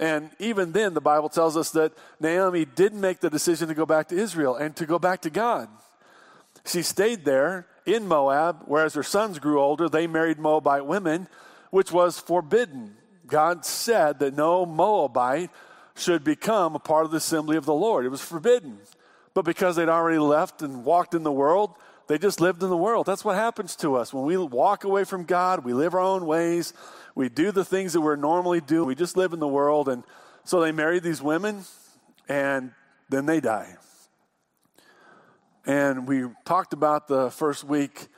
And 0.00 0.30
even 0.38 0.72
then, 0.72 0.94
the 0.94 1.00
Bible 1.00 1.28
tells 1.28 1.56
us 1.56 1.70
that 1.70 1.92
Naomi 2.20 2.64
didn't 2.64 3.00
make 3.00 3.20
the 3.20 3.30
decision 3.30 3.68
to 3.68 3.74
go 3.74 3.86
back 3.86 4.08
to 4.08 4.16
Israel 4.16 4.56
and 4.56 4.74
to 4.76 4.86
go 4.86 4.98
back 4.98 5.22
to 5.22 5.30
God. 5.30 5.68
She 6.66 6.82
stayed 6.82 7.24
there 7.24 7.66
in 7.86 8.08
Moab, 8.08 8.62
whereas 8.66 8.94
her 8.94 9.02
sons 9.02 9.38
grew 9.38 9.60
older. 9.60 9.88
They 9.88 10.06
married 10.06 10.38
Moabite 10.38 10.86
women, 10.86 11.28
which 11.70 11.92
was 11.92 12.18
forbidden. 12.18 12.96
God 13.26 13.64
said 13.64 14.18
that 14.18 14.36
no 14.36 14.66
Moabite 14.66 15.50
should 15.96 16.24
become 16.24 16.74
a 16.74 16.80
part 16.80 17.04
of 17.04 17.10
the 17.10 17.18
assembly 17.18 17.56
of 17.56 17.64
the 17.64 17.74
Lord. 17.74 18.04
It 18.04 18.10
was 18.10 18.20
forbidden. 18.22 18.78
But 19.32 19.44
because 19.44 19.76
they'd 19.76 19.88
already 19.88 20.18
left 20.18 20.62
and 20.62 20.84
walked 20.84 21.14
in 21.14 21.22
the 21.22 21.32
world, 21.32 21.74
they 22.06 22.18
just 22.18 22.40
lived 22.40 22.62
in 22.62 22.68
the 22.68 22.76
world. 22.76 23.06
That's 23.06 23.24
what 23.24 23.36
happens 23.36 23.76
to 23.76 23.96
us. 23.96 24.12
When 24.12 24.24
we 24.24 24.36
walk 24.36 24.84
away 24.84 25.04
from 25.04 25.24
God, 25.24 25.64
we 25.64 25.72
live 25.72 25.94
our 25.94 26.00
own 26.00 26.26
ways, 26.26 26.72
we 27.14 27.28
do 27.28 27.52
the 27.52 27.64
things 27.64 27.92
that 27.92 28.00
we're 28.00 28.16
normally 28.16 28.60
doing, 28.60 28.86
we 28.86 28.94
just 28.94 29.16
live 29.16 29.32
in 29.32 29.40
the 29.40 29.48
world. 29.48 29.88
And 29.88 30.02
so 30.44 30.60
they 30.60 30.72
married 30.72 31.02
these 31.02 31.22
women, 31.22 31.64
and 32.28 32.72
then 33.08 33.26
they 33.26 33.40
die. 33.40 33.76
And 35.66 36.06
we 36.06 36.24
talked 36.44 36.72
about 36.72 37.08
the 37.08 37.30
first 37.30 37.64
week 37.64 38.08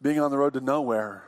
being 0.00 0.20
on 0.20 0.30
the 0.30 0.38
road 0.38 0.54
to 0.54 0.60
nowhere. 0.60 1.24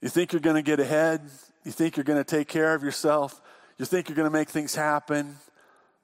You 0.00 0.08
think 0.08 0.32
you're 0.32 0.40
going 0.40 0.56
to 0.56 0.62
get 0.62 0.80
ahead, 0.80 1.22
you 1.64 1.72
think 1.72 1.96
you're 1.96 2.04
going 2.04 2.22
to 2.22 2.24
take 2.24 2.48
care 2.48 2.74
of 2.74 2.82
yourself, 2.82 3.40
you 3.78 3.84
think 3.84 4.08
you're 4.08 4.16
going 4.16 4.30
to 4.30 4.32
make 4.32 4.48
things 4.48 4.74
happen, 4.74 5.36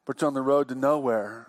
but 0.04 0.20
you're 0.20 0.28
on 0.28 0.34
the 0.34 0.42
road 0.42 0.68
to 0.68 0.74
nowhere. 0.74 1.46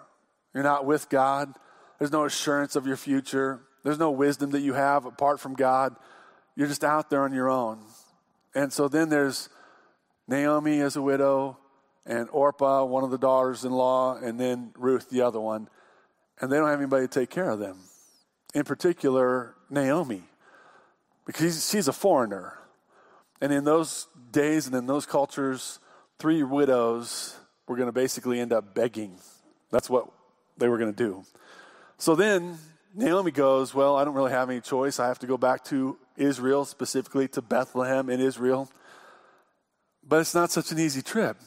You're 0.53 0.63
not 0.63 0.85
with 0.85 1.09
God. 1.09 1.53
There's 1.99 2.11
no 2.11 2.25
assurance 2.25 2.75
of 2.75 2.87
your 2.87 2.97
future. 2.97 3.61
There's 3.83 3.99
no 3.99 4.11
wisdom 4.11 4.51
that 4.51 4.61
you 4.61 4.73
have 4.73 5.05
apart 5.05 5.39
from 5.39 5.53
God. 5.53 5.95
You're 6.55 6.67
just 6.67 6.83
out 6.83 7.09
there 7.09 7.23
on 7.23 7.33
your 7.33 7.49
own. 7.49 7.79
And 8.55 8.71
so 8.71 8.87
then 8.87 9.09
there's 9.09 9.49
Naomi 10.27 10.79
as 10.79 10.95
a 10.95 11.01
widow, 11.01 11.57
and 12.05 12.29
Orpah, 12.31 12.85
one 12.85 13.03
of 13.03 13.11
the 13.11 13.17
daughters 13.17 13.65
in 13.65 13.71
law, 13.71 14.15
and 14.15 14.39
then 14.39 14.71
Ruth, 14.77 15.09
the 15.09 15.21
other 15.21 15.39
one. 15.39 15.67
And 16.39 16.51
they 16.51 16.57
don't 16.57 16.69
have 16.69 16.79
anybody 16.79 17.07
to 17.07 17.19
take 17.19 17.29
care 17.29 17.49
of 17.49 17.59
them. 17.59 17.77
In 18.53 18.63
particular, 18.63 19.55
Naomi, 19.69 20.23
because 21.25 21.69
she's 21.69 21.87
a 21.87 21.93
foreigner. 21.93 22.57
And 23.41 23.51
in 23.51 23.65
those 23.65 24.07
days 24.31 24.67
and 24.67 24.75
in 24.75 24.85
those 24.85 25.05
cultures, 25.05 25.79
three 26.19 26.43
widows 26.43 27.35
were 27.67 27.75
going 27.75 27.87
to 27.87 27.93
basically 27.93 28.39
end 28.39 28.53
up 28.53 28.73
begging. 28.73 29.19
That's 29.71 29.89
what 29.89 30.07
they 30.57 30.69
were 30.69 30.77
going 30.77 30.93
to 30.93 30.97
do. 30.97 31.23
So 31.97 32.15
then 32.15 32.57
Naomi 32.93 33.31
goes, 33.31 33.73
Well, 33.73 33.95
I 33.95 34.05
don't 34.05 34.13
really 34.13 34.31
have 34.31 34.49
any 34.49 34.61
choice. 34.61 34.99
I 34.99 35.07
have 35.07 35.19
to 35.19 35.27
go 35.27 35.37
back 35.37 35.65
to 35.65 35.97
Israel, 36.17 36.65
specifically 36.65 37.27
to 37.29 37.41
Bethlehem 37.41 38.09
in 38.09 38.19
Israel. 38.19 38.69
But 40.07 40.21
it's 40.21 40.35
not 40.35 40.51
such 40.51 40.71
an 40.71 40.79
easy 40.79 41.01
trip. 41.01 41.37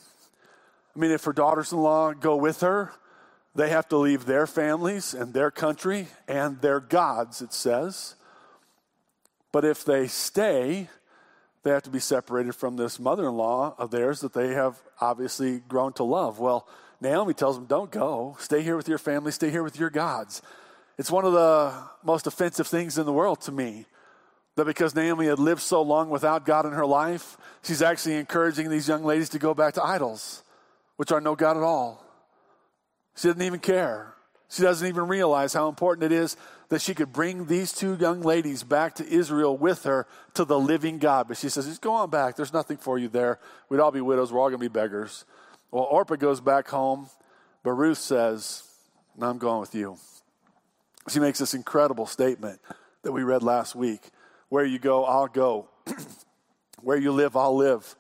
I 0.95 0.99
mean, 0.99 1.11
if 1.11 1.25
her 1.25 1.33
daughters 1.33 1.73
in 1.73 1.79
law 1.79 2.13
go 2.13 2.37
with 2.37 2.61
her, 2.61 2.93
they 3.55 3.71
have 3.71 3.89
to 3.89 3.97
leave 3.97 4.25
their 4.25 4.47
families 4.47 5.15
and 5.15 5.33
their 5.33 5.51
country 5.51 6.09
and 6.27 6.61
their 6.61 6.81
gods, 6.81 7.41
it 7.41 7.53
says. 7.53 8.15
But 9.53 9.65
if 9.65 9.85
they 9.85 10.07
stay, 10.07 10.89
they 11.63 11.71
have 11.71 11.83
to 11.85 11.91
be 11.91 12.01
separated 12.01 12.55
from 12.55 12.77
this 12.77 12.99
mother 12.99 13.29
in 13.29 13.35
law 13.35 13.75
of 13.79 13.91
theirs 13.91 14.21
that 14.21 14.33
they 14.33 14.55
have 14.55 14.81
obviously 15.01 15.61
grown 15.69 15.93
to 15.95 16.05
love. 16.05 16.39
Well, 16.39 16.69
Naomi 17.01 17.35
tells 17.35 17.57
them, 17.57 17.67
Don't 17.67 17.91
go. 17.91 18.37
Stay 18.41 18.63
here 18.63 18.77
with 18.77 18.89
your 18.89 18.99
family. 18.99 19.33
Stay 19.33 19.51
here 19.51 19.63
with 19.63 19.79
your 19.79 19.91
gods. 19.91 20.43
It's 20.99 21.11
one 21.11 21.25
of 21.25 21.33
the 21.33 21.73
most 22.03 22.27
offensive 22.27 22.67
things 22.67 22.99
in 22.99 23.07
the 23.07 23.13
world 23.13 23.41
to 23.43 23.53
me 23.53 23.87
that 24.59 24.65
because 24.65 24.93
Naomi 24.93 25.27
had 25.27 25.39
lived 25.39 25.63
so 25.63 25.81
long 25.83 26.11
without 26.11 26.45
God 26.45 26.67
in 26.67 26.73
her 26.73 26.85
life, 26.85 27.37
she's 27.63 27.81
actually 27.81 28.17
encouraging 28.17 28.69
these 28.69 28.89
young 28.89 29.05
ladies 29.05 29.29
to 29.29 29.39
go 29.39 29.55
back 29.55 29.75
to 29.75 29.85
idols, 29.85 30.43
which 30.97 31.13
are 31.13 31.21
no 31.21 31.37
God 31.37 31.57
at 31.57 31.63
all. 31.63 32.05
She 33.17 33.29
doesn't 33.29 33.41
even 33.41 33.61
care. 33.61 34.15
She 34.49 34.63
doesn't 34.63 34.87
even 34.87 35.07
realize 35.07 35.53
how 35.53 35.69
important 35.69 36.11
it 36.11 36.15
is 36.15 36.37
that 36.71 36.83
she 36.83 36.93
could 36.93 37.13
bring 37.13 37.47
these 37.47 37.73
two 37.73 37.97
young 38.01 38.21
ladies 38.21 38.65
back 38.65 38.97
to 38.97 39.09
Israel 39.09 39.57
with 39.57 39.85
her 39.85 40.09
to 40.35 40.45
the 40.45 40.59
living 40.59 40.99
God. 40.99 41.29
But 41.29 41.37
she 41.37 41.49
says, 41.49 41.67
just 41.67 41.81
go 41.81 41.93
on 41.95 42.11
back. 42.11 42.35
There's 42.35 42.53
nothing 42.53 42.79
for 42.79 42.99
you 42.99 43.07
there. 43.07 43.39
We'd 43.69 43.79
all 43.79 43.93
be 43.93 44.01
widows. 44.01 44.33
We're 44.33 44.41
all 44.41 44.49
going 44.49 44.61
to 44.61 44.69
be 44.69 44.73
beggars. 44.73 45.25
Well, 45.71 45.85
Orpah 45.85 46.17
goes 46.17 46.41
back 46.41 46.67
home, 46.67 47.11
but 47.63 47.75
Ruth 47.75 47.99
says, 47.99 48.65
no, 49.17 49.31
I'm 49.31 49.39
going 49.39 49.61
with 49.61 49.77
you. 49.77 49.99
She 51.09 51.21
makes 51.21 51.39
this 51.39 51.55
incredible 51.55 52.07
statement 52.07 52.61
that 53.03 53.13
we 53.13 53.23
read 53.23 53.45
last 53.45 53.77
week 53.77 54.11
Where 54.49 54.65
you 54.65 54.79
go, 54.79 55.05
I'll 55.05 55.29
go. 55.29 55.69
Where 56.83 56.97
you 56.97 57.13
live, 57.13 57.37
I'll 57.37 57.57
live. 57.57 57.97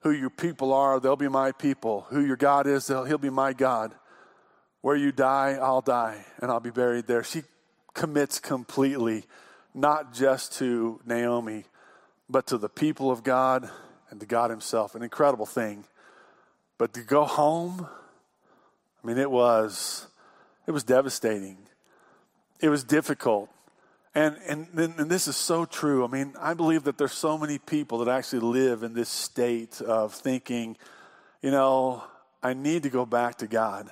Who 0.00 0.10
your 0.10 0.30
people 0.30 0.72
are, 0.72 0.98
they'll 0.98 1.16
be 1.16 1.28
my 1.28 1.52
people. 1.52 2.06
Who 2.10 2.24
your 2.24 2.36
God 2.36 2.66
is, 2.66 2.88
he'll 2.88 3.18
be 3.18 3.30
my 3.30 3.52
God. 3.52 3.94
Where 4.80 4.96
you 4.96 5.12
die, 5.12 5.58
I'll 5.60 5.80
die, 5.80 6.24
and 6.38 6.50
I'll 6.50 6.60
be 6.60 6.70
buried 6.70 7.06
there. 7.06 7.22
She 7.22 7.42
commits 7.94 8.40
completely, 8.40 9.24
not 9.74 10.12
just 10.12 10.58
to 10.58 11.00
Naomi, 11.06 11.64
but 12.28 12.48
to 12.48 12.58
the 12.58 12.68
people 12.68 13.10
of 13.10 13.22
God 13.22 13.70
and 14.10 14.18
to 14.18 14.26
God 14.26 14.50
Himself. 14.50 14.96
An 14.96 15.02
incredible 15.02 15.46
thing. 15.46 15.84
But 16.78 16.94
to 16.94 17.02
go 17.02 17.24
home, 17.24 17.86
I 19.02 19.06
mean, 19.06 19.18
it 19.18 19.30
was, 19.30 20.08
it 20.66 20.72
was 20.72 20.82
devastating. 20.82 21.58
It 22.60 22.70
was 22.70 22.82
difficult. 22.82 23.50
And, 24.14 24.36
and, 24.46 24.68
and 24.74 25.10
this 25.10 25.26
is 25.26 25.36
so 25.36 25.64
true. 25.64 26.04
I 26.04 26.08
mean, 26.08 26.34
I 26.38 26.52
believe 26.52 26.84
that 26.84 26.98
there's 26.98 27.12
so 27.12 27.38
many 27.38 27.58
people 27.58 27.98
that 28.04 28.08
actually 28.10 28.40
live 28.40 28.82
in 28.82 28.92
this 28.92 29.08
state 29.08 29.80
of 29.80 30.12
thinking, 30.12 30.76
you 31.40 31.50
know, 31.50 32.04
I 32.42 32.52
need 32.52 32.82
to 32.82 32.90
go 32.90 33.06
back 33.06 33.38
to 33.38 33.46
God. 33.46 33.90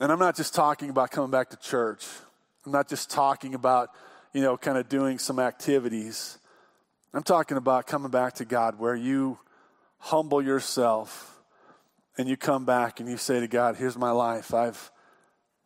And 0.00 0.10
I'm 0.10 0.18
not 0.18 0.34
just 0.34 0.54
talking 0.54 0.88
about 0.88 1.10
coming 1.10 1.30
back 1.30 1.50
to 1.50 1.56
church. 1.56 2.06
I'm 2.64 2.72
not 2.72 2.88
just 2.88 3.10
talking 3.10 3.54
about, 3.54 3.90
you 4.32 4.40
know, 4.40 4.56
kind 4.56 4.78
of 4.78 4.88
doing 4.88 5.18
some 5.18 5.38
activities. 5.38 6.38
I'm 7.12 7.22
talking 7.22 7.58
about 7.58 7.86
coming 7.86 8.10
back 8.10 8.34
to 8.34 8.44
God 8.46 8.78
where 8.78 8.94
you 8.94 9.38
humble 9.98 10.42
yourself 10.42 11.38
and 12.16 12.28
you 12.28 12.36
come 12.36 12.64
back 12.64 13.00
and 13.00 13.08
you 13.08 13.18
say 13.18 13.40
to 13.40 13.48
God, 13.48 13.76
here's 13.76 13.96
my 13.96 14.10
life. 14.10 14.54
I've, 14.54 14.90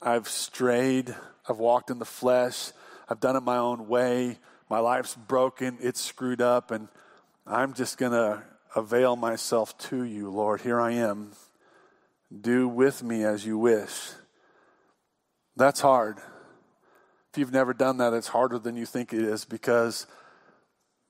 I've 0.02 0.28
strayed. 0.28 1.14
I've 1.48 1.58
walked 1.58 1.90
in 1.90 1.98
the 1.98 2.04
flesh. 2.04 2.72
I've 3.10 3.18
done 3.18 3.34
it 3.34 3.42
my 3.42 3.56
own 3.56 3.88
way. 3.88 4.38
My 4.68 4.78
life's 4.78 5.16
broken. 5.16 5.78
It's 5.80 6.00
screwed 6.00 6.40
up. 6.40 6.70
And 6.70 6.86
I'm 7.44 7.74
just 7.74 7.98
going 7.98 8.12
to 8.12 8.44
avail 8.76 9.16
myself 9.16 9.76
to 9.78 10.04
you, 10.04 10.30
Lord. 10.30 10.60
Here 10.60 10.80
I 10.80 10.92
am. 10.92 11.32
Do 12.40 12.68
with 12.68 13.02
me 13.02 13.24
as 13.24 13.44
you 13.44 13.58
wish. 13.58 14.10
That's 15.56 15.80
hard. 15.80 16.18
If 17.32 17.38
you've 17.38 17.52
never 17.52 17.74
done 17.74 17.96
that, 17.98 18.12
it's 18.12 18.28
harder 18.28 18.60
than 18.60 18.76
you 18.76 18.86
think 18.86 19.12
it 19.12 19.22
is 19.22 19.44
because 19.44 20.06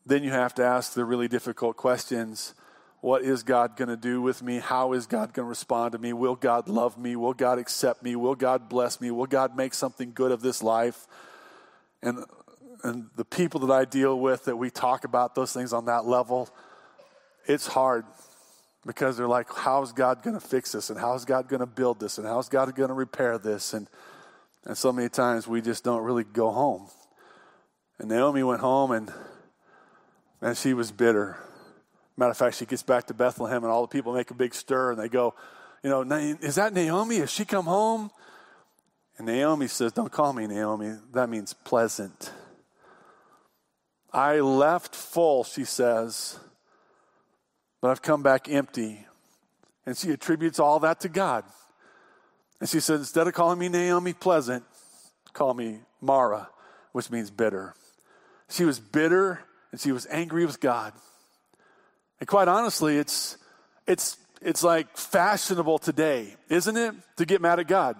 then 0.07 0.24
you 0.24 0.30
have 0.30 0.55
to 0.55 0.64
ask 0.64 0.94
the 0.94 1.05
really 1.05 1.28
difficult 1.28 1.76
questions 1.76 2.55
what 3.03 3.22
is 3.22 3.42
God 3.42 3.76
going 3.76 3.88
to 3.88 3.96
do 3.96 4.20
with 4.20 4.42
me? 4.42 4.59
How 4.59 4.92
is 4.92 5.07
God 5.07 5.32
going 5.32 5.46
to 5.46 5.48
respond 5.48 5.92
to 5.92 5.98
me? 5.98 6.12
Will 6.12 6.36
God 6.36 6.68
love 6.68 6.98
me? 6.98 7.16
Will 7.16 7.32
God 7.32 7.59
accept 7.59 8.03
me? 8.03 8.14
Will 8.14 8.34
God 8.34 8.68
bless 8.68 9.01
me? 9.01 9.11
Will 9.11 9.26
God 9.26 9.57
make 9.57 9.72
something 9.72 10.12
good 10.14 10.30
of 10.30 10.42
this 10.42 10.62
life? 10.62 11.07
And 12.03 12.24
and 12.82 13.11
the 13.16 13.24
people 13.24 13.61
that 13.66 13.72
I 13.72 13.84
deal 13.84 14.18
with 14.18 14.44
that 14.44 14.57
we 14.57 14.70
talk 14.70 15.05
about 15.05 15.34
those 15.34 15.53
things 15.53 15.72
on 15.72 15.86
that 15.86 16.05
level, 16.07 16.48
it's 17.46 17.66
hard 17.66 18.05
because 18.86 19.16
they're 19.16 19.28
like, 19.28 19.48
how's 19.53 19.92
God 19.92 20.22
going 20.22 20.38
to 20.38 20.46
fix 20.46 20.72
this? 20.72 20.90
And 20.90 20.98
how's 20.98 21.24
God 21.24 21.48
going 21.48 21.61
to 21.61 21.66
build 21.66 22.01
this? 22.01 22.18
And 22.18 22.26
how's 22.26 22.48
God 22.48 22.74
going 22.74 22.88
to 22.88 22.94
repair 22.94 23.38
this? 23.38 23.74
And, 23.74 23.88
and 24.64 24.76
so 24.76 24.92
many 24.92 25.09
times 25.09 25.46
we 25.46 25.61
just 25.61 25.84
don't 25.84 26.03
really 26.03 26.24
go 26.24 26.51
home. 26.51 26.88
And 27.98 28.09
Naomi 28.09 28.42
went 28.42 28.61
home 28.61 28.92
and, 28.92 29.12
and 30.40 30.57
she 30.57 30.72
was 30.72 30.90
bitter. 30.90 31.36
Matter 32.16 32.30
of 32.30 32.36
fact, 32.36 32.57
she 32.57 32.66
gets 32.66 32.82
back 32.82 33.07
to 33.09 33.14
Bethlehem 33.14 33.62
and 33.62 33.72
all 33.72 33.82
the 33.82 33.88
people 33.88 34.14
make 34.14 34.30
a 34.30 34.34
big 34.34 34.55
stir 34.55 34.92
and 34.92 35.01
they 35.01 35.09
go, 35.09 35.34
you 35.82 35.90
know, 35.90 36.03
is 36.40 36.57
that 36.57 36.72
Naomi? 36.72 37.16
Has 37.16 37.30
she 37.30 37.44
come 37.44 37.64
home? 37.64 38.11
And 39.20 39.26
Naomi 39.26 39.66
says, 39.68 39.92
Don't 39.92 40.10
call 40.10 40.32
me 40.32 40.46
Naomi. 40.46 40.96
That 41.12 41.28
means 41.28 41.52
pleasant. 41.52 42.32
I 44.10 44.40
left 44.40 44.94
full, 44.94 45.44
she 45.44 45.64
says, 45.64 46.38
but 47.82 47.90
I've 47.90 48.00
come 48.00 48.22
back 48.22 48.48
empty. 48.48 49.06
And 49.84 49.94
she 49.94 50.10
attributes 50.10 50.58
all 50.58 50.80
that 50.80 51.00
to 51.00 51.10
God. 51.10 51.44
And 52.60 52.68
she 52.70 52.80
said, 52.80 53.00
Instead 53.00 53.26
of 53.26 53.34
calling 53.34 53.58
me 53.58 53.68
Naomi 53.68 54.14
pleasant, 54.14 54.64
call 55.34 55.52
me 55.52 55.80
Mara, 56.00 56.48
which 56.92 57.10
means 57.10 57.30
bitter. 57.30 57.74
She 58.48 58.64
was 58.64 58.80
bitter 58.80 59.40
and 59.70 59.78
she 59.78 59.92
was 59.92 60.06
angry 60.10 60.46
with 60.46 60.60
God. 60.60 60.94
And 62.20 62.26
quite 62.26 62.48
honestly, 62.48 62.96
it's, 62.96 63.36
it's, 63.86 64.16
it's 64.40 64.64
like 64.64 64.96
fashionable 64.96 65.78
today, 65.78 66.36
isn't 66.48 66.78
it, 66.78 66.94
to 67.18 67.26
get 67.26 67.42
mad 67.42 67.60
at 67.60 67.68
God? 67.68 67.96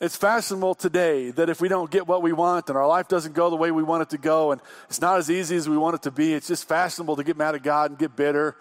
It's 0.00 0.16
fashionable 0.16 0.74
today 0.74 1.30
that 1.32 1.48
if 1.48 1.60
we 1.60 1.68
don't 1.68 1.90
get 1.90 2.06
what 2.06 2.20
we 2.20 2.32
want 2.32 2.68
and 2.68 2.76
our 2.76 2.86
life 2.86 3.06
doesn't 3.06 3.32
go 3.32 3.48
the 3.48 3.56
way 3.56 3.70
we 3.70 3.82
want 3.82 4.02
it 4.02 4.10
to 4.10 4.18
go 4.18 4.50
and 4.50 4.60
it's 4.88 5.00
not 5.00 5.18
as 5.18 5.30
easy 5.30 5.56
as 5.56 5.68
we 5.68 5.76
want 5.76 5.94
it 5.94 6.02
to 6.02 6.10
be, 6.10 6.34
it's 6.34 6.48
just 6.48 6.66
fashionable 6.66 7.16
to 7.16 7.24
get 7.24 7.36
mad 7.36 7.54
at 7.54 7.62
God 7.62 7.90
and 7.92 7.98
get 7.98 8.16
bitter. 8.16 8.56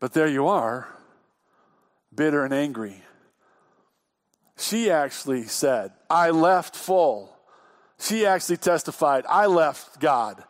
But 0.00 0.12
there 0.12 0.26
you 0.26 0.48
are, 0.48 0.88
bitter 2.14 2.44
and 2.44 2.52
angry. 2.52 3.02
She 4.56 4.90
actually 4.90 5.44
said, 5.44 5.92
I 6.10 6.30
left 6.30 6.74
full. 6.74 7.36
She 8.00 8.26
actually 8.26 8.56
testified, 8.56 9.24
I 9.28 9.46
left 9.46 10.00
God. 10.00 10.42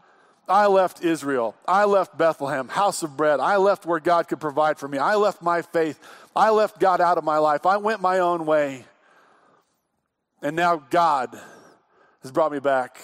I 0.48 0.66
left 0.66 1.04
Israel. 1.04 1.54
I 1.66 1.84
left 1.84 2.16
Bethlehem, 2.16 2.68
house 2.68 3.02
of 3.02 3.18
bread. 3.18 3.38
I 3.38 3.56
left 3.58 3.84
where 3.84 4.00
God 4.00 4.28
could 4.28 4.40
provide 4.40 4.78
for 4.78 4.88
me. 4.88 4.96
I 4.96 5.16
left 5.16 5.42
my 5.42 5.60
faith. 5.60 6.00
I 6.38 6.50
left 6.50 6.78
God 6.78 7.00
out 7.00 7.18
of 7.18 7.24
my 7.24 7.38
life. 7.38 7.66
I 7.66 7.78
went 7.78 8.00
my 8.00 8.20
own 8.20 8.46
way. 8.46 8.84
And 10.40 10.54
now 10.54 10.76
God 10.76 11.36
has 12.22 12.30
brought 12.30 12.52
me 12.52 12.60
back 12.60 13.00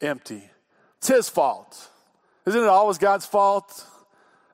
empty. 0.00 0.44
It's 0.98 1.08
His 1.08 1.28
fault. 1.28 1.90
Isn't 2.46 2.62
it 2.62 2.68
always 2.68 2.96
God's 2.96 3.26
fault? 3.26 3.84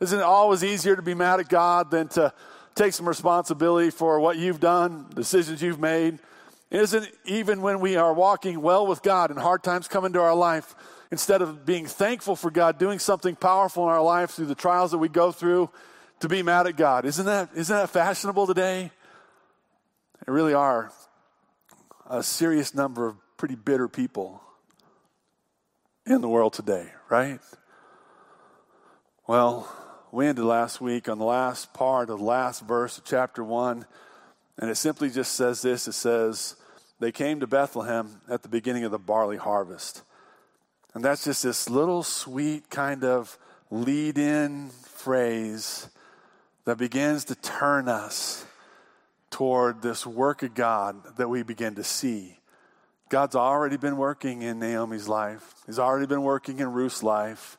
Isn't 0.01 0.19
it 0.19 0.25
always 0.25 0.65
easier 0.65 0.97
to 0.97 1.03
be 1.03 1.13
mad 1.13 1.41
at 1.41 1.51
God 1.51 1.91
than 1.91 2.09
to 2.09 2.33
take 2.75 2.95
some 2.95 3.07
responsibility 3.07 3.91
for 3.91 4.19
what 4.19 4.39
you've 4.39 4.61
done, 4.61 5.05
decisions 5.15 5.61
you've 5.61 5.79
made? 5.79 6.21
Isn't 6.71 7.07
even 7.27 7.61
when 7.61 7.81
we 7.81 7.97
are 7.97 8.15
walking 8.15 8.63
well 8.63 8.87
with 8.87 9.03
God 9.03 9.29
and 9.29 9.39
hard 9.39 9.63
times 9.63 9.89
come 9.89 10.07
into 10.07 10.23
our 10.23 10.35
life, 10.35 10.75
instead 11.11 11.43
of 11.43 11.67
being 11.67 11.85
thankful 11.85 12.35
for 12.35 12.51
God 12.51 12.79
doing 12.79 12.99
something 12.99 13.37
powerful 13.37 13.85
in 13.85 13.91
our 13.91 14.03
life 14.03 14.31
through 14.31 14.47
the 14.47 14.55
trials 14.55 14.93
that 14.93 14.99
we 14.99 15.11
go 15.11 15.33
through, 15.33 15.69
to 16.21 16.29
be 16.29 16.43
mad 16.43 16.67
at 16.67 16.77
God. 16.77 17.05
Isn't 17.05 17.27
that, 17.27 17.51
isn't 17.55 17.75
that 17.75 17.91
fashionable 17.91 18.47
today? 18.47 18.91
There 20.25 20.35
really 20.35 20.55
are 20.55 20.93
a 22.09 22.23
serious 22.23 22.75
number 22.75 23.07
of 23.07 23.17
pretty 23.37 23.55
bitter 23.55 23.89
people 23.89 24.43
in 26.07 26.21
the 26.21 26.29
world 26.29 26.53
today, 26.53 26.91
right? 27.09 27.41
Well, 29.27 29.73
we 30.13 30.27
ended 30.27 30.45
last 30.45 30.81
week 30.81 31.09
on 31.09 31.19
the 31.19 31.25
last 31.25 31.73
part 31.73 32.11
of 32.11 32.19
the 32.19 32.25
last 32.25 32.63
verse 32.63 32.99
of 32.99 33.05
chapter 33.05 33.43
1, 33.43 33.87
and 34.59 34.71
it 34.71 34.75
simply 34.75 35.09
just 35.09 35.35
says 35.35 35.63
this 35.63 35.89
it 35.89 35.93
says, 35.93 36.57
They 36.99 37.13
came 37.13 37.41
to 37.41 37.47
Bethlehem 37.47 38.21
at 38.29 38.43
the 38.43 38.49
beginning 38.49 38.85
of 38.85 38.91
the 38.91 38.99
barley 38.99 39.39
harvest. 39.39 40.03
And 40.93 41.05
that's 41.05 41.25
just 41.25 41.45
this 41.45 41.71
little 41.71 42.03
sweet 42.03 42.69
kind 42.69 43.05
of 43.05 43.39
lead 43.71 44.19
in 44.19 44.71
phrase 44.85 45.89
that 46.71 46.79
begins 46.79 47.25
to 47.25 47.35
turn 47.35 47.89
us 47.89 48.47
toward 49.29 49.83
this 49.83 50.07
work 50.07 50.45
of 50.45 50.55
God 50.55 51.17
that 51.17 51.29
we 51.29 51.43
begin 51.43 51.75
to 51.75 51.83
see. 51.83 52.39
God's 53.09 53.35
already 53.35 53.77
been 53.77 53.97
working 53.97 54.43
in 54.43 54.61
Naomi's 54.61 55.09
life, 55.09 55.53
He's 55.67 55.81
already 55.81 56.07
been 56.07 56.23
working 56.23 56.61
in 56.61 56.71
Ruth's 56.71 57.03
life. 57.03 57.59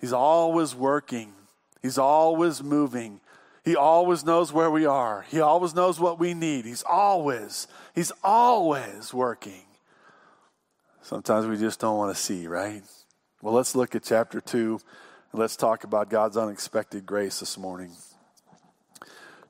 He's 0.00 0.14
always 0.14 0.74
working, 0.74 1.34
He's 1.82 1.98
always 1.98 2.62
moving. 2.62 3.20
He 3.62 3.76
always 3.76 4.24
knows 4.24 4.54
where 4.54 4.70
we 4.70 4.86
are. 4.86 5.26
He 5.28 5.38
always 5.38 5.74
knows 5.74 6.00
what 6.00 6.18
we 6.18 6.32
need. 6.32 6.64
He's 6.64 6.84
always, 6.84 7.68
He's 7.94 8.12
always 8.24 9.12
working. 9.12 9.66
Sometimes 11.02 11.46
we 11.46 11.58
just 11.58 11.78
don't 11.78 11.98
want 11.98 12.16
to 12.16 12.22
see, 12.22 12.46
right? 12.46 12.82
Well, 13.42 13.52
let's 13.52 13.76
look 13.76 13.94
at 13.94 14.02
chapter 14.02 14.40
2 14.40 14.80
and 15.32 15.40
let's 15.42 15.56
talk 15.56 15.84
about 15.84 16.08
God's 16.08 16.38
unexpected 16.38 17.04
grace 17.04 17.40
this 17.40 17.58
morning. 17.58 17.90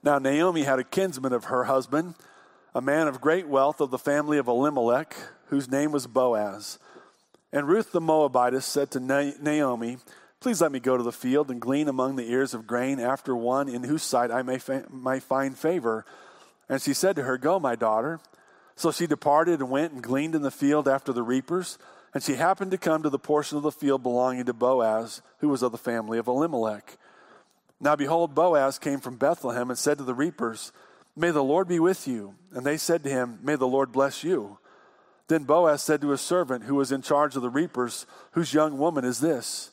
Now, 0.07 0.21
Naomi 0.21 0.63
had 0.63 0.79
a 0.79 0.85
kinsman 0.85 1.33
of 1.33 1.47
her 1.47 1.65
husband, 1.65 2.15
a 2.77 2.81
man 2.81 3.09
of 3.09 3.21
great 3.21 3.49
wealth 3.49 3.81
of 3.81 3.91
the 3.91 3.99
family 3.99 4.39
of 4.39 4.47
Elimelech, 4.47 5.17
whose 5.47 5.69
name 5.69 5.91
was 5.91 6.07
Boaz. 6.07 6.79
And 7.53 7.67
Ruth 7.67 7.91
the 7.91 8.01
Moabitess 8.01 8.65
said 8.65 8.93
to 8.93 9.01
Naomi, 9.01 9.99
Please 10.39 10.61
let 10.61 10.71
me 10.71 10.79
go 10.79 10.97
to 10.97 11.03
the 11.03 11.11
field 11.11 11.51
and 11.51 11.61
glean 11.61 11.89
among 11.89 12.15
the 12.15 12.31
ears 12.31 12.55
of 12.55 12.69
grain 12.69 13.01
after 13.01 13.35
one 13.35 13.69
in 13.69 13.83
whose 13.83 14.05
sight 14.05 14.31
I 14.31 14.43
may, 14.43 14.59
fa- 14.59 14.87
may 14.93 15.19
find 15.19 15.59
favor. 15.59 16.05
And 16.69 16.81
she 16.81 16.95
said 16.95 17.17
to 17.17 17.25
her, 17.25 17.37
Go, 17.37 17.59
my 17.59 17.75
daughter. 17.75 18.21
So 18.77 18.93
she 18.93 19.09
departed 19.09 19.59
and 19.59 19.71
went 19.71 19.93
and 19.93 20.05
gleaned 20.05 20.37
in 20.37 20.43
the 20.43 20.53
field 20.53 20.87
after 20.87 21.13
the 21.13 21.25
reapers. 21.25 21.79
And 22.15 22.23
she 22.23 22.35
happened 22.35 22.71
to 22.71 22.79
come 22.79 23.03
to 23.03 23.11
the 23.11 23.19
portion 23.19 23.57
of 23.57 23.65
the 23.65 23.73
field 23.73 24.05
belonging 24.05 24.45
to 24.45 24.55
Boaz, 24.55 25.21
who 25.39 25.49
was 25.49 25.65
of 25.65 25.73
the 25.73 25.79
family 25.79 26.17
of 26.19 26.29
Elimelech. 26.29 26.97
Now 27.81 27.97
behold, 27.97 28.35
Boaz 28.35 28.79
came 28.79 29.01
from 29.01 29.17
Bethlehem 29.17 29.71
and 29.71 29.79
said 29.79 29.99
to 29.99 30.05
the 30.05 30.15
reapers, 30.15 30.73
May 31.15 31.31
the 31.31 31.45
Lord 31.45 31.69
be 31.69 31.81
with 31.81 32.07
you. 32.07 32.35
And 32.53 32.65
they 32.65 32.77
said 32.77 33.03
to 33.05 33.11
him, 33.11 33.39
May 33.43 33.57
the 33.57 33.67
Lord 33.67 33.93
bless 33.93 34.25
you. 34.25 34.59
Then 35.29 35.45
Boaz 35.45 35.83
said 35.83 36.01
to 36.03 36.11
his 36.11 36.21
servant 36.21 36.65
who 36.65 36.75
was 36.75 36.93
in 36.93 37.03
charge 37.03 37.37
of 37.37 37.43
the 37.43 37.51
reapers, 37.51 38.07
Whose 38.33 38.55
young 38.55 38.79
woman 38.79 39.05
is 39.05 39.21
this? 39.21 39.71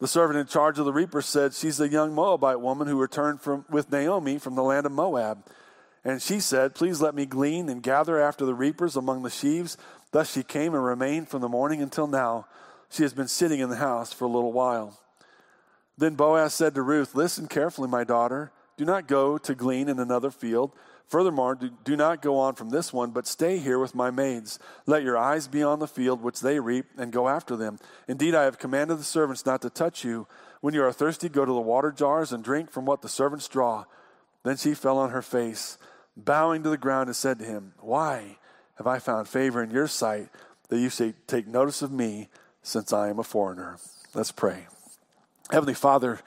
The 0.00 0.08
servant 0.08 0.38
in 0.38 0.46
charge 0.46 0.78
of 0.78 0.86
the 0.86 0.92
reapers 0.92 1.26
said, 1.26 1.52
She's 1.52 1.76
the 1.76 1.88
young 1.88 2.14
Moabite 2.14 2.60
woman 2.60 2.88
who 2.88 2.98
returned 2.98 3.40
from, 3.42 3.66
with 3.68 3.92
Naomi 3.92 4.38
from 4.38 4.54
the 4.54 4.62
land 4.62 4.86
of 4.86 4.92
Moab. 4.92 5.44
And 6.02 6.22
she 6.22 6.40
said, 6.40 6.74
Please 6.74 7.02
let 7.02 7.14
me 7.14 7.26
glean 7.26 7.68
and 7.68 7.82
gather 7.82 8.18
after 8.18 8.46
the 8.46 8.54
reapers 8.54 8.96
among 8.96 9.22
the 9.22 9.30
sheaves. 9.30 9.76
Thus 10.12 10.32
she 10.32 10.42
came 10.42 10.74
and 10.74 10.84
remained 10.84 11.28
from 11.28 11.42
the 11.42 11.48
morning 11.48 11.82
until 11.82 12.06
now. 12.06 12.46
She 12.88 13.02
has 13.02 13.12
been 13.12 13.28
sitting 13.28 13.60
in 13.60 13.68
the 13.68 13.76
house 13.76 14.12
for 14.12 14.24
a 14.24 14.28
little 14.28 14.52
while. 14.52 14.98
Then 16.00 16.14
Boaz 16.14 16.54
said 16.54 16.74
to 16.74 16.82
Ruth, 16.82 17.14
Listen 17.14 17.46
carefully, 17.46 17.86
my 17.86 18.04
daughter. 18.04 18.52
Do 18.78 18.86
not 18.86 19.06
go 19.06 19.36
to 19.36 19.54
glean 19.54 19.90
in 19.90 19.98
another 19.98 20.30
field. 20.30 20.72
Furthermore, 21.06 21.54
do, 21.56 21.96
not 21.96 22.22
go 22.22 22.38
on 22.38 22.54
from 22.54 22.70
this 22.70 22.90
one, 22.90 23.10
but 23.10 23.26
stay 23.26 23.58
here 23.58 23.78
with 23.78 23.94
my 23.94 24.10
maids. 24.10 24.58
Let 24.86 25.02
your 25.02 25.18
eyes 25.18 25.46
be 25.46 25.62
on 25.62 25.78
the 25.78 25.86
field 25.86 26.22
which 26.22 26.40
they 26.40 26.58
reap, 26.58 26.86
and 26.96 27.12
go 27.12 27.28
after 27.28 27.54
them. 27.54 27.78
Indeed, 28.08 28.34
I 28.34 28.44
have 28.44 28.58
commanded 28.58 28.98
the 28.98 29.04
servants 29.04 29.44
not 29.44 29.60
to 29.60 29.68
touch 29.68 30.02
you. 30.02 30.26
When 30.62 30.72
you 30.72 30.82
are 30.84 30.92
thirsty, 30.92 31.28
go 31.28 31.44
to 31.44 31.52
the 31.52 31.60
water 31.60 31.92
jars 31.92 32.32
and 32.32 32.42
drink 32.42 32.70
from 32.70 32.86
what 32.86 33.02
the 33.02 33.08
servants 33.08 33.46
draw. 33.46 33.84
Then 34.42 34.56
she 34.56 34.72
fell 34.72 34.96
on 34.96 35.10
her 35.10 35.22
face 35.22 35.76
bowing 36.16 36.62
to 36.62 36.70
the 36.70 36.78
ground, 36.78 37.08
and 37.10 37.16
said 37.16 37.38
to 37.40 37.44
him, 37.44 37.74
Why 37.78 38.38
have 38.76 38.86
I 38.86 39.00
found 39.00 39.28
favor 39.28 39.62
in 39.62 39.70
your 39.70 39.86
sight 39.86 40.28
that 40.68 40.78
you 40.78 40.88
say, 40.88 41.12
Take 41.26 41.46
notice 41.46 41.82
of 41.82 41.92
me, 41.92 42.28
since 42.62 42.90
I 42.92 43.10
am 43.10 43.18
a 43.18 43.24
foreigner? 43.24 43.78
Let's 44.14 44.32
pray. 44.32 44.66
Heavenly 45.50 45.74
Father, 45.74 46.20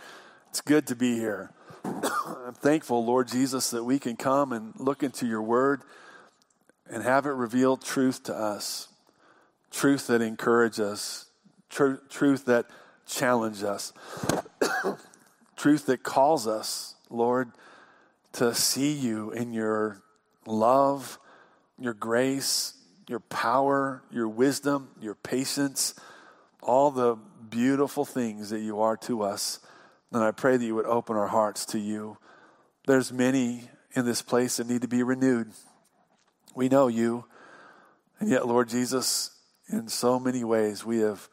it's 0.50 0.62
good 0.62 0.88
to 0.88 0.96
be 0.96 1.16
here. 1.16 1.52
I'm 1.86 2.54
thankful, 2.54 3.06
Lord 3.06 3.28
Jesus, 3.28 3.70
that 3.72 3.84
we 3.84 4.00
can 4.00 4.16
come 4.16 4.52
and 4.52 4.74
look 4.78 5.04
into 5.04 5.26
your 5.26 5.42
word 5.42 5.82
and 6.90 7.04
have 7.04 7.26
it 7.26 7.32
reveal 7.32 7.78
truth 7.78 8.24
to 8.24 8.36
us, 8.36 8.90
truth 9.72 10.08
that 10.08 10.22
encourages 10.22 10.80
us, 10.80 11.26
tr- 11.70 11.96
truth 12.10 12.46
that 12.46 12.66
challenges 13.08 13.64
us, 13.64 13.94
truth 15.56 15.86
that 15.86 16.04
calls 16.04 16.48
us, 16.48 16.96
Lord 17.10 17.52
to 18.34 18.54
see 18.54 18.92
you 18.92 19.32
in 19.32 19.54
your 19.54 20.02
love, 20.46 21.20
your 21.80 21.94
grace, 21.94 22.74
your 23.08 23.20
power, 23.20 24.04
your 24.12 24.28
wisdom, 24.28 24.90
your 25.00 25.16
patience, 25.16 25.94
all 26.62 26.92
the 26.92 27.16
beautiful 27.54 28.04
things 28.04 28.50
that 28.50 28.62
you 28.62 28.82
are 28.82 28.98
to 28.98 29.22
us. 29.22 29.60
And 30.12 30.24
I 30.24 30.32
pray 30.32 30.58
that 30.58 30.66
you 30.66 30.74
would 30.76 30.88
open 30.88 31.16
our 31.16 31.28
hearts 31.28 31.66
to 31.68 31.80
you. 31.80 32.18
There's 32.88 33.14
many 33.14 33.70
in 33.96 34.06
this 34.06 34.24
place 34.24 34.58
that 34.58 34.68
need 34.68 34.82
to 34.82 34.88
be 34.88 35.04
renewed. 35.04 35.52
We 36.56 36.68
know 36.68 36.88
you, 36.88 37.26
and 38.20 38.30
yet, 38.30 38.48
Lord 38.48 38.70
Jesus, 38.70 39.32
in 39.70 39.88
so 39.88 40.20
many 40.20 40.44
ways 40.44 40.86
we 40.86 41.00
have 41.00 41.30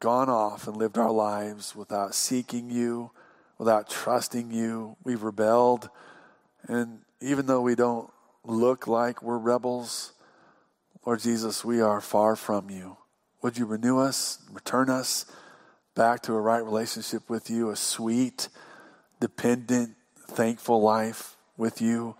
gone 0.00 0.28
off 0.28 0.66
and 0.66 0.76
lived 0.76 0.98
our 0.98 1.10
lives 1.10 1.74
without 1.74 2.14
seeking 2.14 2.70
you, 2.70 3.10
without 3.58 3.88
trusting 3.88 4.50
you. 4.50 4.96
We've 5.04 5.22
rebelled. 5.22 5.88
And 6.68 7.00
even 7.20 7.46
though 7.46 7.60
we 7.60 7.74
don't 7.74 8.10
look 8.44 8.86
like 8.86 9.22
we're 9.22 9.38
rebels, 9.38 10.12
Lord 11.06 11.20
Jesus, 11.20 11.64
we 11.64 11.80
are 11.80 12.00
far 12.00 12.36
from 12.36 12.70
you. 12.70 12.96
Would 13.42 13.58
you 13.58 13.66
renew 13.66 13.98
us, 13.98 14.38
return 14.50 14.90
us 14.90 15.26
back 15.94 16.22
to 16.22 16.34
a 16.34 16.40
right 16.40 16.64
relationship 16.64 17.28
with 17.28 17.50
you, 17.50 17.70
a 17.70 17.76
sweet, 17.76 18.48
dependent, 19.20 19.94
thankful 20.26 20.80
life 20.80 21.36
with 21.56 21.80
you? 21.80 22.16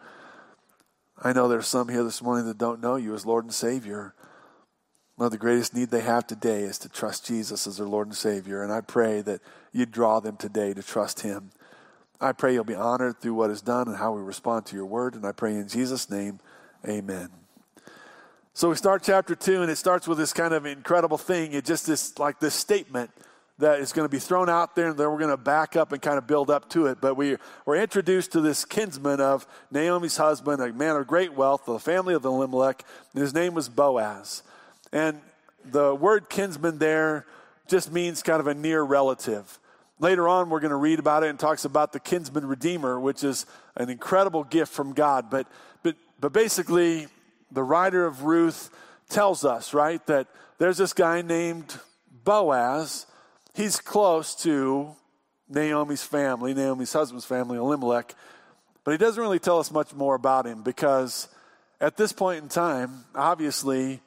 I 1.22 1.32
know 1.32 1.48
there's 1.48 1.66
some 1.66 1.88
here 1.88 2.02
this 2.02 2.22
morning 2.22 2.46
that 2.46 2.58
don't 2.58 2.80
know 2.80 2.96
you 2.96 3.14
as 3.14 3.24
Lord 3.24 3.44
and 3.44 3.54
Savior. 3.54 4.14
Lord, 5.16 5.32
the 5.32 5.38
greatest 5.38 5.74
need 5.74 5.90
they 5.90 6.00
have 6.00 6.26
today 6.26 6.62
is 6.62 6.78
to 6.78 6.88
trust 6.88 7.26
Jesus 7.26 7.66
as 7.66 7.76
their 7.76 7.86
Lord 7.86 8.08
and 8.08 8.16
Savior. 8.16 8.62
And 8.62 8.72
I 8.72 8.80
pray 8.80 9.20
that 9.22 9.40
you 9.72 9.86
draw 9.86 10.20
them 10.20 10.36
today 10.36 10.74
to 10.74 10.82
trust 10.82 11.20
Him. 11.20 11.50
I 12.20 12.32
pray 12.32 12.54
you'll 12.54 12.64
be 12.64 12.74
honored 12.74 13.20
through 13.20 13.34
what 13.34 13.50
is 13.50 13.62
done 13.62 13.88
and 13.88 13.96
how 13.96 14.12
we 14.12 14.22
respond 14.22 14.66
to 14.66 14.76
your 14.76 14.86
word. 14.86 15.14
And 15.14 15.24
I 15.26 15.32
pray 15.32 15.54
in 15.54 15.68
Jesus' 15.68 16.10
name, 16.10 16.40
amen. 16.88 17.28
So 18.54 18.68
we 18.68 18.76
start 18.76 19.02
chapter 19.02 19.34
two, 19.34 19.62
and 19.62 19.70
it 19.70 19.76
starts 19.76 20.06
with 20.06 20.18
this 20.18 20.32
kind 20.32 20.52
of 20.52 20.66
incredible 20.66 21.18
thing. 21.18 21.52
It 21.52 21.64
just 21.64 21.88
is 21.88 22.18
like 22.18 22.38
this 22.38 22.54
statement 22.54 23.10
that 23.58 23.80
is 23.80 23.92
going 23.92 24.04
to 24.06 24.10
be 24.10 24.18
thrown 24.18 24.48
out 24.48 24.74
there, 24.74 24.88
and 24.88 24.98
then 24.98 25.10
we're 25.10 25.18
going 25.18 25.30
to 25.30 25.36
back 25.36 25.76
up 25.76 25.92
and 25.92 26.00
kind 26.00 26.18
of 26.18 26.26
build 26.26 26.50
up 26.50 26.68
to 26.70 26.86
it. 26.86 27.00
But 27.00 27.16
we, 27.16 27.36
we're 27.64 27.76
introduced 27.76 28.32
to 28.32 28.40
this 28.40 28.64
kinsman 28.64 29.20
of 29.20 29.46
Naomi's 29.70 30.16
husband, 30.16 30.60
a 30.60 30.72
man 30.72 30.96
of 30.96 31.06
great 31.06 31.34
wealth, 31.34 31.64
the 31.66 31.78
family 31.78 32.14
of 32.14 32.22
the 32.22 32.30
Elimelech, 32.30 32.84
and 33.14 33.22
his 33.22 33.34
name 33.34 33.54
was 33.54 33.68
Boaz. 33.68 34.42
And 34.92 35.20
the 35.64 35.94
word 35.94 36.28
kinsman 36.28 36.78
there 36.78 37.26
just 37.68 37.92
means 37.92 38.22
kind 38.22 38.40
of 38.40 38.46
a 38.46 38.54
near 38.54 38.82
relative. 38.82 39.58
Later 39.98 40.26
on, 40.28 40.50
we're 40.50 40.60
going 40.60 40.70
to 40.70 40.76
read 40.76 40.98
about 40.98 41.22
it 41.22 41.30
and 41.30 41.38
talks 41.38 41.64
about 41.64 41.92
the 41.92 42.00
kinsman 42.00 42.46
redeemer, 42.46 42.98
which 42.98 43.22
is 43.22 43.46
an 43.76 43.88
incredible 43.88 44.42
gift 44.42 44.72
from 44.72 44.92
God. 44.94 45.30
But, 45.30 45.46
but, 45.82 45.94
but 46.18 46.32
basically, 46.32 47.06
the 47.52 47.62
writer 47.62 48.04
of 48.04 48.24
Ruth 48.24 48.70
tells 49.08 49.44
us, 49.44 49.72
right, 49.72 50.04
that 50.06 50.26
there's 50.58 50.78
this 50.78 50.92
guy 50.92 51.22
named 51.22 51.78
Boaz. 52.24 53.06
He's 53.54 53.78
close 53.78 54.34
to 54.42 54.94
Naomi's 55.48 56.02
family, 56.02 56.54
Naomi's 56.54 56.92
husband's 56.92 57.26
family, 57.26 57.58
Elimelech. 57.58 58.14
But 58.84 58.92
he 58.92 58.98
doesn't 58.98 59.22
really 59.22 59.38
tell 59.38 59.58
us 59.58 59.70
much 59.70 59.94
more 59.94 60.14
about 60.14 60.46
him 60.46 60.62
because 60.62 61.28
at 61.80 61.96
this 61.96 62.12
point 62.12 62.42
in 62.42 62.48
time, 62.48 63.04
obviously, 63.14 64.00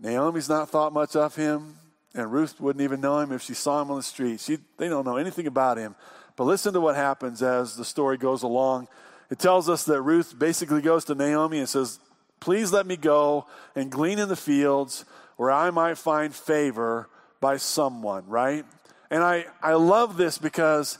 Naomi's 0.00 0.48
not 0.48 0.70
thought 0.70 0.92
much 0.92 1.16
of 1.16 1.36
him, 1.36 1.76
and 2.14 2.32
Ruth 2.32 2.60
wouldn't 2.60 2.82
even 2.82 3.00
know 3.00 3.18
him 3.20 3.32
if 3.32 3.42
she 3.42 3.54
saw 3.54 3.82
him 3.82 3.90
on 3.90 3.96
the 3.96 4.02
street. 4.02 4.40
She, 4.40 4.58
they 4.78 4.88
don't 4.88 5.04
know 5.04 5.16
anything 5.16 5.46
about 5.46 5.76
him. 5.76 5.94
But 6.36 6.44
listen 6.44 6.72
to 6.72 6.80
what 6.80 6.96
happens 6.96 7.42
as 7.42 7.76
the 7.76 7.84
story 7.84 8.16
goes 8.16 8.42
along. 8.42 8.88
It 9.30 9.38
tells 9.38 9.68
us 9.68 9.84
that 9.84 10.00
Ruth 10.00 10.38
basically 10.38 10.80
goes 10.80 11.04
to 11.06 11.14
Naomi 11.14 11.58
and 11.58 11.68
says, 11.68 11.98
Please 12.40 12.72
let 12.72 12.86
me 12.86 12.96
go 12.96 13.46
and 13.74 13.90
glean 13.90 14.18
in 14.18 14.28
the 14.28 14.36
fields 14.36 15.04
where 15.36 15.50
I 15.50 15.70
might 15.70 15.98
find 15.98 16.32
favor 16.32 17.08
by 17.40 17.56
someone, 17.56 18.26
right? 18.28 18.64
And 19.10 19.22
I, 19.22 19.46
I 19.62 19.74
love 19.74 20.16
this 20.16 20.38
because 20.38 20.98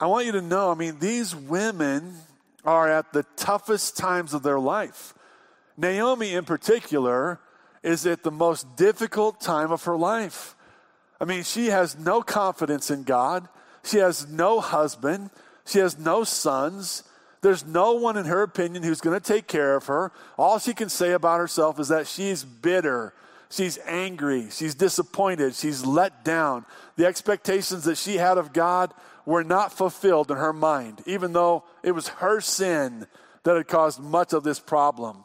I 0.00 0.06
want 0.06 0.26
you 0.26 0.32
to 0.32 0.42
know 0.42 0.70
I 0.70 0.74
mean, 0.74 0.98
these 0.98 1.34
women 1.34 2.14
are 2.64 2.90
at 2.90 3.12
the 3.12 3.24
toughest 3.36 3.96
times 3.96 4.34
of 4.34 4.42
their 4.42 4.58
life. 4.58 5.14
Naomi, 5.76 6.32
in 6.34 6.44
particular, 6.44 7.40
is 7.82 8.06
at 8.06 8.22
the 8.22 8.30
most 8.30 8.76
difficult 8.76 9.40
time 9.40 9.70
of 9.70 9.84
her 9.84 9.96
life. 9.96 10.54
I 11.20 11.24
mean, 11.24 11.42
she 11.42 11.66
has 11.66 11.98
no 11.98 12.22
confidence 12.22 12.90
in 12.90 13.02
God. 13.02 13.48
She 13.84 13.98
has 13.98 14.26
no 14.28 14.60
husband. 14.60 15.30
She 15.66 15.78
has 15.78 15.98
no 15.98 16.24
sons. 16.24 17.02
There's 17.42 17.66
no 17.66 17.92
one, 17.92 18.16
in 18.16 18.24
her 18.24 18.42
opinion, 18.42 18.82
who's 18.82 19.02
going 19.02 19.20
to 19.20 19.26
take 19.26 19.46
care 19.46 19.76
of 19.76 19.86
her. 19.86 20.12
All 20.38 20.58
she 20.58 20.72
can 20.72 20.88
say 20.88 21.12
about 21.12 21.38
herself 21.38 21.78
is 21.78 21.88
that 21.88 22.06
she's 22.06 22.42
bitter. 22.42 23.12
She's 23.50 23.78
angry. 23.86 24.48
She's 24.50 24.74
disappointed. 24.74 25.54
She's 25.54 25.84
let 25.84 26.24
down. 26.24 26.64
The 26.96 27.06
expectations 27.06 27.84
that 27.84 27.98
she 27.98 28.16
had 28.16 28.38
of 28.38 28.52
God 28.52 28.92
were 29.26 29.44
not 29.44 29.72
fulfilled 29.72 30.30
in 30.30 30.36
her 30.36 30.52
mind, 30.52 31.02
even 31.06 31.32
though 31.32 31.64
it 31.82 31.92
was 31.92 32.08
her 32.08 32.40
sin 32.40 33.06
that 33.44 33.56
had 33.56 33.68
caused 33.68 34.00
much 34.00 34.32
of 34.32 34.42
this 34.42 34.58
problem. 34.58 35.24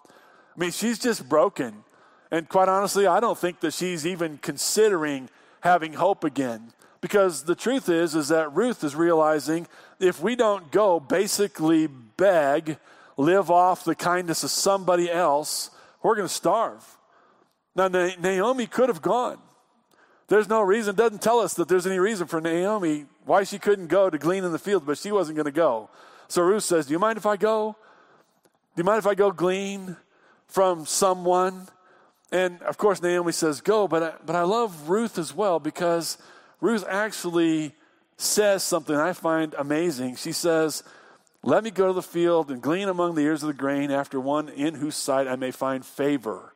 I 0.55 0.59
mean, 0.59 0.71
she's 0.71 0.99
just 0.99 1.27
broken. 1.27 1.83
And 2.31 2.47
quite 2.47 2.69
honestly, 2.69 3.07
I 3.07 3.19
don't 3.19 3.37
think 3.37 3.61
that 3.61 3.73
she's 3.73 4.05
even 4.05 4.37
considering 4.37 5.29
having 5.61 5.93
hope 5.93 6.23
again. 6.23 6.71
Because 7.01 7.43
the 7.43 7.55
truth 7.55 7.89
is, 7.89 8.13
is 8.13 8.27
that 8.27 8.53
Ruth 8.53 8.83
is 8.83 8.95
realizing 8.95 9.67
if 9.99 10.21
we 10.21 10.35
don't 10.35 10.71
go 10.71 10.99
basically 10.99 11.87
beg, 11.87 12.77
live 13.17 13.49
off 13.49 13.85
the 13.85 13.95
kindness 13.95 14.43
of 14.43 14.51
somebody 14.51 15.09
else, 15.09 15.71
we're 16.03 16.15
going 16.15 16.27
to 16.27 16.33
starve. 16.33 16.97
Now, 17.79 17.87
Naomi 17.87 18.67
could 18.67 18.89
have 18.89 19.01
gone. 19.01 19.37
There's 20.27 20.49
no 20.49 20.61
reason, 20.61 20.95
doesn't 20.95 21.21
tell 21.21 21.39
us 21.39 21.53
that 21.53 21.69
there's 21.69 21.87
any 21.87 21.97
reason 21.97 22.27
for 22.27 22.41
Naomi 22.41 23.05
why 23.23 23.45
she 23.45 23.57
couldn't 23.57 23.87
go 23.87 24.09
to 24.09 24.17
glean 24.17 24.43
in 24.43 24.51
the 24.51 24.59
field, 24.59 24.85
but 24.85 24.97
she 24.97 25.13
wasn't 25.13 25.37
going 25.37 25.45
to 25.45 25.51
go. 25.51 25.89
So 26.27 26.41
Ruth 26.41 26.63
says, 26.63 26.87
Do 26.87 26.91
you 26.91 26.99
mind 26.99 27.17
if 27.17 27.25
I 27.25 27.37
go? 27.37 27.77
Do 28.75 28.81
you 28.81 28.83
mind 28.83 28.99
if 28.99 29.07
I 29.07 29.15
go 29.15 29.31
glean 29.31 29.95
from 30.47 30.85
someone? 30.85 31.69
And 32.33 32.61
of 32.63 32.77
course, 32.77 33.01
Naomi 33.01 33.31
says, 33.31 33.61
Go, 33.61 33.87
but 33.87 34.03
I, 34.03 34.13
but 34.25 34.35
I 34.35 34.41
love 34.41 34.89
Ruth 34.89 35.17
as 35.17 35.33
well 35.33 35.61
because 35.61 36.17
Ruth 36.59 36.83
actually 36.89 37.73
says 38.17 38.61
something 38.61 38.95
I 38.97 39.13
find 39.13 39.55
amazing. 39.57 40.17
She 40.17 40.33
says, 40.33 40.83
Let 41.43 41.63
me 41.63 41.71
go 41.71 41.87
to 41.87 41.93
the 41.93 42.01
field 42.01 42.51
and 42.51 42.61
glean 42.61 42.89
among 42.89 43.15
the 43.15 43.21
ears 43.21 43.41
of 43.41 43.47
the 43.47 43.53
grain 43.53 43.89
after 43.89 44.19
one 44.19 44.49
in 44.49 44.75
whose 44.75 44.97
sight 44.97 45.29
I 45.29 45.37
may 45.37 45.51
find 45.51 45.85
favor. 45.85 46.53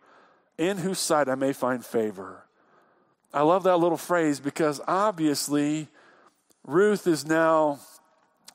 In 0.58 0.78
whose 0.78 1.00
sight 1.00 1.30
I 1.30 1.36
may 1.36 1.54
find 1.54 1.84
favor. 1.84 2.46
I 3.34 3.42
love 3.42 3.64
that 3.64 3.78
little 3.78 3.98
phrase 3.98 4.40
because 4.40 4.80
obviously 4.88 5.88
Ruth 6.66 7.08
is 7.08 7.26
now 7.26 7.80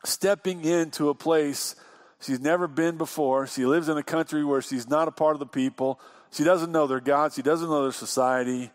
stepping 0.05 0.65
into 0.65 1.09
a 1.09 1.15
place 1.15 1.75
she's 2.21 2.41
never 2.41 2.69
been 2.69 2.97
before. 2.97 3.47
She 3.47 3.67
lives 3.67 3.89
in 3.89 3.99
a 3.99 4.03
country 4.03 4.45
where 4.45 4.63
she's 4.63 4.89
not 4.89 5.09
a 5.09 5.11
part 5.11 5.35
of 5.35 5.41
the 5.41 5.47
people. 5.47 6.01
She 6.31 6.45
doesn't 6.45 6.71
know 6.71 6.87
their 6.87 7.01
God. 7.01 7.33
She 7.33 7.43
doesn't 7.43 7.69
know 7.69 7.83
their 7.83 7.93
society. 7.93 8.71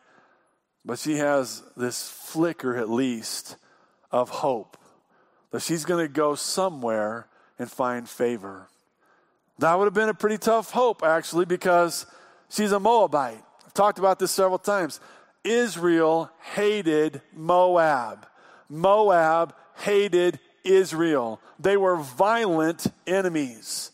But 0.86 1.00
she 1.00 1.18
has 1.18 1.64
this 1.78 2.10
flicker, 2.10 2.76
at 2.76 2.90
least, 2.90 3.56
of 4.12 4.30
hope 4.30 4.78
that 5.52 5.62
she's 5.62 5.86
going 5.86 6.06
to 6.06 6.12
go 6.12 6.36
somewhere 6.36 7.28
and 7.58 7.72
find 7.72 8.10
favor. 8.10 8.68
That 9.60 9.78
would 9.78 9.86
have 9.86 9.94
been 9.94 10.10
a 10.10 10.14
pretty 10.14 10.40
tough 10.40 10.72
hope, 10.72 11.04
actually, 11.04 11.46
because 11.46 12.06
she's 12.54 12.72
a 12.72 12.80
Moabite. 12.80 13.44
I've 13.66 13.74
talked 13.74 14.00
about 14.00 14.20
this 14.20 14.32
several 14.32 14.60
times. 14.60 15.00
Israel 15.44 16.32
hated 16.56 17.22
Moab. 17.34 18.26
Moab 18.70 19.54
hated 19.76 20.40
Israel. 20.64 21.42
They 21.60 21.78
were 21.78 21.98
violent 21.98 22.88
enemies. 23.06 23.92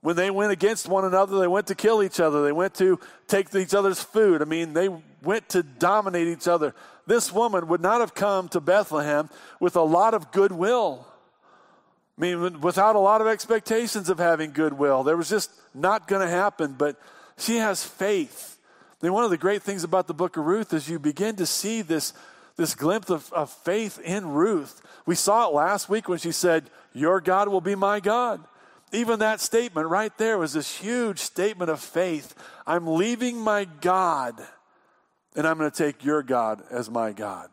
When 0.00 0.16
they 0.16 0.30
went 0.30 0.52
against 0.52 0.88
one 0.88 1.04
another, 1.04 1.38
they 1.38 1.46
went 1.46 1.68
to 1.68 1.74
kill 1.74 2.02
each 2.02 2.20
other. 2.20 2.42
They 2.42 2.52
went 2.52 2.74
to 2.74 3.00
take 3.26 3.54
each 3.54 3.74
other's 3.74 4.02
food. 4.02 4.42
I 4.42 4.44
mean, 4.44 4.74
they 4.74 4.90
went 5.22 5.48
to 5.50 5.62
dominate 5.62 6.28
each 6.28 6.46
other. 6.46 6.74
This 7.06 7.32
woman 7.32 7.68
would 7.68 7.80
not 7.80 8.00
have 8.00 8.14
come 8.14 8.48
to 8.50 8.60
Bethlehem 8.60 9.30
with 9.60 9.76
a 9.76 9.82
lot 9.82 10.12
of 10.12 10.30
goodwill. 10.30 11.06
I 12.18 12.20
mean, 12.20 12.60
without 12.60 12.96
a 12.96 13.00
lot 13.00 13.20
of 13.20 13.26
expectations 13.26 14.08
of 14.08 14.18
having 14.18 14.52
goodwill. 14.52 15.02
There 15.04 15.16
was 15.16 15.28
just 15.28 15.50
not 15.74 16.06
going 16.06 16.20
to 16.20 16.30
happen, 16.30 16.74
but 16.78 16.96
she 17.38 17.56
has 17.56 17.84
faith. 17.84 18.58
I 19.02 19.06
mean, 19.06 19.12
one 19.12 19.24
of 19.24 19.30
the 19.30 19.38
great 19.38 19.62
things 19.62 19.84
about 19.84 20.06
the 20.06 20.14
book 20.14 20.36
of 20.36 20.46
Ruth 20.46 20.72
is 20.72 20.88
you 20.88 20.98
begin 20.98 21.36
to 21.36 21.46
see 21.46 21.82
this, 21.82 22.12
this 22.56 22.74
glimpse 22.74 23.10
of, 23.10 23.32
of 23.32 23.50
faith 23.50 24.00
in 24.00 24.28
Ruth. 24.28 24.80
We 25.06 25.14
saw 25.14 25.48
it 25.48 25.54
last 25.54 25.88
week 25.88 26.08
when 26.08 26.18
she 26.18 26.32
said, 26.32 26.70
Your 26.92 27.20
God 27.20 27.48
will 27.48 27.60
be 27.60 27.74
my 27.74 28.00
God. 28.00 28.42
Even 28.92 29.18
that 29.18 29.40
statement 29.40 29.88
right 29.88 30.16
there 30.18 30.38
was 30.38 30.52
this 30.52 30.78
huge 30.78 31.18
statement 31.18 31.70
of 31.70 31.80
faith. 31.80 32.34
I'm 32.66 32.86
leaving 32.86 33.38
my 33.38 33.64
God 33.80 34.40
and 35.36 35.46
I'm 35.46 35.58
going 35.58 35.70
to 35.70 35.76
take 35.76 36.04
your 36.04 36.22
God 36.22 36.62
as 36.70 36.90
my 36.90 37.12
God. 37.12 37.50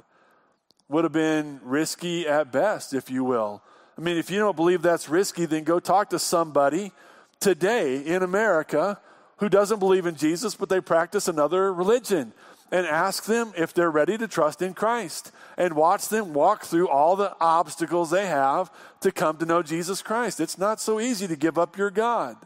Would 0.90 1.04
have 1.04 1.14
been 1.14 1.60
risky 1.64 2.28
at 2.28 2.52
best, 2.52 2.94
if 2.94 3.10
you 3.10 3.24
will. 3.24 3.64
I 3.98 4.02
mean, 4.02 4.18
if 4.18 4.30
you 4.30 4.40
don't 4.40 4.56
believe 4.56 4.82
that's 4.82 5.10
risky, 5.10 5.46
then 5.46 5.64
go 5.64 5.80
talk 5.80 6.10
to 6.10 6.20
somebody 6.20 6.92
today 7.40 7.98
in 8.06 8.24
America 8.24 9.00
who 9.42 9.50
doesn't 9.50 9.80
believe 9.80 10.06
in 10.06 10.16
Jesus, 10.16 10.54
but 10.54 10.70
they 10.70 10.80
practice 10.80 11.28
another 11.28 11.74
religion 11.74 12.32
and 12.72 12.86
ask 12.86 13.26
them 13.26 13.52
if 13.58 13.74
they're 13.74 13.89
ready 13.89 14.16
to 14.16 14.28
trust 14.28 14.62
in 14.62 14.76
Christ 14.76 15.32
and 15.58 15.74
watch 15.74 16.10
them 16.10 16.32
walk 16.32 16.64
through 16.64 16.88
all 16.88 17.16
the 17.16 17.36
obstacles 17.42 18.12
they 18.12 18.28
have 18.28 18.72
to 19.02 19.12
come 19.12 19.38
to 19.38 19.46
know 19.46 19.64
Jesus 19.64 20.04
Christ. 20.04 20.39
It's 20.39 20.60
not 20.60 20.80
so 20.80 21.00
easy 21.00 21.28
to 21.28 21.36
give 21.36 21.58
up 21.58 21.76
your 21.76 21.89
God. 21.89 22.38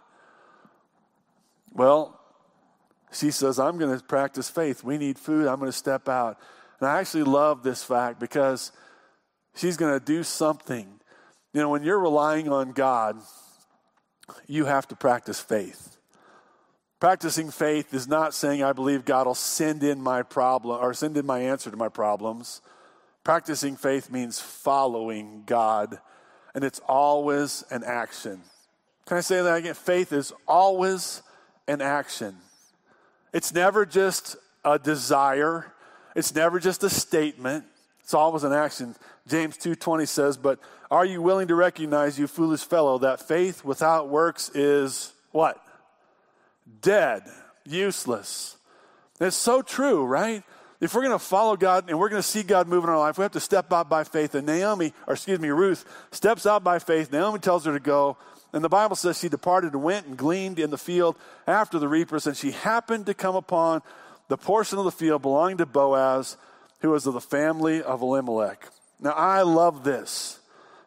Well, 1.73 2.17
she 3.11 3.29
says, 3.29 3.59
I'm 3.59 3.77
going 3.77 3.95
to 3.95 4.01
practice 4.01 4.49
faith. 4.49 4.81
We 4.81 4.97
need 4.97 5.19
food. 5.19 5.47
I'm 5.47 5.59
going 5.59 5.71
to 5.71 5.77
step 5.77 6.07
out. 6.07 6.39
And 6.79 6.87
I 6.87 7.01
actually 7.01 7.23
love 7.23 7.61
this 7.61 7.83
fact 7.83 8.21
because 8.21 8.71
she's 9.53 9.75
going 9.75 9.99
to 9.99 10.03
do 10.03 10.23
something. 10.23 10.87
You 11.53 11.59
know, 11.59 11.69
when 11.69 11.83
you're 11.83 11.99
relying 11.99 12.47
on 12.49 12.71
God, 12.71 13.17
you 14.47 14.63
have 14.63 14.87
to 14.87 14.95
practice 14.95 15.41
faith. 15.41 15.94
Practicing 17.05 17.51
faith 17.51 17.93
is 17.93 18.07
not 18.07 18.33
saying, 18.33 18.63
I 18.63 18.73
believe 18.73 19.05
God 19.05 19.27
will 19.27 19.35
send 19.35 19.83
in 19.83 20.01
my 20.01 20.23
problem 20.23 20.83
or 20.83 20.91
send 20.95 21.15
in 21.17 21.23
my 21.23 21.37
answer 21.37 21.69
to 21.69 21.77
my 21.77 21.87
problems. 21.87 22.61
Practicing 23.23 23.75
faith 23.75 24.09
means 24.09 24.41
following 24.41 25.43
God, 25.45 25.99
and 26.55 26.63
it's 26.63 26.81
always 26.87 27.63
an 27.69 27.83
action. 27.83 28.41
Can 29.05 29.17
I 29.17 29.19
say 29.19 29.39
that 29.39 29.53
again? 29.53 29.75
Faith 29.75 30.13
is 30.13 30.33
always 30.47 31.21
an 31.67 31.79
action. 31.79 32.37
It's 33.33 33.53
never 33.53 33.85
just 33.85 34.35
a 34.63 34.79
desire, 34.79 35.71
it's 36.15 36.33
never 36.33 36.59
just 36.59 36.83
a 36.83 36.89
statement. 36.89 37.65
It's 38.01 38.15
always 38.15 38.43
an 38.43 38.51
action. 38.51 38.95
James 39.27 39.57
2:20 39.57 40.07
says, 40.07 40.37
"But 40.37 40.57
are 40.89 41.05
you 41.05 41.21
willing 41.21 41.49
to 41.49 41.55
recognize, 41.55 42.17
you 42.17 42.25
foolish 42.25 42.63
fellow, 42.63 42.97
that 42.97 43.19
faith 43.19 43.63
without 43.63 44.09
works 44.09 44.49
is 44.55 45.13
what? 45.31 45.61
Dead, 46.81 47.23
useless." 47.65 48.57
And 49.19 49.27
it's 49.27 49.37
so 49.37 49.61
true, 49.61 50.05
right? 50.05 50.43
If 50.81 50.93
we're 50.93 51.03
going 51.03 51.17
to 51.17 51.19
follow 51.19 51.55
God 51.55 51.89
and 51.89 51.97
we're 51.97 52.09
going 52.09 52.21
to 52.21 52.27
see 52.27 52.43
God 52.43 52.67
move 52.67 52.83
in 52.83 52.89
our 52.89 52.99
life, 52.99 53.17
we 53.17 53.23
have 53.23 53.31
to 53.31 53.39
step 53.39 53.71
out 53.71 53.89
by 53.89 54.03
faith. 54.03 54.35
And 54.35 54.45
Naomi, 54.45 54.93
or 55.07 55.13
excuse 55.13 55.39
me, 55.39 55.49
Ruth, 55.49 55.85
steps 56.11 56.45
out 56.45 56.63
by 56.63 56.79
faith. 56.79 57.11
Naomi 57.11 57.39
tells 57.39 57.65
her 57.65 57.71
to 57.73 57.79
go. 57.79 58.17
And 58.51 58.63
the 58.63 58.69
Bible 58.69 58.95
says 58.95 59.19
she 59.19 59.29
departed 59.29 59.73
and 59.73 59.83
went 59.83 60.05
and 60.05 60.17
gleaned 60.17 60.59
in 60.59 60.69
the 60.69 60.77
field 60.77 61.15
after 61.47 61.79
the 61.79 61.87
reapers, 61.87 62.27
and 62.27 62.37
she 62.37 62.51
happened 62.51 63.05
to 63.07 63.13
come 63.13 63.35
upon 63.35 63.81
the 64.27 64.37
portion 64.37 64.77
of 64.77 64.85
the 64.85 64.91
field 64.91 65.21
belonging 65.21 65.57
to 65.57 65.65
Boaz, 65.65 66.37
who 66.79 66.91
was 66.91 67.05
of 67.05 67.13
the 67.13 67.21
family 67.21 67.81
of 67.81 68.01
Elimelech. 68.01 68.69
Now, 68.99 69.11
I 69.11 69.41
love 69.41 69.83
this. 69.83 70.39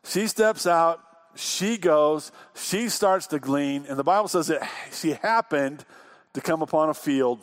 She 0.04 0.28
steps 0.28 0.66
out, 0.66 1.00
she 1.38 1.78
goes, 1.78 2.32
she 2.56 2.88
starts 2.88 3.28
to 3.28 3.38
glean, 3.38 3.86
and 3.88 3.96
the 3.96 4.04
Bible 4.04 4.26
says 4.26 4.48
that 4.48 4.68
she 4.92 5.12
happened 5.12 5.84
to 6.34 6.40
come 6.40 6.62
upon 6.62 6.88
a 6.88 6.94
field 6.94 7.38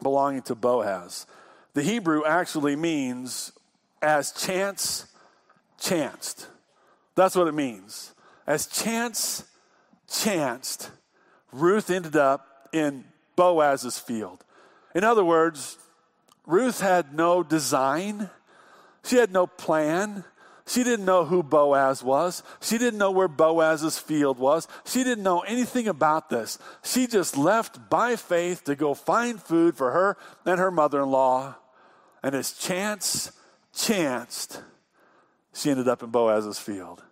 belonging 0.00 0.42
to 0.42 0.54
Boaz. 0.54 1.26
The 1.74 1.82
Hebrew 1.82 2.24
actually 2.24 2.76
means 2.76 3.50
as 4.00 4.30
chance 4.30 5.06
chanced. 5.80 6.46
That's 7.16 7.34
what 7.34 7.48
it 7.48 7.54
means. 7.54 8.14
As 8.46 8.68
chance 8.68 9.44
chanced, 10.08 10.90
Ruth 11.50 11.90
ended 11.90 12.14
up 12.14 12.68
in 12.72 13.04
Boaz's 13.34 13.98
field. 13.98 14.44
In 14.94 15.02
other 15.02 15.24
words, 15.24 15.78
Ruth 16.46 16.80
had 16.80 17.12
no 17.12 17.42
design, 17.42 18.30
she 19.04 19.16
had 19.16 19.32
no 19.32 19.48
plan. 19.48 20.24
She 20.66 20.82
didn't 20.82 21.04
know 21.04 21.24
who 21.24 21.44
Boaz 21.44 22.02
was. 22.02 22.42
She 22.60 22.76
didn't 22.76 22.98
know 22.98 23.12
where 23.12 23.28
Boaz's 23.28 23.98
field 23.98 24.38
was. 24.38 24.66
She 24.84 25.04
didn't 25.04 25.22
know 25.22 25.40
anything 25.40 25.86
about 25.86 26.28
this. 26.28 26.58
She 26.82 27.06
just 27.06 27.36
left 27.36 27.88
by 27.88 28.16
faith 28.16 28.64
to 28.64 28.74
go 28.74 28.92
find 28.92 29.40
food 29.40 29.76
for 29.76 29.92
her 29.92 30.16
and 30.44 30.58
her 30.58 30.72
mother 30.72 31.02
in 31.02 31.10
law. 31.10 31.54
And 32.22 32.34
as 32.34 32.52
chance 32.52 33.30
chanced, 33.72 34.60
she 35.54 35.70
ended 35.70 35.86
up 35.86 36.02
in 36.02 36.10
Boaz's 36.10 36.58
field. 36.58 37.02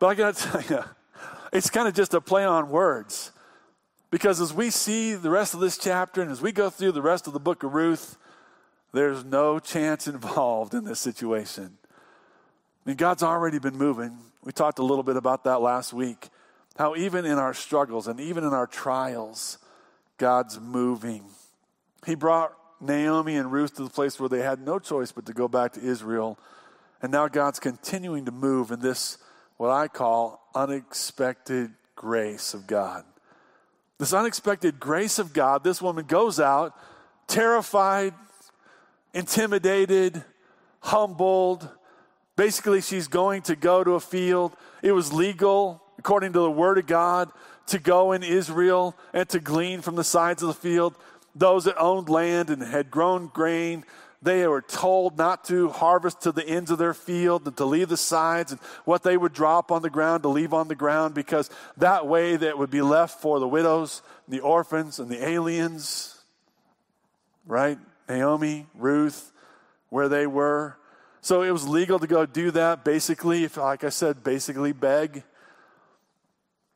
But 0.00 0.08
I 0.08 0.14
got 0.14 0.34
to 0.34 0.42
tell 0.50 0.62
you, 0.62 0.84
it's 1.52 1.70
kind 1.70 1.86
of 1.86 1.94
just 1.94 2.14
a 2.14 2.20
play 2.20 2.44
on 2.44 2.68
words. 2.68 3.30
Because 4.10 4.40
as 4.40 4.52
we 4.52 4.70
see 4.70 5.14
the 5.14 5.30
rest 5.30 5.54
of 5.54 5.60
this 5.60 5.78
chapter 5.78 6.20
and 6.20 6.30
as 6.30 6.42
we 6.42 6.50
go 6.50 6.68
through 6.68 6.92
the 6.92 7.00
rest 7.00 7.28
of 7.28 7.32
the 7.32 7.40
book 7.40 7.62
of 7.62 7.74
Ruth, 7.74 8.18
there's 8.92 9.24
no 9.24 9.60
chance 9.60 10.06
involved 10.08 10.74
in 10.74 10.84
this 10.84 10.98
situation. 10.98 11.78
I 12.84 12.90
mean, 12.90 12.96
God's 12.96 13.22
already 13.22 13.58
been 13.58 13.76
moving. 13.76 14.18
We 14.44 14.52
talked 14.52 14.78
a 14.78 14.84
little 14.84 15.04
bit 15.04 15.16
about 15.16 15.44
that 15.44 15.60
last 15.60 15.92
week. 15.92 16.28
How 16.76 16.96
even 16.96 17.24
in 17.24 17.38
our 17.38 17.54
struggles 17.54 18.08
and 18.08 18.18
even 18.18 18.44
in 18.44 18.52
our 18.52 18.66
trials, 18.66 19.58
God's 20.18 20.58
moving. 20.58 21.24
He 22.06 22.14
brought 22.14 22.54
Naomi 22.80 23.36
and 23.36 23.52
Ruth 23.52 23.76
to 23.76 23.84
the 23.84 23.90
place 23.90 24.18
where 24.18 24.28
they 24.28 24.40
had 24.40 24.60
no 24.60 24.78
choice 24.78 25.12
but 25.12 25.26
to 25.26 25.32
go 25.32 25.46
back 25.46 25.74
to 25.74 25.80
Israel. 25.80 26.38
And 27.00 27.12
now 27.12 27.28
God's 27.28 27.60
continuing 27.60 28.24
to 28.24 28.32
move 28.32 28.72
in 28.72 28.80
this, 28.80 29.18
what 29.56 29.70
I 29.70 29.86
call 29.86 30.48
unexpected 30.54 31.72
grace 31.94 32.54
of 32.54 32.66
God. 32.66 33.04
This 33.98 34.12
unexpected 34.12 34.80
grace 34.80 35.20
of 35.20 35.32
God, 35.32 35.62
this 35.62 35.80
woman 35.80 36.06
goes 36.06 36.40
out 36.40 36.76
terrified, 37.28 38.14
intimidated, 39.14 40.24
humbled. 40.80 41.68
Basically, 42.36 42.80
she's 42.80 43.08
going 43.08 43.42
to 43.42 43.56
go 43.56 43.84
to 43.84 43.92
a 43.92 44.00
field. 44.00 44.56
It 44.82 44.92
was 44.92 45.12
legal, 45.12 45.82
according 45.98 46.32
to 46.32 46.40
the 46.40 46.50
word 46.50 46.78
of 46.78 46.86
God, 46.86 47.30
to 47.66 47.78
go 47.78 48.12
in 48.12 48.22
Israel 48.22 48.96
and 49.12 49.28
to 49.28 49.38
glean 49.38 49.82
from 49.82 49.96
the 49.96 50.04
sides 50.04 50.42
of 50.42 50.48
the 50.48 50.54
field. 50.54 50.94
Those 51.34 51.64
that 51.64 51.78
owned 51.78 52.08
land 52.08 52.50
and 52.50 52.62
had 52.62 52.90
grown 52.90 53.28
grain, 53.28 53.84
they 54.22 54.46
were 54.46 54.62
told 54.62 55.18
not 55.18 55.44
to 55.46 55.68
harvest 55.70 56.22
to 56.22 56.32
the 56.32 56.46
ends 56.46 56.70
of 56.70 56.78
their 56.78 56.94
field 56.94 57.46
and 57.46 57.56
to 57.56 57.64
leave 57.64 57.88
the 57.88 57.96
sides 57.96 58.52
and 58.52 58.60
what 58.84 59.02
they 59.02 59.16
would 59.16 59.32
drop 59.32 59.70
on 59.72 59.82
the 59.82 59.90
ground 59.90 60.22
to 60.22 60.28
leave 60.28 60.54
on 60.54 60.68
the 60.68 60.74
ground 60.74 61.14
because 61.14 61.50
that 61.76 62.06
way 62.06 62.36
that 62.36 62.56
would 62.56 62.70
be 62.70 62.82
left 62.82 63.20
for 63.20 63.40
the 63.40 63.48
widows, 63.48 64.00
the 64.28 64.40
orphans, 64.40 64.98
and 64.98 65.08
the 65.08 65.26
aliens. 65.26 66.22
Right? 67.46 67.78
Naomi, 68.08 68.66
Ruth, 68.74 69.32
where 69.90 70.08
they 70.08 70.26
were. 70.26 70.76
So 71.24 71.42
it 71.42 71.52
was 71.52 71.68
legal 71.68 72.00
to 72.00 72.08
go 72.08 72.26
do 72.26 72.50
that, 72.50 72.84
basically, 72.84 73.44
if, 73.44 73.56
like 73.56 73.84
I 73.84 73.90
said, 73.90 74.24
basically 74.24 74.72
beg. 74.72 75.22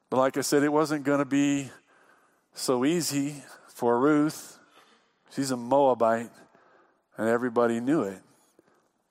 But 0.09 0.19
like 0.19 0.37
I 0.37 0.43
said, 0.43 0.63
it 0.63 0.73
wasn't 0.73 1.05
going 1.05 1.19
to 1.19 1.25
be 1.25 1.69
so 2.55 2.85
easy 2.85 3.43
for 3.67 3.99
Ruth. 3.99 4.61
She's 5.35 5.51
a 5.51 5.57
Moabite, 5.57 6.31
and 7.19 7.29
everybody 7.29 7.81
knew 7.81 8.03
it. 8.03 8.21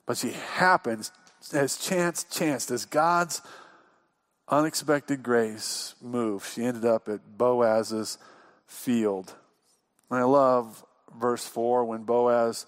But 0.06 0.16
she 0.16 0.32
happens, 0.32 1.12
as 1.54 1.78
chance 1.78 2.24
chanced, 2.24 2.72
as 2.72 2.86
God's 2.86 3.42
unexpected 4.48 5.22
grace 5.22 5.96
moved, 6.02 6.48
she 6.54 6.64
ended 6.64 6.86
up 6.86 7.10
at 7.10 7.38
Boaz's 7.38 8.18
field. 8.68 9.34
And 10.10 10.18
I 10.18 10.24
love 10.24 10.86
verse 11.20 11.46
4, 11.46 11.84
when 11.84 12.04
Boaz 12.04 12.66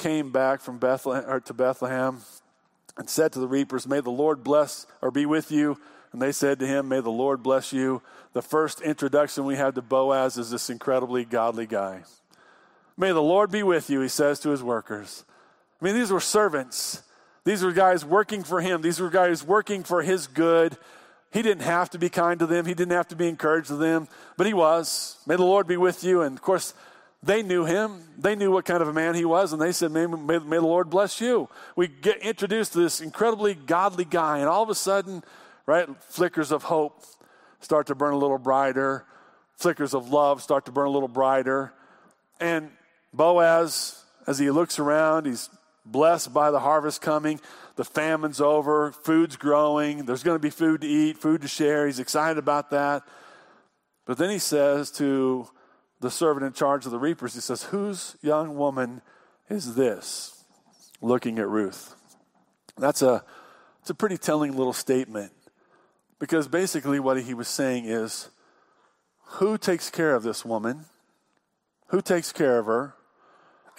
came 0.00 0.32
back 0.32 0.60
from 0.60 0.78
Bethlehem 0.78 1.24
or 1.28 1.40
to 1.40 1.54
Bethlehem 1.54 2.22
and 2.96 3.08
said 3.08 3.32
to 3.32 3.38
the 3.38 3.46
reapers, 3.46 3.86
May 3.86 4.00
the 4.00 4.10
Lord 4.10 4.42
bless 4.42 4.86
or 5.00 5.10
be 5.10 5.26
with 5.26 5.52
you. 5.52 5.78
And 6.12 6.20
they 6.20 6.32
said 6.32 6.58
to 6.58 6.66
him, 6.66 6.88
May 6.88 7.00
the 7.00 7.10
Lord 7.10 7.42
bless 7.42 7.72
you. 7.72 8.02
The 8.32 8.42
first 8.42 8.80
introduction 8.80 9.44
we 9.44 9.56
have 9.56 9.74
to 9.74 9.82
Boaz 9.82 10.36
is 10.38 10.50
this 10.50 10.70
incredibly 10.70 11.24
godly 11.24 11.66
guy. 11.66 12.02
May 12.96 13.12
the 13.12 13.22
Lord 13.22 13.52
be 13.52 13.62
with 13.62 13.88
you, 13.88 14.00
he 14.00 14.08
says 14.08 14.40
to 14.40 14.50
his 14.50 14.62
workers. 14.62 15.24
I 15.80 15.84
mean, 15.84 15.94
these 15.94 16.10
were 16.10 16.20
servants. 16.20 17.02
These 17.44 17.62
were 17.62 17.72
guys 17.72 18.04
working 18.04 18.42
for 18.42 18.60
him. 18.60 18.82
These 18.82 19.00
were 19.00 19.10
guys 19.10 19.44
working 19.44 19.82
for 19.84 20.02
his 20.02 20.26
good. 20.26 20.76
He 21.32 21.42
didn't 21.42 21.62
have 21.62 21.90
to 21.90 21.98
be 21.98 22.08
kind 22.08 22.38
to 22.40 22.46
them. 22.46 22.66
He 22.66 22.74
didn't 22.74 22.92
have 22.92 23.08
to 23.08 23.16
be 23.16 23.28
encouraged 23.28 23.68
to 23.68 23.76
them, 23.76 24.08
but 24.36 24.46
he 24.46 24.52
was. 24.52 25.16
May 25.26 25.36
the 25.36 25.44
Lord 25.44 25.66
be 25.66 25.76
with 25.76 26.04
you. 26.04 26.22
And 26.22 26.36
of 26.36 26.42
course, 26.42 26.74
they 27.22 27.42
knew 27.42 27.64
him. 27.64 28.02
They 28.18 28.34
knew 28.34 28.50
what 28.50 28.64
kind 28.64 28.82
of 28.82 28.88
a 28.88 28.92
man 28.92 29.14
he 29.14 29.24
was, 29.24 29.52
and 29.52 29.60
they 29.60 29.72
said, 29.72 29.92
may, 29.92 30.06
may, 30.06 30.38
may, 30.38 30.56
the 30.56 30.62
Lord 30.62 30.88
bless 30.88 31.20
you. 31.20 31.48
We 31.76 31.88
get 31.88 32.18
introduced 32.18 32.72
to 32.72 32.78
this 32.78 33.00
incredibly 33.00 33.54
godly 33.54 34.06
guy, 34.06 34.38
and 34.38 34.48
all 34.48 34.62
of 34.62 34.70
a 34.70 34.74
sudden, 34.74 35.22
right, 35.66 35.88
flickers 36.04 36.50
of 36.50 36.64
hope 36.64 37.04
start 37.60 37.88
to 37.88 37.94
burn 37.94 38.14
a 38.14 38.18
little 38.18 38.38
brighter. 38.38 39.04
Flickers 39.56 39.92
of 39.92 40.08
love 40.08 40.42
start 40.42 40.64
to 40.64 40.72
burn 40.72 40.86
a 40.86 40.90
little 40.90 41.08
brighter. 41.08 41.74
And 42.40 42.70
Boaz, 43.12 44.02
as 44.26 44.38
he 44.38 44.50
looks 44.50 44.78
around, 44.78 45.26
he's 45.26 45.50
blessed 45.84 46.32
by 46.32 46.50
the 46.50 46.60
harvest 46.60 47.02
coming. 47.02 47.38
The 47.76 47.84
famine's 47.84 48.40
over, 48.40 48.92
food's 48.92 49.36
growing, 49.36 50.06
there's 50.06 50.22
going 50.22 50.36
to 50.36 50.42
be 50.42 50.50
food 50.50 50.80
to 50.80 50.86
eat, 50.86 51.18
food 51.18 51.42
to 51.42 51.48
share. 51.48 51.86
He's 51.86 51.98
excited 51.98 52.38
about 52.38 52.70
that. 52.70 53.02
But 54.06 54.16
then 54.16 54.30
he 54.30 54.38
says 54.38 54.90
to 54.92 55.48
the 56.00 56.10
servant 56.10 56.44
in 56.46 56.52
charge 56.52 56.86
of 56.86 56.92
the 56.92 56.98
reapers, 56.98 57.34
he 57.34 57.40
says, 57.40 57.64
Whose 57.64 58.16
young 58.22 58.56
woman 58.56 59.02
is 59.48 59.74
this? 59.74 60.44
Looking 61.02 61.38
at 61.38 61.48
Ruth. 61.48 61.94
That's 62.76 63.02
a, 63.02 63.22
it's 63.80 63.90
a 63.90 63.94
pretty 63.94 64.16
telling 64.16 64.56
little 64.56 64.72
statement 64.72 65.32
because 66.18 66.48
basically 66.48 67.00
what 67.00 67.20
he 67.22 67.34
was 67.34 67.48
saying 67.48 67.84
is, 67.84 68.28
Who 69.24 69.58
takes 69.58 69.90
care 69.90 70.14
of 70.14 70.22
this 70.22 70.44
woman? 70.44 70.86
Who 71.88 72.00
takes 72.00 72.32
care 72.32 72.58
of 72.58 72.66
her? 72.66 72.94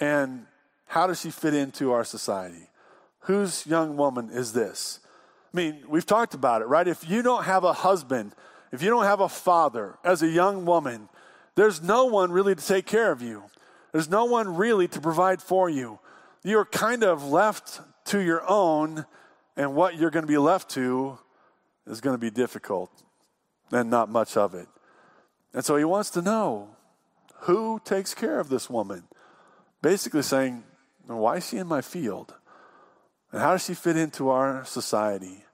And 0.00 0.46
how 0.86 1.06
does 1.06 1.20
she 1.20 1.30
fit 1.30 1.54
into 1.54 1.92
our 1.92 2.04
society? 2.04 2.68
Whose 3.20 3.66
young 3.66 3.96
woman 3.96 4.30
is 4.30 4.52
this? 4.52 5.00
I 5.52 5.56
mean, 5.56 5.84
we've 5.88 6.04
talked 6.06 6.34
about 6.34 6.62
it, 6.62 6.66
right? 6.66 6.86
If 6.86 7.08
you 7.08 7.22
don't 7.22 7.44
have 7.44 7.64
a 7.64 7.72
husband, 7.72 8.34
if 8.72 8.82
you 8.82 8.90
don't 8.90 9.04
have 9.04 9.20
a 9.20 9.28
father 9.28 9.96
as 10.04 10.22
a 10.22 10.28
young 10.28 10.64
woman, 10.64 11.08
There's 11.54 11.82
no 11.82 12.06
one 12.06 12.32
really 12.32 12.54
to 12.54 12.66
take 12.66 12.86
care 12.86 13.12
of 13.12 13.22
you. 13.22 13.44
There's 13.92 14.08
no 14.08 14.24
one 14.24 14.56
really 14.56 14.88
to 14.88 15.00
provide 15.00 15.42
for 15.42 15.68
you. 15.68 15.98
You're 16.42 16.64
kind 16.64 17.04
of 17.04 17.24
left 17.24 17.80
to 18.06 18.20
your 18.20 18.42
own, 18.48 19.04
and 19.56 19.74
what 19.74 19.96
you're 19.96 20.10
going 20.10 20.24
to 20.24 20.32
be 20.32 20.38
left 20.38 20.70
to 20.70 21.18
is 21.86 22.00
going 22.00 22.14
to 22.14 22.20
be 22.20 22.30
difficult 22.30 22.90
and 23.70 23.90
not 23.90 24.08
much 24.08 24.36
of 24.36 24.54
it. 24.54 24.66
And 25.52 25.64
so 25.64 25.76
he 25.76 25.84
wants 25.84 26.10
to 26.10 26.22
know 26.22 26.70
who 27.40 27.80
takes 27.84 28.14
care 28.14 28.40
of 28.40 28.48
this 28.48 28.70
woman. 28.70 29.04
Basically 29.82 30.22
saying, 30.22 30.64
why 31.06 31.36
is 31.36 31.48
she 31.48 31.58
in 31.58 31.66
my 31.66 31.82
field? 31.82 32.34
And 33.30 33.40
how 33.40 33.52
does 33.52 33.64
she 33.64 33.74
fit 33.74 33.96
into 33.96 34.30
our 34.30 34.64
society? 34.64 35.44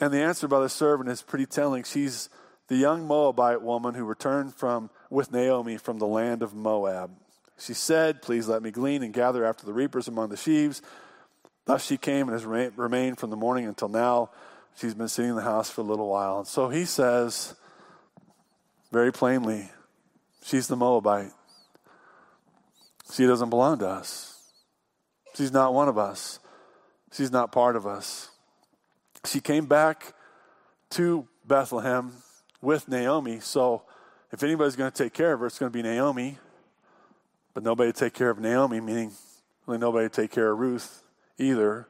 And 0.00 0.12
the 0.12 0.20
answer 0.20 0.48
by 0.48 0.60
the 0.60 0.68
servant 0.68 1.08
is 1.08 1.22
pretty 1.22 1.46
telling. 1.46 1.84
She's 1.84 2.28
the 2.68 2.76
young 2.76 3.06
Moabite 3.06 3.62
woman 3.62 3.94
who 3.94 4.04
returned 4.04 4.54
from 4.54 4.90
with 5.10 5.32
Naomi 5.32 5.76
from 5.76 5.98
the 5.98 6.06
land 6.06 6.42
of 6.42 6.54
Moab. 6.54 7.10
She 7.58 7.74
said, 7.74 8.22
Please 8.22 8.48
let 8.48 8.62
me 8.62 8.70
glean 8.70 9.02
and 9.02 9.12
gather 9.12 9.44
after 9.44 9.66
the 9.66 9.72
reapers 9.72 10.08
among 10.08 10.30
the 10.30 10.36
sheaves. 10.36 10.82
Thus 11.66 11.84
she 11.84 11.96
came 11.96 12.28
and 12.28 12.32
has 12.32 12.44
remained 12.44 13.18
from 13.18 13.30
the 13.30 13.36
morning 13.36 13.66
until 13.66 13.88
now. 13.88 14.30
She's 14.76 14.94
been 14.94 15.08
sitting 15.08 15.30
in 15.30 15.36
the 15.36 15.42
house 15.42 15.70
for 15.70 15.82
a 15.82 15.84
little 15.84 16.08
while. 16.08 16.38
And 16.38 16.46
so 16.46 16.68
he 16.68 16.84
says, 16.84 17.54
very 18.90 19.12
plainly, 19.12 19.70
she's 20.42 20.66
the 20.66 20.76
Moabite. 20.76 21.30
She 23.12 23.26
doesn't 23.26 23.50
belong 23.50 23.78
to 23.78 23.88
us. 23.88 24.52
She's 25.36 25.52
not 25.52 25.74
one 25.74 25.88
of 25.88 25.98
us. 25.98 26.38
She's 27.12 27.30
not 27.30 27.52
part 27.52 27.76
of 27.76 27.86
us. 27.86 28.30
She 29.24 29.40
came 29.40 29.66
back 29.66 30.14
to 30.90 31.26
Bethlehem 31.46 32.12
with 32.64 32.88
Naomi. 32.88 33.40
So 33.40 33.82
if 34.32 34.42
anybody's 34.42 34.76
going 34.76 34.90
to 34.90 35.04
take 35.04 35.12
care 35.12 35.32
of 35.32 35.40
her, 35.40 35.46
it's 35.46 35.58
going 35.58 35.70
to 35.70 35.76
be 35.76 35.82
Naomi. 35.82 36.38
But 37.52 37.62
nobody 37.62 37.92
to 37.92 37.98
take 37.98 38.14
care 38.14 38.30
of 38.30 38.38
Naomi, 38.38 38.80
meaning 38.80 39.12
really 39.66 39.78
nobody 39.78 40.08
to 40.08 40.22
take 40.22 40.32
care 40.32 40.50
of 40.50 40.58
Ruth 40.58 41.02
either. 41.38 41.86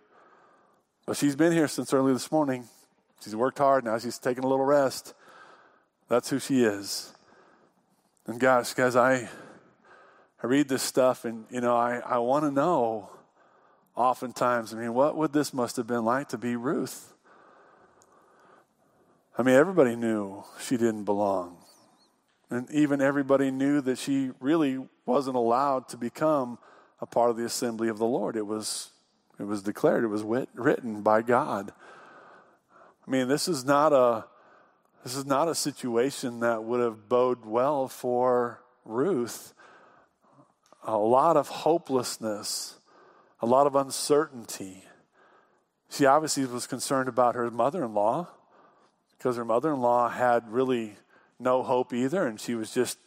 But 1.06 1.16
she's 1.16 1.36
been 1.36 1.52
here 1.52 1.68
since 1.68 1.94
early 1.94 2.12
this 2.12 2.30
morning. 2.30 2.64
She's 3.22 3.34
worked 3.34 3.58
hard. 3.58 3.84
Now 3.84 3.98
she's 3.98 4.18
taking 4.18 4.44
a 4.44 4.46
little 4.46 4.64
rest. 4.64 5.14
That's 6.08 6.28
who 6.28 6.38
she 6.38 6.64
is. 6.64 7.14
And 8.26 8.38
gosh, 8.38 8.74
guys, 8.74 8.96
I 8.96 9.28
I 10.42 10.46
read 10.46 10.68
this 10.68 10.82
stuff 10.82 11.24
and 11.24 11.46
you 11.50 11.62
know, 11.62 11.74
I, 11.74 12.00
I 12.04 12.18
want 12.18 12.44
to 12.44 12.50
know 12.50 13.08
oftentimes, 13.96 14.74
I 14.74 14.78
mean, 14.78 14.92
what 14.92 15.16
would 15.16 15.32
this 15.32 15.54
must 15.54 15.76
have 15.76 15.86
been 15.86 16.04
like 16.04 16.28
to 16.28 16.38
be 16.38 16.56
Ruth? 16.56 17.13
I 19.36 19.42
mean, 19.42 19.56
everybody 19.56 19.96
knew 19.96 20.44
she 20.60 20.76
didn't 20.76 21.04
belong. 21.04 21.56
And 22.50 22.70
even 22.70 23.00
everybody 23.00 23.50
knew 23.50 23.80
that 23.80 23.98
she 23.98 24.30
really 24.38 24.78
wasn't 25.06 25.34
allowed 25.34 25.88
to 25.88 25.96
become 25.96 26.58
a 27.00 27.06
part 27.06 27.30
of 27.30 27.36
the 27.36 27.44
assembly 27.44 27.88
of 27.88 27.98
the 27.98 28.06
Lord. 28.06 28.36
It 28.36 28.46
was, 28.46 28.90
it 29.40 29.44
was 29.44 29.62
declared, 29.62 30.04
it 30.04 30.08
was 30.08 30.22
wit, 30.22 30.48
written 30.54 31.02
by 31.02 31.22
God. 31.22 31.72
I 33.06 33.10
mean, 33.10 33.26
this 33.26 33.48
is 33.48 33.64
not 33.64 33.92
a 33.92 34.26
this 35.02 35.16
is 35.16 35.26
not 35.26 35.48
a 35.48 35.54
situation 35.54 36.40
that 36.40 36.64
would 36.64 36.80
have 36.80 37.10
bode 37.10 37.44
well 37.44 37.88
for 37.88 38.62
Ruth. 38.86 39.52
A 40.82 40.96
lot 40.96 41.36
of 41.36 41.48
hopelessness, 41.48 42.78
a 43.42 43.46
lot 43.46 43.66
of 43.66 43.76
uncertainty. 43.76 44.84
She 45.90 46.06
obviously 46.06 46.46
was 46.46 46.66
concerned 46.66 47.10
about 47.10 47.34
her 47.34 47.50
mother 47.50 47.84
in 47.84 47.92
law 47.92 48.28
because 49.24 49.38
her 49.38 49.44
mother 49.44 49.72
in 49.72 49.80
law 49.80 50.10
had 50.10 50.46
really 50.52 50.96
no 51.40 51.62
hope 51.62 51.94
either, 51.94 52.26
and 52.26 52.38
she 52.38 52.54
was 52.54 52.74
just 52.74 52.98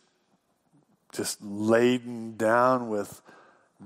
just 1.13 1.39
laden 1.43 2.35
down 2.35 2.89
with 2.89 3.21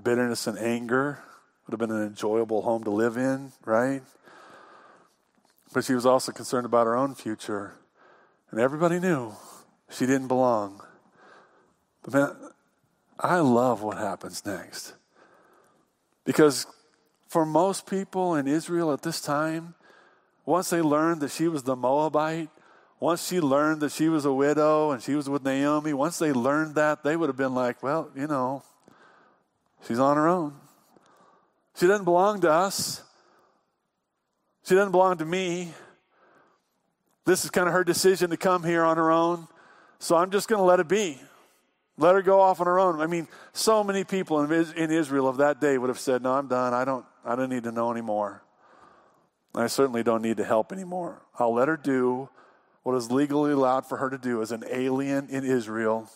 bitterness 0.02 0.48
and 0.48 0.58
anger. 0.58 1.20
Would 1.68 1.74
have 1.74 1.80
been 1.90 1.94
an 1.94 2.08
enjoyable 2.08 2.62
home 2.62 2.86
to 2.86 2.90
live 2.90 3.18
in, 3.18 3.52
right? 3.66 4.02
But 5.74 5.84
she 5.84 5.94
was 5.94 6.06
also 6.06 6.32
concerned 6.32 6.66
about 6.66 6.88
her 6.88 6.96
own 6.96 7.16
future. 7.16 7.74
And 8.50 8.62
everybody 8.62 8.98
knew 8.98 9.34
she 9.90 10.06
didn't 10.06 10.30
belong. 10.30 10.82
But 12.02 12.14
man, 12.14 12.36
I 13.20 13.40
love 13.40 13.84
what 13.84 13.98
happens 13.98 14.46
next. 14.46 14.94
Because 16.24 16.66
for 17.28 17.46
most 17.46 17.86
people 17.86 18.36
in 18.36 18.48
Israel 18.48 18.94
at 18.94 19.02
this 19.02 19.20
time, 19.20 19.76
once 20.52 20.70
they 20.70 20.82
learned 20.82 21.22
that 21.22 21.32
she 21.32 21.48
was 21.48 21.64
the 21.64 21.78
Moabite, 21.78 22.50
once 23.00 23.26
she 23.26 23.40
learned 23.40 23.80
that 23.80 23.92
she 23.94 24.10
was 24.10 24.26
a 24.26 24.34
widow 24.34 24.92
and 24.92 25.02
she 25.02 25.16
was 25.16 25.30
with 25.30 25.46
Naomi, 25.46 25.94
once 25.94 26.20
they 26.20 26.34
learned 26.34 26.76
that, 26.76 27.04
they 27.04 27.16
would 27.16 27.30
have 27.30 27.38
been 27.38 27.56
like, 27.56 27.82
well, 27.82 28.12
you 28.14 28.28
know, 28.28 28.62
she's 29.88 29.98
on 29.98 30.18
her 30.18 30.28
own. 30.28 30.54
She 31.78 31.88
doesn't 31.88 32.04
belong 32.04 32.42
to 32.42 32.52
us. 32.52 33.02
She 34.66 34.76
doesn't 34.76 34.92
belong 34.92 35.20
to 35.20 35.26
me. 35.26 35.72
This 37.24 37.46
is 37.46 37.50
kind 37.50 37.68
of 37.68 37.74
her 37.74 37.86
decision 37.86 38.30
to 38.32 38.38
come 38.38 38.62
here 38.62 38.84
on 38.84 38.98
her 38.98 39.10
own. 39.10 39.48
So 40.00 40.18
I'm 40.18 40.32
just 40.32 40.50
going 40.50 40.60
to 40.60 40.66
let 40.66 40.82
it 40.82 40.90
be. 40.90 41.18
Let 41.98 42.14
her 42.14 42.22
go 42.22 42.42
off 42.42 42.60
on 42.60 42.68
her 42.68 42.78
own. 42.78 43.00
I 43.00 43.08
mean, 43.08 43.30
so 43.54 43.86
many 43.86 44.04
people 44.04 44.42
in 44.44 44.92
Israel 44.92 45.30
of 45.30 45.38
that 45.38 45.62
day 45.62 45.78
would 45.78 45.90
have 45.90 46.00
said, 46.00 46.22
"No, 46.24 46.34
I'm 46.34 46.48
done. 46.48 46.74
I 46.74 46.84
don't. 46.84 47.06
I 47.24 47.36
don't 47.36 47.50
need 47.50 47.64
to 47.64 47.72
know 47.72 47.92
anymore. 47.92 48.44
I 49.54 49.68
certainly 49.68 50.04
don't 50.04 50.22
need 50.22 50.38
to 50.38 50.46
help 50.46 50.72
anymore. 50.72 51.22
I'll 51.38 51.54
let 51.54 51.68
her 51.68 51.78
do 51.78 52.30
what 52.84 52.96
is 52.96 53.12
legally 53.12 53.52
allowed 53.52 53.86
for 53.86 53.98
her 53.98 54.10
to 54.10 54.18
do 54.18 54.42
as 54.42 54.52
an 54.52 54.64
alien 54.70 55.28
in 55.30 55.44
Israel, 55.44 56.10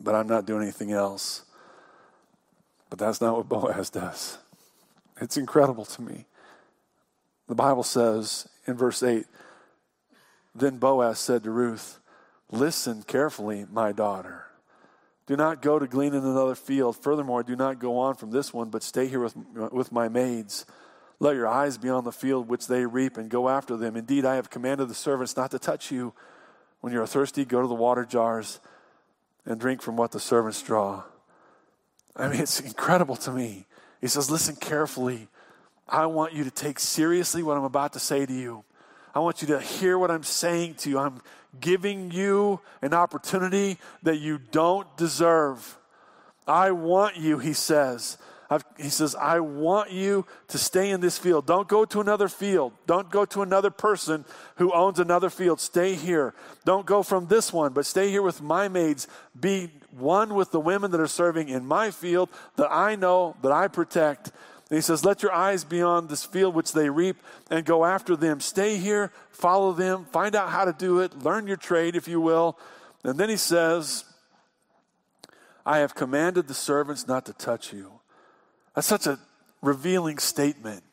but 0.00 0.14
I'm 0.14 0.28
not 0.28 0.46
doing 0.46 0.62
anything 0.62 0.92
else. 0.92 1.42
But 2.90 2.98
that's 2.98 3.20
not 3.20 3.36
what 3.36 3.48
Boaz 3.48 3.90
does. 3.90 4.38
It's 5.20 5.36
incredible 5.36 5.84
to 5.86 6.02
me. 6.02 6.26
The 7.48 7.54
Bible 7.54 7.82
says 7.82 8.46
in 8.66 8.74
verse 8.76 9.02
8 9.02 9.26
Then 10.54 10.78
Boaz 10.78 11.18
said 11.18 11.44
to 11.44 11.50
Ruth, 11.50 11.98
Listen 12.50 13.02
carefully, 13.02 13.66
my 13.70 13.92
daughter. 13.92 14.44
Do 15.26 15.36
not 15.36 15.60
go 15.60 15.78
to 15.78 15.86
glean 15.86 16.14
in 16.14 16.24
another 16.24 16.54
field. 16.54 16.96
Furthermore, 16.96 17.42
do 17.42 17.54
not 17.54 17.78
go 17.78 17.98
on 17.98 18.14
from 18.14 18.30
this 18.30 18.54
one, 18.54 18.70
but 18.70 18.82
stay 18.82 19.06
here 19.06 19.20
with, 19.20 19.36
with 19.72 19.92
my 19.92 20.08
maids. 20.08 20.64
Let 21.20 21.34
your 21.34 21.48
eyes 21.48 21.78
be 21.78 21.88
on 21.88 22.04
the 22.04 22.12
field 22.12 22.48
which 22.48 22.66
they 22.68 22.86
reap 22.86 23.16
and 23.16 23.28
go 23.28 23.48
after 23.48 23.76
them. 23.76 23.96
Indeed, 23.96 24.24
I 24.24 24.36
have 24.36 24.50
commanded 24.50 24.88
the 24.88 24.94
servants 24.94 25.36
not 25.36 25.50
to 25.50 25.58
touch 25.58 25.90
you. 25.90 26.12
When 26.80 26.92
you 26.92 27.00
are 27.00 27.06
thirsty, 27.06 27.44
go 27.44 27.60
to 27.60 27.66
the 27.66 27.74
water 27.74 28.04
jars 28.04 28.60
and 29.44 29.58
drink 29.58 29.82
from 29.82 29.96
what 29.96 30.12
the 30.12 30.20
servants 30.20 30.62
draw. 30.62 31.02
I 32.14 32.28
mean, 32.28 32.40
it's 32.40 32.60
incredible 32.60 33.16
to 33.16 33.32
me. 33.32 33.66
He 34.00 34.06
says, 34.06 34.30
Listen 34.30 34.54
carefully. 34.56 35.28
I 35.88 36.06
want 36.06 36.34
you 36.34 36.44
to 36.44 36.50
take 36.50 36.78
seriously 36.78 37.42
what 37.42 37.56
I'm 37.56 37.64
about 37.64 37.94
to 37.94 37.98
say 37.98 38.26
to 38.26 38.32
you. 38.32 38.64
I 39.14 39.20
want 39.20 39.40
you 39.40 39.48
to 39.48 39.60
hear 39.60 39.98
what 39.98 40.10
I'm 40.10 40.22
saying 40.22 40.74
to 40.74 40.90
you. 40.90 40.98
I'm 40.98 41.20
giving 41.60 42.10
you 42.10 42.60
an 42.82 42.92
opportunity 42.92 43.78
that 44.02 44.18
you 44.18 44.38
don't 44.38 44.86
deserve. 44.96 45.78
I 46.46 46.72
want 46.72 47.16
you, 47.16 47.38
he 47.38 47.54
says, 47.54 48.18
I've, 48.50 48.64
he 48.78 48.88
says, 48.88 49.14
I 49.14 49.40
want 49.40 49.92
you 49.92 50.24
to 50.48 50.58
stay 50.58 50.90
in 50.90 51.00
this 51.00 51.18
field. 51.18 51.44
Don't 51.44 51.68
go 51.68 51.84
to 51.84 52.00
another 52.00 52.28
field. 52.28 52.72
Don't 52.86 53.10
go 53.10 53.26
to 53.26 53.42
another 53.42 53.70
person 53.70 54.24
who 54.56 54.72
owns 54.72 54.98
another 54.98 55.28
field. 55.28 55.60
Stay 55.60 55.94
here. 55.94 56.32
Don't 56.64 56.86
go 56.86 57.02
from 57.02 57.26
this 57.26 57.52
one, 57.52 57.74
but 57.74 57.84
stay 57.84 58.10
here 58.10 58.22
with 58.22 58.40
my 58.40 58.68
maids. 58.68 59.06
Be 59.38 59.70
one 59.98 60.34
with 60.34 60.50
the 60.50 60.60
women 60.60 60.90
that 60.92 61.00
are 61.00 61.06
serving 61.06 61.50
in 61.50 61.66
my 61.66 61.90
field 61.90 62.30
that 62.56 62.70
I 62.70 62.96
know, 62.96 63.36
that 63.42 63.52
I 63.52 63.68
protect. 63.68 64.32
And 64.70 64.76
he 64.78 64.82
says, 64.82 65.04
Let 65.04 65.22
your 65.22 65.32
eyes 65.32 65.64
be 65.64 65.82
on 65.82 66.06
this 66.06 66.24
field 66.24 66.54
which 66.54 66.72
they 66.72 66.88
reap 66.88 67.16
and 67.50 67.66
go 67.66 67.84
after 67.84 68.16
them. 68.16 68.40
Stay 68.40 68.78
here, 68.78 69.12
follow 69.30 69.72
them, 69.72 70.06
find 70.06 70.34
out 70.34 70.48
how 70.48 70.64
to 70.64 70.72
do 70.72 71.00
it, 71.00 71.18
learn 71.18 71.46
your 71.46 71.56
trade, 71.56 71.96
if 71.96 72.08
you 72.08 72.20
will. 72.20 72.58
And 73.04 73.18
then 73.18 73.28
he 73.28 73.36
says, 73.36 74.04
I 75.66 75.78
have 75.78 75.94
commanded 75.94 76.48
the 76.48 76.54
servants 76.54 77.06
not 77.06 77.26
to 77.26 77.34
touch 77.34 77.74
you. 77.74 77.97
That's 78.78 78.86
such 78.86 79.08
a 79.08 79.18
revealing 79.60 80.18
statement. 80.18 80.84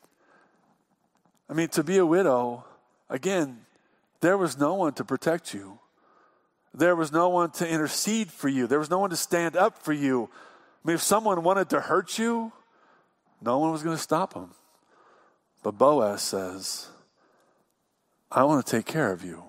I 1.47 1.53
mean, 1.53 1.67
to 1.67 1.83
be 1.83 1.99
a 1.99 2.05
widow, 2.05 2.65
again, 3.11 3.59
there 4.21 4.39
was 4.39 4.57
no 4.57 4.73
one 4.73 4.93
to 4.93 5.03
protect 5.03 5.53
you. 5.53 5.77
There 6.73 6.95
was 6.95 7.11
no 7.11 7.29
one 7.29 7.51
to 7.51 7.69
intercede 7.69 8.31
for 8.31 8.49
you. 8.49 8.65
There 8.65 8.79
was 8.79 8.89
no 8.89 8.97
one 8.97 9.11
to 9.11 9.15
stand 9.15 9.55
up 9.55 9.83
for 9.83 9.93
you. 9.93 10.31
I 10.33 10.87
mean, 10.87 10.95
if 10.95 11.03
someone 11.03 11.43
wanted 11.43 11.69
to 11.69 11.79
hurt 11.79 12.17
you, 12.17 12.51
no 13.39 13.59
one 13.59 13.71
was 13.71 13.83
going 13.83 13.95
to 13.95 14.01
stop 14.01 14.33
them. 14.33 14.55
But 15.61 15.77
Boaz 15.77 16.23
says, 16.23 16.87
I 18.31 18.45
want 18.45 18.65
to 18.65 18.77
take 18.77 18.87
care 18.87 19.11
of 19.11 19.23
you. 19.23 19.43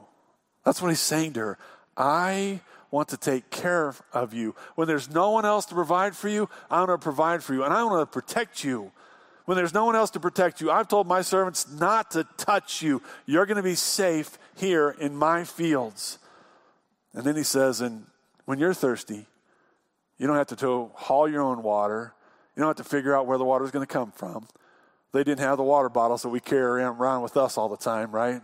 That's 0.62 0.82
what 0.82 0.88
he's 0.88 1.00
saying 1.00 1.32
to 1.32 1.40
her. 1.40 1.58
I 1.96 2.60
want 2.96 3.08
to 3.10 3.18
take 3.18 3.50
care 3.50 3.94
of 4.14 4.32
you. 4.32 4.54
When 4.74 4.88
there's 4.88 5.10
no 5.10 5.30
one 5.30 5.44
else 5.44 5.66
to 5.66 5.74
provide 5.74 6.16
for 6.16 6.30
you, 6.30 6.48
I 6.70 6.78
want 6.78 6.98
to 6.98 6.98
provide 6.98 7.44
for 7.44 7.52
you. 7.52 7.62
And 7.62 7.72
I 7.72 7.84
want 7.84 8.00
to 8.00 8.06
protect 8.06 8.64
you. 8.64 8.90
When 9.44 9.56
there's 9.56 9.74
no 9.74 9.84
one 9.84 9.94
else 9.94 10.10
to 10.12 10.20
protect 10.20 10.62
you, 10.62 10.70
I've 10.70 10.88
told 10.88 11.06
my 11.06 11.20
servants 11.20 11.70
not 11.70 12.12
to 12.12 12.24
touch 12.38 12.80
you. 12.80 13.02
You're 13.26 13.44
going 13.44 13.58
to 13.58 13.62
be 13.62 13.74
safe 13.74 14.38
here 14.56 14.96
in 14.98 15.14
my 15.14 15.44
fields. 15.44 16.18
And 17.12 17.22
then 17.22 17.36
he 17.36 17.42
says, 17.42 17.82
and 17.82 18.06
when 18.46 18.58
you're 18.58 18.74
thirsty, 18.74 19.26
you 20.16 20.26
don't 20.26 20.36
have 20.36 20.46
to 20.48 20.56
to 20.56 20.90
haul 20.94 21.28
your 21.28 21.42
own 21.42 21.62
water. 21.62 22.14
You 22.56 22.62
don't 22.62 22.68
have 22.68 22.84
to 22.84 22.90
figure 22.90 23.14
out 23.14 23.26
where 23.26 23.36
the 23.36 23.44
water 23.44 23.66
is 23.66 23.70
going 23.70 23.86
to 23.86 23.92
come 23.92 24.10
from. 24.10 24.48
They 25.12 25.22
didn't 25.22 25.40
have 25.40 25.58
the 25.58 25.64
water 25.64 25.90
bottles 25.90 26.22
that 26.22 26.30
we 26.30 26.40
carry 26.40 26.82
around 26.82 27.22
with 27.22 27.36
us 27.36 27.58
all 27.58 27.68
the 27.68 27.76
time, 27.76 28.10
right? 28.10 28.40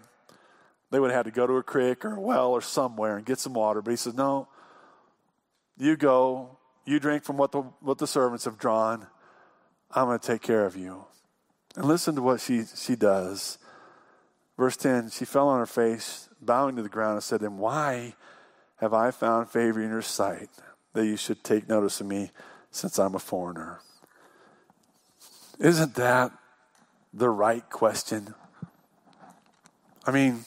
They 0.93 1.01
would 1.01 1.11
have 1.11 1.25
had 1.25 1.33
to 1.35 1.35
go 1.35 1.47
to 1.47 1.55
a 1.55 1.63
creek 1.63 2.05
or 2.05 2.17
a 2.17 2.21
well 2.21 2.51
or 2.51 2.61
somewhere 2.61 3.17
and 3.17 3.25
get 3.25 3.39
some 3.39 3.55
water. 3.55 3.81
But 3.81 3.93
he 3.93 3.97
said, 3.97 4.15
No, 4.15 4.47
you 5.79 5.97
go, 5.97 6.59
you 6.85 7.01
drink 7.01 7.25
from 7.25 7.39
what 7.39 7.51
the, 7.51 7.63
what 7.81 7.97
the 7.97 8.07
servants 8.07 8.45
have 8.45 8.59
drawn. 8.59 9.07
I'm 9.91 10.07
going 10.07 10.19
to 10.19 10.27
take 10.27 10.43
care 10.43 10.67
of 10.67 10.77
you. 10.77 11.07
And 11.77 11.87
listen 11.87 12.15
to 12.17 12.23
what 12.23 12.43
she, 12.43 12.65
she 12.77 12.95
does. 12.95 13.57
Verse 14.59 14.77
10 14.77 15.09
She 15.09 15.25
fell 15.25 15.49
on 15.49 15.59
her 15.61 15.67
face, 15.67 16.29
bowing 16.43 16.77
to 16.77 16.83
the 16.83 16.91
ground, 16.91 17.15
and 17.15 17.23
said 17.23 17.41
him, 17.41 17.57
Why 17.57 18.15
have 18.77 18.93
I 18.93 19.13
found 19.13 19.49
favor 19.49 19.81
in 19.83 19.89
your 19.89 20.03
sight 20.03 20.51
that 20.93 21.07
you 21.07 21.17
should 21.17 21.43
take 21.43 21.71
notice 21.71 22.03
of 22.03 22.07
me 22.07 22.33
since 22.71 22.99
I'm 22.99 23.15
a 23.15 23.19
foreigner? 23.19 23.81
Isn't 25.59 25.95
that 25.95 26.33
the 27.15 27.31
right 27.31 27.69
question? 27.71 28.35
I 30.05 30.11
mean, 30.11 30.45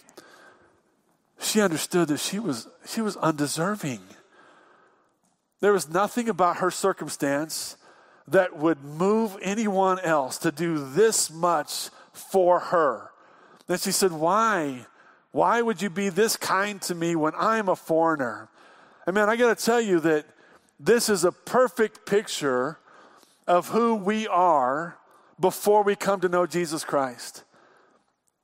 she 1.46 1.62
understood 1.62 2.08
that 2.10 2.20
she 2.20 2.40
was, 2.40 2.68
she 2.86 3.02
was 3.02 3.16
undeserving. 3.18 4.02
There 5.62 5.74
was 5.74 5.90
nothing 5.90 6.30
about 6.30 6.58
her 6.58 6.72
circumstance 6.72 7.78
that 8.28 8.58
would 8.58 8.84
move 8.84 9.38
anyone 9.42 10.00
else 10.00 10.38
to 10.40 10.52
do 10.52 10.90
this 10.90 11.32
much 11.32 11.90
for 12.12 12.60
her. 12.60 13.12
Then 13.68 13.78
she 13.78 13.92
said, 13.92 14.12
Why? 14.12 14.86
Why 15.32 15.62
would 15.62 15.82
you 15.82 15.90
be 15.90 16.10
this 16.10 16.38
kind 16.38 16.82
to 16.84 16.96
me 16.96 17.16
when 17.16 17.34
I'm 17.38 17.68
a 17.68 17.76
foreigner? 17.76 18.48
And 19.06 19.14
man, 19.14 19.30
I 19.30 19.36
got 19.36 19.58
to 19.58 19.66
tell 19.66 19.82
you 19.82 20.00
that 20.00 20.26
this 20.80 21.10
is 21.10 21.24
a 21.24 21.32
perfect 21.32 22.06
picture 22.06 22.80
of 23.48 23.70
who 23.70 23.96
we 23.96 24.28
are 24.28 24.98
before 25.40 25.84
we 25.84 25.96
come 25.96 26.22
to 26.22 26.30
know 26.30 26.46
Jesus 26.46 26.84
Christ. 26.84 27.44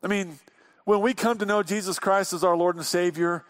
I 0.03 0.07
mean, 0.07 0.39
when 0.85 1.01
we 1.01 1.13
come 1.13 1.37
to 1.37 1.45
know 1.45 1.63
Jesus 1.63 1.99
Christ 1.99 2.33
as 2.33 2.43
our 2.43 2.55
Lord 2.55 2.75
and 2.75 2.85
Savior, 2.85 3.43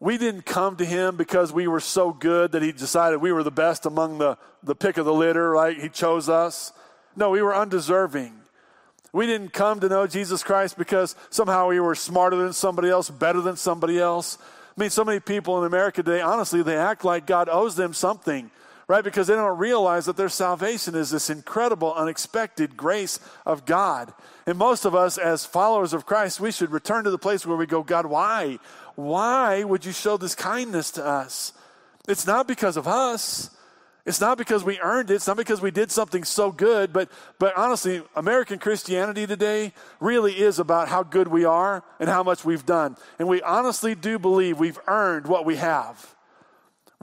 we 0.00 0.18
didn't 0.18 0.44
come 0.44 0.76
to 0.76 0.84
him 0.84 1.16
because 1.16 1.52
we 1.52 1.66
were 1.66 1.80
so 1.80 2.12
good 2.12 2.52
that 2.52 2.62
he 2.62 2.72
decided 2.72 3.20
we 3.20 3.32
were 3.32 3.42
the 3.42 3.50
best 3.50 3.86
among 3.86 4.18
the, 4.18 4.36
the 4.62 4.74
pick 4.74 4.96
of 4.96 5.06
the 5.06 5.14
litter, 5.14 5.50
right? 5.50 5.78
He 5.78 5.88
chose 5.88 6.28
us. 6.28 6.72
No, 7.16 7.30
we 7.30 7.42
were 7.42 7.54
undeserving. 7.54 8.34
We 9.12 9.26
didn't 9.26 9.52
come 9.52 9.80
to 9.80 9.88
know 9.88 10.06
Jesus 10.06 10.42
Christ 10.42 10.76
because 10.76 11.14
somehow 11.30 11.68
we 11.68 11.78
were 11.78 11.94
smarter 11.94 12.36
than 12.36 12.52
somebody 12.52 12.90
else, 12.90 13.08
better 13.10 13.40
than 13.40 13.56
somebody 13.56 13.98
else. 13.98 14.38
I 14.76 14.80
mean, 14.80 14.90
so 14.90 15.04
many 15.04 15.20
people 15.20 15.58
in 15.60 15.64
America 15.64 16.02
today, 16.02 16.20
honestly, 16.20 16.62
they 16.62 16.76
act 16.76 17.04
like 17.04 17.24
God 17.24 17.48
owes 17.48 17.76
them 17.76 17.94
something, 17.94 18.50
right? 18.88 19.04
Because 19.04 19.26
they 19.26 19.34
don't 19.34 19.58
realize 19.58 20.06
that 20.06 20.16
their 20.16 20.28
salvation 20.28 20.94
is 20.94 21.10
this 21.10 21.30
incredible, 21.30 21.94
unexpected 21.94 22.76
grace 22.76 23.18
of 23.46 23.64
God. 23.64 24.12
And 24.46 24.58
most 24.58 24.84
of 24.84 24.94
us, 24.94 25.16
as 25.16 25.46
followers 25.46 25.92
of 25.92 26.06
Christ, 26.06 26.40
we 26.40 26.52
should 26.52 26.70
return 26.70 27.04
to 27.04 27.10
the 27.10 27.18
place 27.18 27.46
where 27.46 27.56
we 27.56 27.66
go, 27.66 27.82
God, 27.82 28.06
why? 28.06 28.58
Why 28.94 29.64
would 29.64 29.84
you 29.84 29.92
show 29.92 30.16
this 30.16 30.34
kindness 30.34 30.90
to 30.92 31.04
us? 31.04 31.52
It's 32.06 32.26
not 32.26 32.46
because 32.46 32.76
of 32.76 32.86
us. 32.86 33.50
It's 34.06 34.20
not 34.20 34.36
because 34.36 34.62
we 34.62 34.78
earned 34.80 35.10
it. 35.10 35.14
It's 35.14 35.26
not 35.26 35.38
because 35.38 35.62
we 35.62 35.70
did 35.70 35.90
something 35.90 36.24
so 36.24 36.52
good. 36.52 36.92
But, 36.92 37.10
but 37.38 37.56
honestly, 37.56 38.02
American 38.14 38.58
Christianity 38.58 39.26
today 39.26 39.72
really 39.98 40.38
is 40.38 40.58
about 40.58 40.88
how 40.88 41.02
good 41.02 41.26
we 41.28 41.46
are 41.46 41.82
and 41.98 42.08
how 42.10 42.22
much 42.22 42.44
we've 42.44 42.66
done. 42.66 42.96
And 43.18 43.28
we 43.28 43.40
honestly 43.40 43.94
do 43.94 44.18
believe 44.18 44.58
we've 44.58 44.80
earned 44.86 45.26
what 45.26 45.46
we 45.46 45.56
have. 45.56 46.13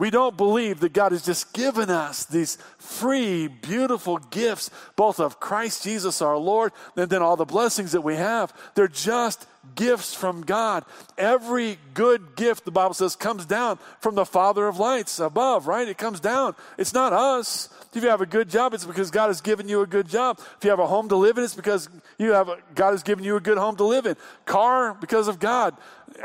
We 0.02 0.10
don't 0.10 0.36
believe 0.36 0.80
that 0.80 0.92
God 0.92 1.12
has 1.12 1.24
just 1.24 1.52
given 1.52 1.88
us 1.88 2.24
these 2.24 2.58
free, 2.76 3.46
beautiful 3.46 4.18
gifts, 4.18 4.68
both 4.96 5.20
of 5.20 5.38
Christ 5.38 5.84
Jesus 5.84 6.20
our 6.20 6.36
Lord, 6.36 6.72
and 6.96 7.08
then 7.08 7.22
all 7.22 7.36
the 7.36 7.44
blessings 7.44 7.92
that 7.92 8.00
we 8.00 8.16
have. 8.16 8.52
They're 8.74 8.88
just 8.88 9.46
gifts 9.76 10.12
from 10.12 10.42
God. 10.42 10.84
Every 11.16 11.78
good 11.94 12.34
gift, 12.34 12.64
the 12.64 12.72
Bible 12.72 12.94
says, 12.94 13.14
comes 13.14 13.46
down 13.46 13.78
from 14.00 14.16
the 14.16 14.24
Father 14.24 14.66
of 14.66 14.80
lights 14.80 15.20
above, 15.20 15.68
right? 15.68 15.86
It 15.86 15.98
comes 15.98 16.18
down. 16.18 16.56
It's 16.76 16.92
not 16.92 17.12
us. 17.12 17.68
If 17.94 18.02
you 18.02 18.08
have 18.08 18.20
a 18.20 18.26
good 18.26 18.50
job, 18.50 18.74
it's 18.74 18.84
because 18.84 19.12
God 19.12 19.28
has 19.28 19.40
given 19.40 19.68
you 19.68 19.82
a 19.82 19.86
good 19.86 20.08
job. 20.08 20.40
If 20.58 20.64
you 20.64 20.70
have 20.70 20.80
a 20.80 20.86
home 20.88 21.10
to 21.10 21.16
live 21.16 21.38
in, 21.38 21.44
it's 21.44 21.54
because 21.54 21.88
you 22.18 22.32
have 22.32 22.48
a, 22.48 22.58
God 22.74 22.90
has 22.90 23.04
given 23.04 23.24
you 23.24 23.36
a 23.36 23.40
good 23.40 23.56
home 23.56 23.76
to 23.76 23.84
live 23.84 24.06
in. 24.06 24.16
Car, 24.46 24.94
because 24.94 25.28
of 25.28 25.38
God. 25.38 25.76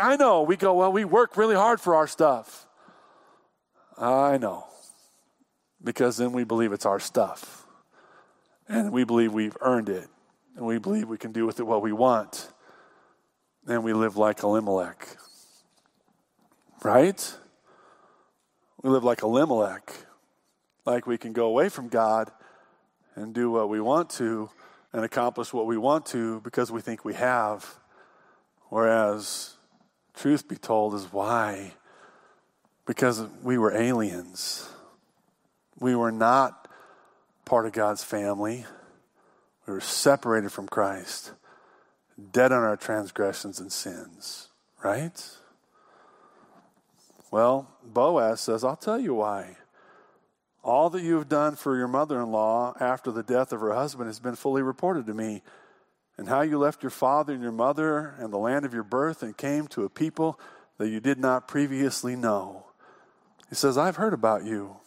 I 0.02 0.16
know 0.16 0.42
we 0.42 0.56
go, 0.56 0.74
well, 0.74 0.92
we 0.92 1.06
work 1.06 1.38
really 1.38 1.54
hard 1.54 1.80
for 1.80 1.94
our 1.94 2.08
stuff. 2.08 2.67
I 3.98 4.38
know. 4.38 4.66
Because 5.84 6.18
then 6.18 6.32
we 6.32 6.44
believe 6.44 6.72
it's 6.72 6.86
our 6.86 7.00
stuff. 7.00 7.66
And 8.68 8.92
we 8.92 9.04
believe 9.04 9.34
we've 9.34 9.58
earned 9.62 9.90
it. 9.90 10.08
And 10.56 10.66
we 10.66 10.78
believe 10.78 11.08
we 11.08 11.18
can 11.18 11.32
do 11.32 11.46
with 11.46 11.60
it 11.60 11.64
what 11.64 11.82
we 11.82 11.92
want. 11.92 12.50
And 13.68 13.84
we 13.84 13.94
live 13.94 14.18
like 14.18 14.44
Elimelech. 14.44 15.18
Right? 16.84 17.36
We 18.82 18.90
live 18.90 19.04
like 19.04 19.24
Elimelech. 19.24 19.94
Like 20.86 21.06
we 21.06 21.18
can 21.18 21.34
go 21.34 21.48
away 21.48 21.70
from 21.70 21.90
God 21.90 22.32
and 23.16 23.34
do 23.34 23.52
what 23.52 23.70
we 23.70 23.80
want 23.80 24.10
to 24.12 24.50
and 24.94 25.04
accomplish 25.04 25.52
what 25.54 25.66
we 25.66 25.78
want 25.78 26.06
to 26.08 26.40
because 26.42 26.72
we 26.72 26.82
think 26.82 27.04
we 27.04 27.14
have. 27.14 27.76
Whereas, 28.70 29.56
truth 30.14 30.48
be 30.48 30.56
told, 30.56 30.94
is 30.94 31.12
why 31.12 31.74
because 32.88 33.22
we 33.44 33.58
were 33.58 33.76
aliens. 33.76 34.68
We 35.78 35.94
were 35.94 36.12
not 36.12 36.68
part 37.46 37.68
of 37.68 37.74
God's 37.74 38.04
family. 38.04 38.66
We 39.68 39.74
were 39.74 39.82
separated 39.82 40.52
from 40.52 40.68
Christ, 40.68 41.34
dead 42.32 42.52
on 42.52 42.64
our 42.64 42.78
transgressions 42.78 43.60
and 43.60 43.72
sins, 43.72 44.48
right? 44.84 45.30
Well, 47.30 47.70
Boaz 47.84 48.40
says, 48.40 48.64
I'll 48.64 48.78
tell 48.78 49.00
you 49.00 49.14
why. 49.14 49.58
All 50.64 50.90
that 50.90 51.04
you 51.04 51.16
have 51.16 51.30
done 51.30 51.56
for 51.56 51.78
your 51.78 51.88
mother 51.88 52.22
in 52.22 52.32
law 52.32 52.74
after 52.80 53.12
the 53.12 53.24
death 53.24 53.52
of 53.52 53.60
her 53.60 53.74
husband 53.74 54.08
has 54.08 54.20
been 54.20 54.36
fully 54.36 54.62
reported 54.62 55.06
to 55.08 55.14
me, 55.14 55.44
and 56.18 56.30
how 56.30 56.42
you 56.42 56.58
left 56.58 56.82
your 56.82 56.90
father 56.90 57.34
and 57.34 57.44
your 57.44 57.52
mother 57.52 58.16
and 58.18 58.32
the 58.32 58.38
land 58.38 58.66
of 58.66 58.74
your 58.74 58.84
birth 58.84 59.22
and 59.22 59.38
came 59.38 59.68
to 59.68 59.84
a 59.84 59.90
people 59.90 60.40
that 60.78 60.90
you 60.90 61.00
did 61.00 61.20
not 61.20 61.48
previously 61.48 62.16
know. 62.16 62.67
He 63.50 63.56
says, 63.56 63.78
I've 63.78 63.96
heard 63.96 64.14
about 64.14 64.46
you. 64.46 64.78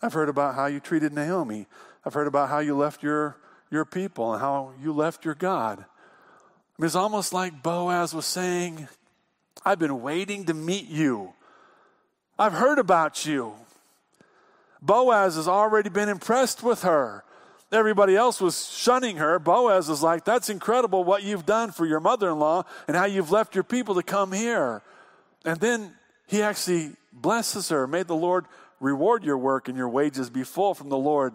I've 0.00 0.12
heard 0.12 0.28
about 0.28 0.54
how 0.54 0.66
you 0.66 0.80
treated 0.80 1.12
Naomi. 1.12 1.66
I've 2.04 2.14
heard 2.14 2.26
about 2.26 2.48
how 2.48 2.58
you 2.58 2.76
left 2.76 3.02
your, 3.02 3.36
your 3.70 3.84
people 3.84 4.32
and 4.32 4.40
how 4.40 4.72
you 4.82 4.92
left 4.92 5.24
your 5.24 5.34
God. 5.34 5.78
I 5.78 6.82
mean, 6.82 6.86
it's 6.86 6.94
almost 6.94 7.32
like 7.32 7.62
Boaz 7.62 8.12
was 8.12 8.26
saying, 8.26 8.88
I've 9.64 9.78
been 9.78 10.02
waiting 10.02 10.46
to 10.46 10.54
meet 10.54 10.88
you. 10.88 11.32
I've 12.38 12.52
heard 12.52 12.78
about 12.78 13.24
you. 13.24 13.54
Boaz 14.80 15.36
has 15.36 15.46
already 15.46 15.88
been 15.88 16.08
impressed 16.08 16.62
with 16.62 16.82
her. 16.82 17.24
Everybody 17.70 18.16
else 18.16 18.40
was 18.40 18.68
shunning 18.70 19.16
her. 19.18 19.38
Boaz 19.38 19.88
is 19.88 20.02
like, 20.02 20.24
That's 20.24 20.50
incredible 20.50 21.04
what 21.04 21.22
you've 21.22 21.46
done 21.46 21.70
for 21.70 21.86
your 21.86 22.00
mother 22.00 22.30
in 22.30 22.38
law 22.38 22.64
and 22.88 22.96
how 22.96 23.04
you've 23.04 23.30
left 23.30 23.54
your 23.54 23.64
people 23.64 23.94
to 23.94 24.02
come 24.02 24.32
here. 24.32 24.82
And 25.44 25.60
then 25.60 25.92
he 26.26 26.42
actually 26.42 26.96
blesses 27.12 27.68
her. 27.68 27.86
May 27.86 28.02
the 28.02 28.14
Lord 28.14 28.46
reward 28.80 29.24
your 29.24 29.38
work 29.38 29.68
and 29.68 29.76
your 29.76 29.88
wages 29.88 30.30
be 30.30 30.42
full 30.44 30.74
from 30.74 30.88
the 30.88 30.98
Lord, 30.98 31.34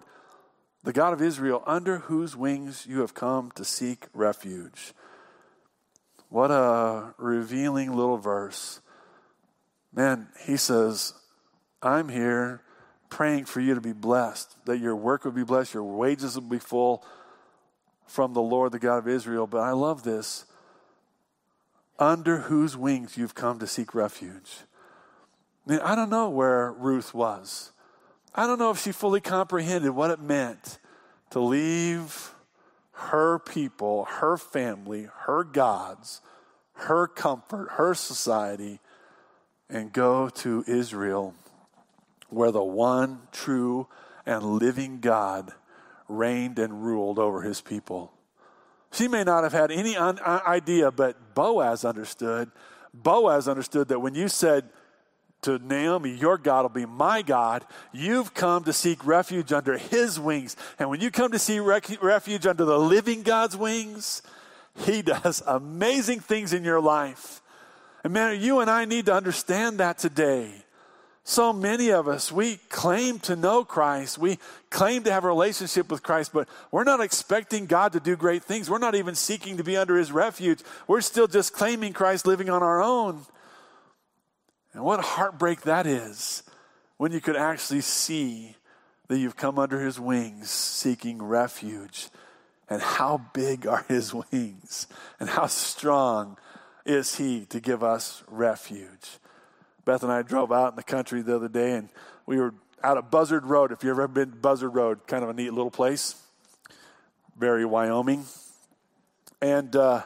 the 0.84 0.94
God 0.94 1.14
of 1.14 1.22
Israel, 1.22 1.64
under 1.66 2.00
whose 2.00 2.36
wings 2.36 2.86
you 2.88 3.02
have 3.02 3.14
come 3.14 3.52
to 3.52 3.64
seek 3.64 4.08
refuge. 4.14 4.94
What 6.30 6.52
a 6.52 7.14
revealing 7.18 7.96
little 7.96 8.18
verse. 8.18 8.82
Man, 9.94 10.28
he 10.46 10.58
says, 10.58 11.14
I'm 11.82 12.10
here 12.10 12.62
praying 13.10 13.46
for 13.46 13.62
you 13.62 13.74
to 13.74 13.82
be 13.82 13.94
blessed, 13.94 14.66
that 14.66 14.80
your 14.80 14.96
work 14.96 15.24
would 15.24 15.36
be 15.36 15.44
blessed, 15.44 15.74
your 15.74 15.84
wages 15.84 16.36
would 16.36 16.50
be 16.50 16.60
full 16.60 17.06
from 18.06 18.34
the 18.34 18.42
Lord, 18.42 18.72
the 18.72 18.80
God 18.80 18.98
of 18.98 19.08
Israel. 19.08 19.48
But 19.48 19.60
I 19.60 19.72
love 19.72 20.04
this 20.04 20.46
under 22.00 22.40
whose 22.42 22.76
wings 22.78 23.18
you've 23.18 23.36
come 23.36 23.60
to 23.60 23.68
seek 23.68 23.96
refuge. 23.96 24.60
I 25.68 25.72
mean, 25.72 25.80
I 25.82 25.96
don't 25.96 26.10
know 26.10 26.30
where 26.30 26.72
Ruth 26.72 27.14
was. 27.14 27.72
I 28.34 28.48
don't 28.48 28.60
know 28.60 28.72
if 28.72 28.82
she 28.82 28.94
fully 28.94 29.20
comprehended 29.20 29.92
what 29.92 30.12
it 30.12 30.22
meant 30.22 30.80
to 31.32 31.40
leave 31.42 32.34
her 32.92 33.40
people, 33.40 34.06
her 34.06 34.38
family, 34.38 35.10
her 35.26 35.44
gods, 35.44 36.22
her 36.74 37.08
comfort, 37.08 37.72
her 37.72 37.94
society, 37.94 38.80
and 39.70 39.92
go 39.92 40.30
to 40.30 40.64
Israel, 40.68 41.34
where 42.30 42.52
the 42.52 42.64
one 42.64 43.24
true 43.34 43.88
and 44.26 44.44
living 44.44 45.00
God 45.00 45.52
reigned 46.08 46.60
and 46.60 46.86
ruled 46.86 47.20
over 47.20 47.42
his 47.42 47.60
people. 47.60 48.14
She 48.94 49.10
may 49.10 49.26
not 49.26 49.44
have 49.44 49.52
had 49.52 49.72
any 49.72 49.98
uh, 49.98 50.14
idea, 50.48 50.92
but 50.92 51.36
Boaz 51.36 51.84
understood. 51.84 52.52
Boaz 52.94 53.50
understood 53.50 53.90
that 53.90 54.00
when 54.00 54.16
you 54.16 54.30
said, 54.30 54.70
to 55.42 55.60
Naomi, 55.60 56.12
Your 56.12 56.38
God 56.38 56.64
will 56.64 56.70
be 56.70 56.86
my 56.86 57.22
God. 57.22 57.66
You've 57.92 58.34
come 58.34 58.64
to 58.64 58.74
seek 58.74 59.06
refuge 59.06 59.54
under 59.54 59.78
His 59.78 60.20
wings. 60.20 60.56
And 60.80 60.90
when 60.90 61.02
you 61.02 61.12
come 61.12 61.32
to 61.32 61.40
seek 61.40 61.62
refuge 62.02 62.48
under 62.48 62.66
the 62.66 62.80
living 62.80 63.24
God's 63.24 63.56
wings, 63.56 64.22
He 64.76 65.02
does 65.04 65.44
amazing 65.46 66.20
things 66.20 66.54
in 66.54 66.64
your 66.64 66.82
life. 66.82 67.42
And 68.04 68.14
man, 68.14 68.40
you 68.42 68.60
and 68.60 68.70
I 68.70 68.86
need 68.86 69.06
to 69.08 69.14
understand 69.14 69.80
that 69.80 69.98
today. 69.98 70.52
So 71.30 71.52
many 71.52 71.90
of 71.90 72.08
us, 72.08 72.32
we 72.32 72.56
claim 72.70 73.20
to 73.20 73.36
know 73.36 73.66
Christ. 73.66 74.18
We 74.18 74.40
claim 74.70 75.04
to 75.04 75.12
have 75.12 75.26
a 75.26 75.28
relationship 75.28 75.92
with 75.92 76.02
Christ, 76.02 76.32
but 76.32 76.48
we're 76.72 76.86
not 76.86 77.02
expecting 77.02 77.66
God 77.66 77.92
to 77.92 78.00
do 78.00 78.16
great 78.16 78.46
things. 78.46 78.70
We're 78.70 78.78
not 78.78 78.96
even 78.96 79.14
seeking 79.14 79.58
to 79.58 79.64
be 79.64 79.76
under 79.76 79.98
his 79.98 80.10
refuge. 80.10 80.62
We're 80.88 81.02
still 81.02 81.28
just 81.28 81.52
claiming 81.52 81.92
Christ 81.92 82.26
living 82.26 82.50
on 82.50 82.64
our 82.64 82.82
own. 82.82 83.26
And 84.74 84.84
what 84.84 85.00
a 85.00 85.04
heartbreak 85.04 85.62
that 85.62 85.88
is 85.88 86.44
when 86.98 87.12
you 87.12 87.22
could 87.22 87.36
actually 87.36 87.82
see 87.82 88.56
that 89.08 89.18
you've 89.18 89.38
come 89.38 89.58
under 89.58 89.80
his 89.80 90.00
wings 90.00 90.50
seeking 90.50 91.22
refuge. 91.22 92.10
And 92.70 92.82
how 92.82 93.22
big 93.34 93.66
are 93.66 93.86
his 93.88 94.14
wings? 94.32 94.88
And 95.20 95.30
how 95.30 95.48
strong 95.48 96.38
is 96.86 97.16
he 97.16 97.46
to 97.46 97.60
give 97.60 97.84
us 97.84 98.24
refuge? 98.28 99.20
Beth 99.86 100.04
and 100.04 100.12
I 100.12 100.22
drove 100.22 100.52
out 100.52 100.74
in 100.74 100.76
the 100.76 100.84
country 100.84 101.22
the 101.22 101.38
other 101.38 101.48
day, 101.48 101.74
and 101.74 101.88
we 102.26 102.38
were 102.38 102.54
out 102.84 102.98
at 102.98 103.10
Buzzard 103.10 103.46
Road. 103.46 103.72
If 103.72 103.84
you've 103.84 103.92
ever 103.92 104.08
been 104.08 104.32
to 104.32 104.36
Buzzard 104.36 104.76
Road, 104.76 105.08
kind 105.08 105.24
of 105.24 105.30
a 105.30 105.34
neat 105.34 105.54
little 105.54 105.72
place, 105.72 106.22
very 107.38 107.64
Wyoming. 107.64 108.26
And 109.42 109.76
uh, 109.76 110.04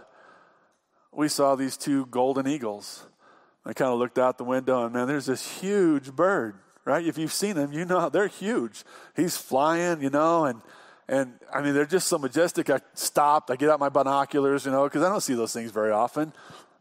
we 1.12 1.30
saw 1.30 1.56
these 1.56 1.78
two 1.78 2.06
golden 2.08 2.48
eagles. 2.48 3.06
I 3.66 3.74
kind 3.74 3.92
of 3.92 4.00
looked 4.00 4.18
out 4.18 4.38
the 4.38 4.44
window, 4.44 4.86
and 4.86 4.94
man, 4.94 5.08
there's 5.08 5.28
this 5.28 5.60
huge 5.60 6.12
bird, 6.12 6.56
right? 6.84 7.06
If 7.06 7.18
you've 7.18 7.34
seen 7.34 7.56
them, 7.56 7.72
you 7.72 7.86
know 7.86 8.10
they're 8.10 8.28
huge. 8.28 8.84
He's 9.16 9.38
flying, 9.38 10.02
you 10.02 10.10
know, 10.10 10.46
and 10.46 10.62
and 11.08 11.34
I 11.54 11.62
mean 11.62 11.74
they're 11.74 11.86
just 11.86 12.08
so 12.08 12.18
majestic. 12.18 12.70
I 12.70 12.80
stopped, 12.94 13.52
I 13.52 13.56
get 13.56 13.70
out 13.70 13.80
my 13.80 13.90
binoculars, 13.90 14.66
you 14.66 14.72
know, 14.72 14.86
because 14.86 15.04
I 15.04 15.10
don't 15.10 15.22
see 15.22 15.36
those 15.36 15.54
things 15.54 15.72
very 15.72 15.92
often. 15.92 16.34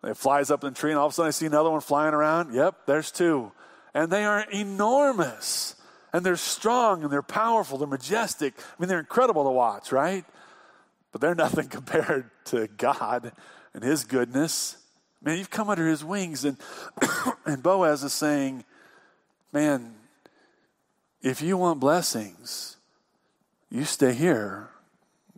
It 0.02 0.16
flies 0.16 0.50
up 0.50 0.64
in 0.64 0.72
the 0.72 0.78
tree, 0.78 0.90
and 0.90 0.98
all 0.98 1.06
of 1.06 1.12
a 1.12 1.14
sudden 1.14 1.28
I 1.28 1.32
see 1.32 1.46
another 1.46 1.70
one 1.70 1.80
flying 1.80 2.14
around. 2.14 2.54
Yep, 2.54 2.86
there's 2.86 3.10
two. 3.10 3.52
And 3.92 4.10
they 4.10 4.24
are 4.24 4.46
enormous. 4.50 5.74
And 6.12 6.24
they're 6.24 6.36
strong 6.36 7.02
and 7.02 7.12
they're 7.12 7.22
powerful. 7.22 7.78
They're 7.78 7.86
majestic. 7.86 8.54
I 8.58 8.62
mean, 8.78 8.88
they're 8.88 8.98
incredible 8.98 9.44
to 9.44 9.50
watch, 9.50 9.92
right? 9.92 10.24
But 11.12 11.20
they're 11.20 11.34
nothing 11.46 11.68
compared 11.68 12.30
to 12.46 12.68
God 12.76 13.32
and 13.74 13.84
His 13.84 14.04
goodness. 14.04 14.76
Man, 15.22 15.38
you've 15.38 15.50
come 15.50 15.68
under 15.68 15.86
His 15.86 16.04
wings. 16.04 16.44
And, 16.44 16.56
and 17.46 17.62
Boaz 17.62 18.02
is 18.02 18.12
saying, 18.12 18.64
man, 19.52 19.94
if 21.22 21.42
you 21.42 21.56
want 21.56 21.80
blessings, 21.80 22.76
you 23.70 23.84
stay 23.84 24.14
here. 24.14 24.68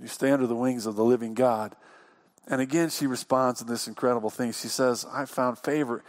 You 0.01 0.09
stay 0.09 0.30
under 0.30 0.47
the 0.47 0.57
wings 0.57 0.87
of 0.87 0.97
the 0.97 1.05
living 1.05 1.35
God. 1.35 1.74
And 2.47 2.61
again, 2.61 2.91
she 2.91 3.07
responds 3.07 3.61
to 3.61 3.66
this 3.66 3.87
incredible 3.87 4.30
thing. 4.30 4.53
She 4.53 4.68
says, 4.68 5.07
I 5.12 5.26
found 5.26 5.59
favor. 5.59 6.03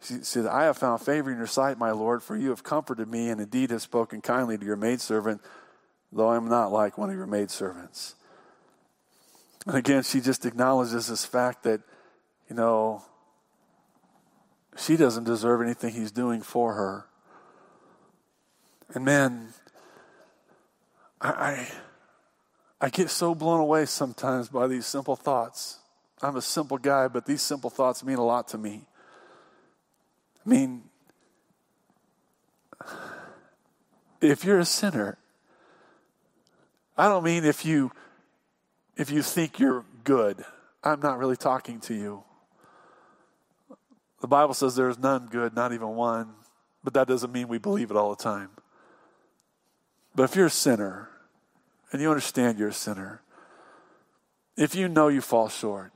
She 0.00 0.14
said, 0.22 0.46
I 0.46 0.64
have 0.64 0.78
found 0.78 1.00
favor 1.00 1.30
in 1.30 1.36
your 1.36 1.46
sight, 1.46 1.78
my 1.78 1.90
Lord, 1.90 2.22
for 2.22 2.36
you 2.36 2.50
have 2.50 2.62
comforted 2.62 3.08
me 3.08 3.28
and 3.28 3.40
indeed 3.40 3.70
have 3.70 3.82
spoken 3.82 4.20
kindly 4.20 4.56
to 4.56 4.64
your 4.64 4.76
maidservant, 4.76 5.42
though 6.12 6.28
I 6.28 6.36
am 6.36 6.48
not 6.48 6.72
like 6.72 6.96
one 6.96 7.10
of 7.10 7.16
your 7.16 7.26
maidservants. 7.26 8.14
And 9.66 9.76
again, 9.76 10.02
she 10.02 10.20
just 10.20 10.46
acknowledges 10.46 11.08
this 11.08 11.24
fact 11.24 11.64
that, 11.64 11.80
you 12.48 12.56
know, 12.56 13.02
she 14.76 14.96
doesn't 14.96 15.24
deserve 15.24 15.62
anything 15.62 15.94
he's 15.94 16.12
doing 16.12 16.42
for 16.42 16.74
her. 16.74 17.06
And 18.94 19.04
man, 19.04 19.48
I, 21.20 21.28
I 21.30 21.68
I 22.80 22.90
get 22.90 23.10
so 23.10 23.34
blown 23.34 23.60
away 23.60 23.86
sometimes 23.86 24.48
by 24.48 24.66
these 24.66 24.86
simple 24.86 25.16
thoughts. 25.16 25.78
I'm 26.22 26.36
a 26.36 26.42
simple 26.42 26.78
guy, 26.78 27.08
but 27.08 27.26
these 27.26 27.42
simple 27.42 27.70
thoughts 27.70 28.04
mean 28.04 28.18
a 28.18 28.24
lot 28.24 28.48
to 28.48 28.58
me. 28.58 28.84
I 30.44 30.48
mean, 30.48 30.82
if 34.20 34.44
you're 34.44 34.58
a 34.58 34.64
sinner, 34.64 35.18
I 36.96 37.08
don't 37.08 37.24
mean 37.24 37.44
if 37.44 37.64
you 37.64 37.92
if 38.96 39.10
you 39.10 39.22
think 39.22 39.58
you're 39.58 39.84
good. 40.04 40.44
I'm 40.84 41.00
not 41.00 41.18
really 41.18 41.36
talking 41.36 41.80
to 41.80 41.94
you. 41.94 42.24
The 44.20 44.28
Bible 44.28 44.54
says 44.54 44.76
there 44.76 44.88
is 44.88 44.98
none 44.98 45.26
good, 45.26 45.54
not 45.54 45.72
even 45.72 45.88
one, 45.88 46.34
but 46.82 46.94
that 46.94 47.06
doesn't 47.06 47.32
mean 47.32 47.48
we 47.48 47.58
believe 47.58 47.90
it 47.90 47.96
all 47.96 48.14
the 48.14 48.22
time. 48.22 48.50
But 50.14 50.24
if 50.24 50.36
you're 50.36 50.46
a 50.46 50.50
sinner, 50.50 51.08
and 51.92 52.00
you 52.00 52.08
understand 52.08 52.58
you're 52.58 52.68
a 52.68 52.72
sinner, 52.72 53.20
if 54.56 54.74
you 54.74 54.88
know 54.88 55.08
you 55.08 55.20
fall 55.20 55.48
short, 55.48 55.92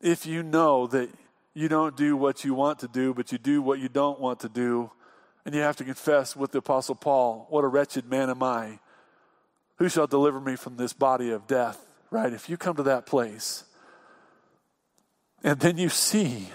if 0.00 0.26
you 0.26 0.42
know 0.42 0.86
that 0.88 1.10
you 1.54 1.68
don't 1.68 1.96
do 1.96 2.16
what 2.16 2.44
you 2.44 2.54
want 2.54 2.78
to 2.78 2.88
do, 2.88 3.12
but 3.12 3.30
you 3.30 3.38
do 3.38 3.60
what 3.60 3.78
you 3.78 3.88
don't 3.88 4.18
want 4.18 4.40
to 4.40 4.48
do, 4.48 4.90
and 5.44 5.54
you 5.54 5.60
have 5.60 5.76
to 5.76 5.84
confess 5.84 6.34
with 6.34 6.52
the 6.52 6.58
Apostle 6.58 6.94
Paul, 6.94 7.46
What 7.50 7.64
a 7.64 7.68
wretched 7.68 8.08
man 8.08 8.30
am 8.30 8.42
I! 8.42 8.78
Who 9.76 9.88
shall 9.88 10.06
deliver 10.06 10.40
me 10.40 10.56
from 10.56 10.76
this 10.76 10.92
body 10.92 11.30
of 11.30 11.46
death? 11.46 11.84
Right? 12.10 12.32
If 12.32 12.48
you 12.48 12.56
come 12.56 12.76
to 12.76 12.82
that 12.84 13.04
place, 13.04 13.64
and 15.44 15.58
then 15.60 15.76
you 15.76 15.88
see 15.88 16.48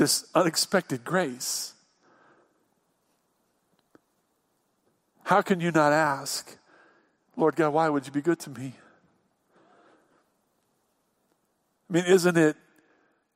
this 0.00 0.24
unexpected 0.34 1.04
grace, 1.04 1.74
how 5.24 5.42
can 5.42 5.60
you 5.60 5.70
not 5.70 5.92
ask, 5.92 6.56
Lord 7.36 7.54
God, 7.54 7.74
why 7.74 7.86
would 7.90 8.06
you 8.06 8.12
be 8.12 8.22
good 8.22 8.38
to 8.40 8.50
me? 8.50 8.72
I 11.90 11.92
mean, 11.92 12.04
isn't 12.06 12.38
it 12.38 12.56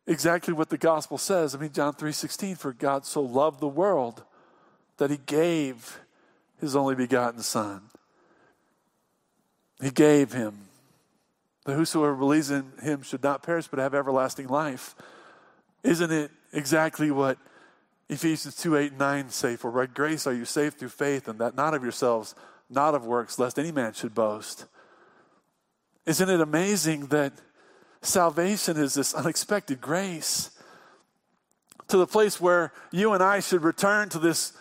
exactly 0.07 0.55
what 0.55 0.71
the 0.71 0.79
gospel 0.79 1.19
says? 1.19 1.55
I 1.55 1.59
mean, 1.59 1.71
John 1.71 1.93
3:16, 1.93 2.57
for 2.57 2.73
God 2.73 3.05
so 3.05 3.21
loved 3.21 3.61
the 3.61 3.69
world 3.69 4.25
that 4.97 5.11
he 5.11 5.19
gave 5.19 6.01
his 6.63 6.75
only 6.75 6.95
begotten 6.95 7.43
son. 7.43 7.91
He 9.83 9.91
gave 9.91 10.33
him 10.33 10.69
that 11.67 11.75
whosoever 11.75 12.15
believes 12.15 12.51
in 12.51 12.73
him 12.81 13.03
should 13.03 13.23
not 13.23 13.43
perish 13.43 13.69
but 13.69 13.79
have 13.81 13.95
everlasting 13.95 14.49
life. 14.49 14.95
Isn't 15.83 16.11
it 16.11 16.31
exactly 16.55 17.11
what 17.11 17.39
Ephesians 18.09 18.57
2 18.57 18.77
8 18.77 18.91
and 18.93 18.99
9 18.99 19.31
say? 19.31 19.57
For 19.57 19.71
by 19.71 19.87
grace 19.87 20.27
are 20.27 20.33
you 20.33 20.45
saved 20.45 20.79
through 20.79 20.89
faith, 20.89 21.29
and 21.29 21.39
that 21.41 21.55
not 21.55 21.75
of 21.75 21.83
yourselves, 21.83 22.35
not 22.71 22.95
of 22.95 23.05
works, 23.05 23.39
lest 23.39 23.59
any 23.59 23.73
man 23.73 23.93
should 23.93 24.15
boast. 24.15 24.67
Isn't 26.07 26.29
it 26.29 26.41
amazing 26.41 27.07
that 27.07 27.33
salvation 28.03 28.77
is 28.77 28.95
this 28.95 29.15
unexpected 29.15 29.81
grace 29.81 30.51
to 31.89 31.97
the 31.97 32.07
place 32.07 32.41
where 32.41 32.73
you 32.91 33.13
and 33.13 33.23
I 33.23 33.41
should 33.41 33.63
return 33.63 34.09
to 34.11 34.19
this 34.19 34.53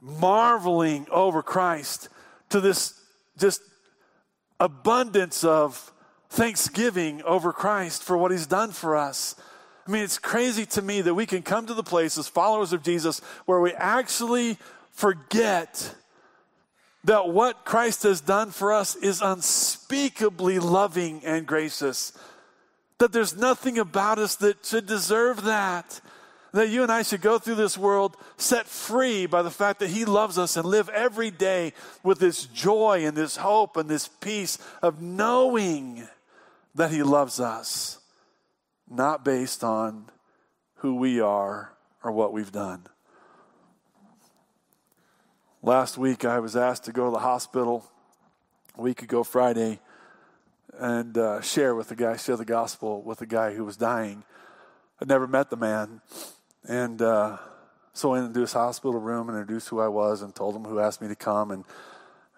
marveling 0.00 1.06
over 1.10 1.42
Christ, 1.42 2.08
to 2.50 2.60
this 2.60 3.00
just 3.38 3.62
abundance 4.58 5.44
of 5.44 5.92
thanksgiving 6.28 7.22
over 7.22 7.52
Christ 7.52 8.02
for 8.02 8.16
what 8.16 8.30
he's 8.30 8.46
done 8.46 8.70
for 8.70 8.96
us. 8.96 9.34
I 9.90 9.92
mean, 9.92 10.04
it's 10.04 10.18
crazy 10.18 10.66
to 10.66 10.82
me 10.82 11.00
that 11.00 11.14
we 11.14 11.26
can 11.26 11.42
come 11.42 11.66
to 11.66 11.74
the 11.74 11.82
place 11.82 12.16
as 12.16 12.28
followers 12.28 12.72
of 12.72 12.84
Jesus 12.84 13.20
where 13.46 13.58
we 13.58 13.72
actually 13.72 14.56
forget 14.92 15.96
that 17.02 17.30
what 17.30 17.64
Christ 17.64 18.04
has 18.04 18.20
done 18.20 18.52
for 18.52 18.72
us 18.72 18.94
is 18.94 19.20
unspeakably 19.20 20.60
loving 20.60 21.22
and 21.24 21.44
gracious. 21.44 22.16
That 22.98 23.10
there's 23.10 23.36
nothing 23.36 23.80
about 23.80 24.20
us 24.20 24.36
that 24.36 24.64
should 24.64 24.86
deserve 24.86 25.42
that. 25.42 26.00
That 26.52 26.68
you 26.68 26.84
and 26.84 26.92
I 26.92 27.02
should 27.02 27.20
go 27.20 27.40
through 27.40 27.56
this 27.56 27.76
world 27.76 28.16
set 28.36 28.68
free 28.68 29.26
by 29.26 29.42
the 29.42 29.50
fact 29.50 29.80
that 29.80 29.90
He 29.90 30.04
loves 30.04 30.38
us 30.38 30.56
and 30.56 30.64
live 30.64 30.88
every 30.90 31.32
day 31.32 31.72
with 32.04 32.20
this 32.20 32.44
joy 32.44 33.04
and 33.04 33.16
this 33.16 33.38
hope 33.38 33.76
and 33.76 33.90
this 33.90 34.06
peace 34.06 34.56
of 34.82 35.02
knowing 35.02 36.06
that 36.76 36.92
He 36.92 37.02
loves 37.02 37.40
us, 37.40 37.99
not 38.90 39.24
based 39.24 39.62
on 39.62 40.10
who 40.76 40.96
we 40.96 41.20
are 41.20 41.72
or 42.02 42.10
what 42.10 42.32
we've 42.32 42.52
done. 42.52 42.86
Last 45.62 45.96
week, 45.96 46.24
I 46.24 46.40
was 46.40 46.56
asked 46.56 46.84
to 46.84 46.92
go 46.92 47.04
to 47.04 47.10
the 47.10 47.18
hospital 47.18 47.84
a 48.76 48.82
week 48.82 49.02
ago 49.02 49.22
Friday 49.22 49.78
and 50.78 51.16
uh, 51.16 51.40
share 51.42 51.74
with 51.74 51.88
the 51.88 51.96
guy, 51.96 52.16
share 52.16 52.36
the 52.36 52.44
gospel 52.44 53.02
with 53.02 53.18
the 53.18 53.26
guy 53.26 53.52
who 53.52 53.64
was 53.64 53.76
dying. 53.76 54.24
I'd 55.00 55.08
never 55.08 55.26
met 55.26 55.50
the 55.50 55.56
man. 55.56 56.00
And 56.66 57.00
uh, 57.02 57.36
so 57.92 58.14
I 58.14 58.18
introduced 58.18 58.54
hospital 58.54 58.98
room 58.98 59.28
and 59.28 59.38
introduced 59.38 59.68
who 59.68 59.80
I 59.80 59.88
was 59.88 60.22
and 60.22 60.34
told 60.34 60.56
him 60.56 60.64
who 60.64 60.80
asked 60.80 61.02
me 61.02 61.08
to 61.08 61.16
come 61.16 61.50
and, 61.50 61.64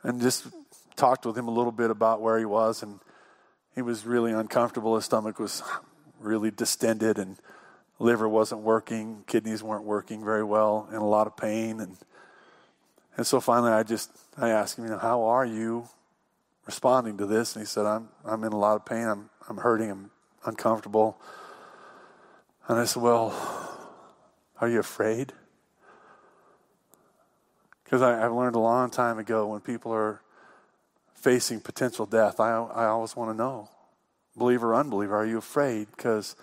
and 0.02 0.20
just 0.20 0.48
talked 0.96 1.24
with 1.24 1.38
him 1.38 1.48
a 1.48 1.52
little 1.52 1.72
bit 1.72 1.90
about 1.90 2.20
where 2.20 2.38
he 2.38 2.44
was. 2.44 2.82
And 2.82 2.98
he 3.74 3.82
was 3.82 4.04
really 4.04 4.32
uncomfortable. 4.32 4.96
His 4.96 5.04
stomach 5.04 5.38
was 5.38 5.62
really 6.22 6.50
distended 6.50 7.18
and 7.18 7.36
liver 7.98 8.28
wasn't 8.28 8.60
working, 8.62 9.24
kidneys 9.26 9.62
weren't 9.62 9.84
working 9.84 10.24
very 10.24 10.44
well, 10.44 10.88
and 10.90 10.98
a 10.98 11.04
lot 11.04 11.26
of 11.26 11.36
pain. 11.36 11.80
And, 11.80 11.96
and 13.16 13.26
so 13.26 13.40
finally, 13.40 13.72
I 13.72 13.82
just 13.82 14.10
I 14.36 14.50
asked 14.50 14.78
him, 14.78 14.84
you 14.84 14.90
know, 14.90 14.98
how 14.98 15.24
are 15.24 15.46
you 15.46 15.88
responding 16.66 17.18
to 17.18 17.26
this? 17.26 17.54
And 17.54 17.62
he 17.62 17.66
said, 17.66 17.86
I'm, 17.86 18.08
I'm 18.24 18.44
in 18.44 18.52
a 18.52 18.58
lot 18.58 18.76
of 18.76 18.84
pain. 18.84 19.06
I'm, 19.06 19.30
I'm 19.48 19.58
hurting. 19.58 19.90
I'm 19.90 20.10
uncomfortable. 20.44 21.18
And 22.68 22.78
I 22.78 22.84
said, 22.84 23.02
well, 23.02 23.34
are 24.60 24.68
you 24.68 24.80
afraid? 24.80 25.32
Because 27.84 28.02
I've 28.02 28.32
learned 28.32 28.56
a 28.56 28.60
long 28.60 28.90
time 28.90 29.18
ago 29.18 29.46
when 29.46 29.60
people 29.60 29.92
are 29.92 30.22
facing 31.14 31.60
potential 31.60 32.06
death, 32.06 32.40
I, 32.40 32.50
I 32.50 32.86
always 32.86 33.14
want 33.14 33.30
to 33.30 33.36
know, 33.36 33.68
believer 34.36 34.70
or 34.70 34.76
unbeliever, 34.76 35.16
are 35.16 35.26
you 35.26 35.38
afraid? 35.38 35.88
Because 35.90 36.36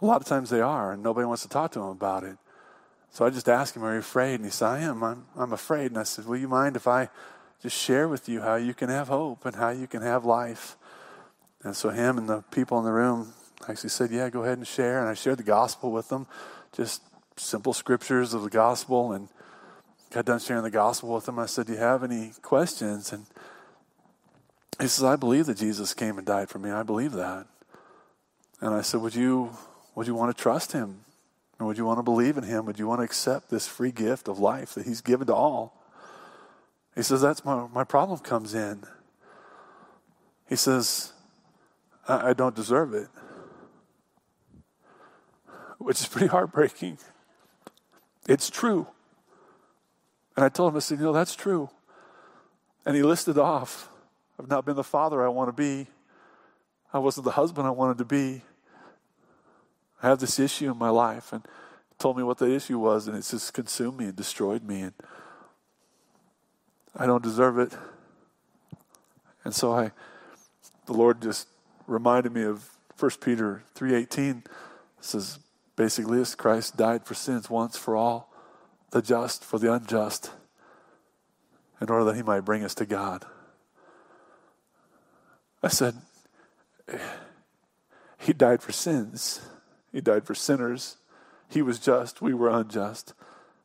a 0.00 0.06
lot 0.06 0.20
of 0.20 0.26
times 0.26 0.50
they 0.50 0.60
are, 0.60 0.92
and 0.92 1.02
nobody 1.02 1.26
wants 1.26 1.42
to 1.42 1.48
talk 1.48 1.72
to 1.72 1.78
them 1.78 1.88
about 1.88 2.24
it. 2.24 2.36
So 3.10 3.24
I 3.24 3.30
just 3.30 3.48
asked 3.48 3.76
him, 3.76 3.84
Are 3.84 3.92
you 3.92 3.98
afraid? 3.98 4.36
And 4.36 4.44
he 4.44 4.50
said, 4.50 4.66
I 4.66 4.78
am. 4.80 5.02
I'm, 5.02 5.26
I'm 5.36 5.52
afraid. 5.52 5.90
And 5.90 5.98
I 5.98 6.04
said, 6.04 6.26
Will 6.26 6.36
you 6.36 6.48
mind 6.48 6.76
if 6.76 6.86
I 6.86 7.08
just 7.62 7.76
share 7.76 8.08
with 8.08 8.28
you 8.28 8.40
how 8.40 8.54
you 8.54 8.72
can 8.72 8.88
have 8.88 9.08
hope 9.08 9.44
and 9.44 9.56
how 9.56 9.70
you 9.70 9.86
can 9.86 10.02
have 10.02 10.24
life? 10.24 10.76
And 11.62 11.76
so 11.76 11.90
him 11.90 12.16
and 12.16 12.28
the 12.28 12.42
people 12.50 12.78
in 12.78 12.84
the 12.84 12.92
room 12.92 13.32
actually 13.68 13.90
said, 13.90 14.10
Yeah, 14.10 14.30
go 14.30 14.44
ahead 14.44 14.58
and 14.58 14.66
share. 14.66 15.00
And 15.00 15.08
I 15.08 15.14
shared 15.14 15.38
the 15.38 15.44
gospel 15.44 15.90
with 15.90 16.08
them, 16.08 16.26
just 16.72 17.02
simple 17.36 17.72
scriptures 17.72 18.32
of 18.32 18.42
the 18.42 18.50
gospel. 18.50 19.12
And 19.12 19.28
got 20.10 20.24
done 20.24 20.40
sharing 20.40 20.62
the 20.62 20.70
gospel 20.70 21.14
with 21.14 21.26
them. 21.26 21.38
I 21.38 21.46
said, 21.46 21.66
Do 21.66 21.72
you 21.72 21.78
have 21.78 22.04
any 22.04 22.32
questions? 22.42 23.12
And 23.12 23.26
he 24.80 24.88
says, 24.88 25.04
I 25.04 25.16
believe 25.16 25.46
that 25.46 25.58
Jesus 25.58 25.94
came 25.94 26.18
and 26.18 26.26
died 26.26 26.48
for 26.48 26.58
me. 26.58 26.70
I 26.70 26.82
believe 26.82 27.12
that. 27.12 27.46
And 28.60 28.74
I 28.74 28.82
said, 28.82 29.00
Would 29.00 29.14
you 29.14 29.50
would 29.94 30.06
you 30.06 30.14
want 30.14 30.34
to 30.34 30.42
trust 30.42 30.72
him? 30.72 31.00
Or 31.58 31.66
would 31.66 31.76
you 31.76 31.84
want 31.84 31.98
to 31.98 32.02
believe 32.02 32.38
in 32.38 32.44
him? 32.44 32.64
Would 32.64 32.78
you 32.78 32.86
want 32.86 33.00
to 33.00 33.04
accept 33.04 33.50
this 33.50 33.68
free 33.68 33.92
gift 33.92 34.28
of 34.28 34.38
life 34.38 34.74
that 34.74 34.86
he's 34.86 35.02
given 35.02 35.26
to 35.26 35.34
all? 35.34 35.78
He 36.94 37.02
says, 37.02 37.20
That's 37.20 37.44
my, 37.44 37.66
my 37.68 37.84
problem 37.84 38.18
comes 38.20 38.54
in. 38.54 38.84
He 40.48 40.56
says, 40.56 41.12
I, 42.08 42.30
I 42.30 42.32
don't 42.32 42.56
deserve 42.56 42.94
it. 42.94 43.08
Which 45.78 46.00
is 46.00 46.08
pretty 46.08 46.28
heartbreaking. 46.28 46.98
It's 48.26 48.48
true. 48.48 48.86
And 50.36 50.44
I 50.44 50.48
told 50.48 50.72
him, 50.72 50.76
I 50.76 50.80
said, 50.80 50.98
You 50.98 51.04
know, 51.04 51.12
that's 51.12 51.34
true. 51.34 51.68
And 52.86 52.96
he 52.96 53.02
listed 53.02 53.36
off 53.36 53.89
I've 54.40 54.48
not 54.48 54.64
been 54.64 54.76
the 54.76 54.82
father 54.82 55.22
I 55.22 55.28
want 55.28 55.48
to 55.48 55.52
be. 55.52 55.86
I 56.94 56.98
wasn't 56.98 57.26
the 57.26 57.32
husband 57.32 57.66
I 57.66 57.70
wanted 57.72 57.98
to 57.98 58.06
be. 58.06 58.40
I 60.02 60.08
have 60.08 60.18
this 60.18 60.38
issue 60.38 60.70
in 60.70 60.78
my 60.78 60.88
life 60.88 61.34
and 61.34 61.46
told 61.98 62.16
me 62.16 62.22
what 62.22 62.38
the 62.38 62.50
issue 62.50 62.78
was, 62.78 63.06
and 63.06 63.14
it's 63.14 63.32
just 63.32 63.52
consumed 63.52 63.98
me 63.98 64.06
and 64.06 64.16
destroyed 64.16 64.62
me. 64.62 64.80
And 64.80 64.94
I 66.96 67.04
don't 67.04 67.22
deserve 67.22 67.58
it. 67.58 67.76
And 69.44 69.54
so 69.54 69.74
I, 69.74 69.92
the 70.86 70.94
Lord 70.94 71.20
just 71.20 71.46
reminded 71.86 72.32
me 72.32 72.44
of 72.44 72.66
1 72.98 73.10
Peter 73.20 73.62
3.18. 73.74 74.46
Says, 75.02 75.38
basically 75.76 76.24
Christ 76.38 76.78
died 76.78 77.04
for 77.04 77.12
sins 77.12 77.50
once 77.50 77.76
for 77.76 77.94
all, 77.94 78.32
the 78.90 79.02
just 79.02 79.44
for 79.44 79.58
the 79.58 79.70
unjust, 79.70 80.30
in 81.78 81.90
order 81.90 82.04
that 82.04 82.16
he 82.16 82.22
might 82.22 82.40
bring 82.40 82.64
us 82.64 82.74
to 82.76 82.86
God. 82.86 83.26
I 85.62 85.68
said, 85.68 85.94
he 88.18 88.32
died 88.32 88.62
for 88.62 88.72
sins. 88.72 89.40
He 89.92 90.00
died 90.00 90.26
for 90.26 90.34
sinners. 90.34 90.96
He 91.48 91.62
was 91.62 91.78
just, 91.78 92.20
we 92.22 92.34
were 92.34 92.50
unjust. 92.50 93.14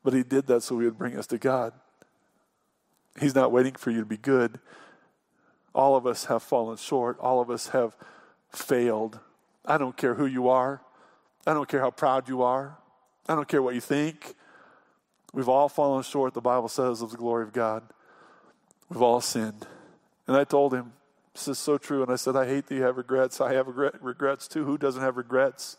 But 0.03 0.13
He 0.13 0.23
did 0.23 0.47
that 0.47 0.63
so 0.63 0.79
He 0.79 0.85
would 0.85 0.97
bring 0.97 1.17
us 1.17 1.27
to 1.27 1.37
God. 1.37 1.73
He's 3.19 3.35
not 3.35 3.51
waiting 3.51 3.73
for 3.75 3.91
you 3.91 3.99
to 3.99 4.05
be 4.05 4.17
good. 4.17 4.59
All 5.73 5.95
of 5.95 6.07
us 6.07 6.25
have 6.25 6.41
fallen 6.41 6.77
short. 6.77 7.19
All 7.19 7.41
of 7.41 7.49
us 7.49 7.69
have 7.69 7.95
failed. 8.49 9.19
I 9.65 9.77
don't 9.77 9.97
care 9.97 10.15
who 10.15 10.25
you 10.25 10.47
are. 10.47 10.81
I 11.45 11.53
don't 11.53 11.67
care 11.67 11.81
how 11.81 11.91
proud 11.91 12.29
you 12.29 12.41
are. 12.41 12.77
I 13.27 13.35
don't 13.35 13.47
care 13.47 13.61
what 13.61 13.75
you 13.75 13.81
think. 13.81 14.35
We've 15.33 15.49
all 15.49 15.67
fallen 15.67 16.03
short, 16.03 16.33
the 16.33 16.41
Bible 16.41 16.69
says, 16.69 17.01
of 17.01 17.11
the 17.11 17.17
glory 17.17 17.43
of 17.43 17.51
God. 17.51 17.83
We've 18.89 19.01
all 19.01 19.21
sinned. 19.21 19.67
And 20.27 20.37
I 20.37 20.45
told 20.45 20.73
him, 20.73 20.93
This 21.35 21.49
is 21.49 21.59
so 21.59 21.77
true. 21.77 22.01
And 22.01 22.09
I 22.09 22.15
said, 22.15 22.37
I 22.37 22.47
hate 22.47 22.67
that 22.67 22.75
you 22.75 22.83
have 22.83 22.95
regrets. 22.95 23.41
I 23.41 23.53
have 23.53 23.67
regrets 23.67 24.47
too. 24.47 24.63
Who 24.63 24.77
doesn't 24.77 25.01
have 25.01 25.17
regrets? 25.17 25.75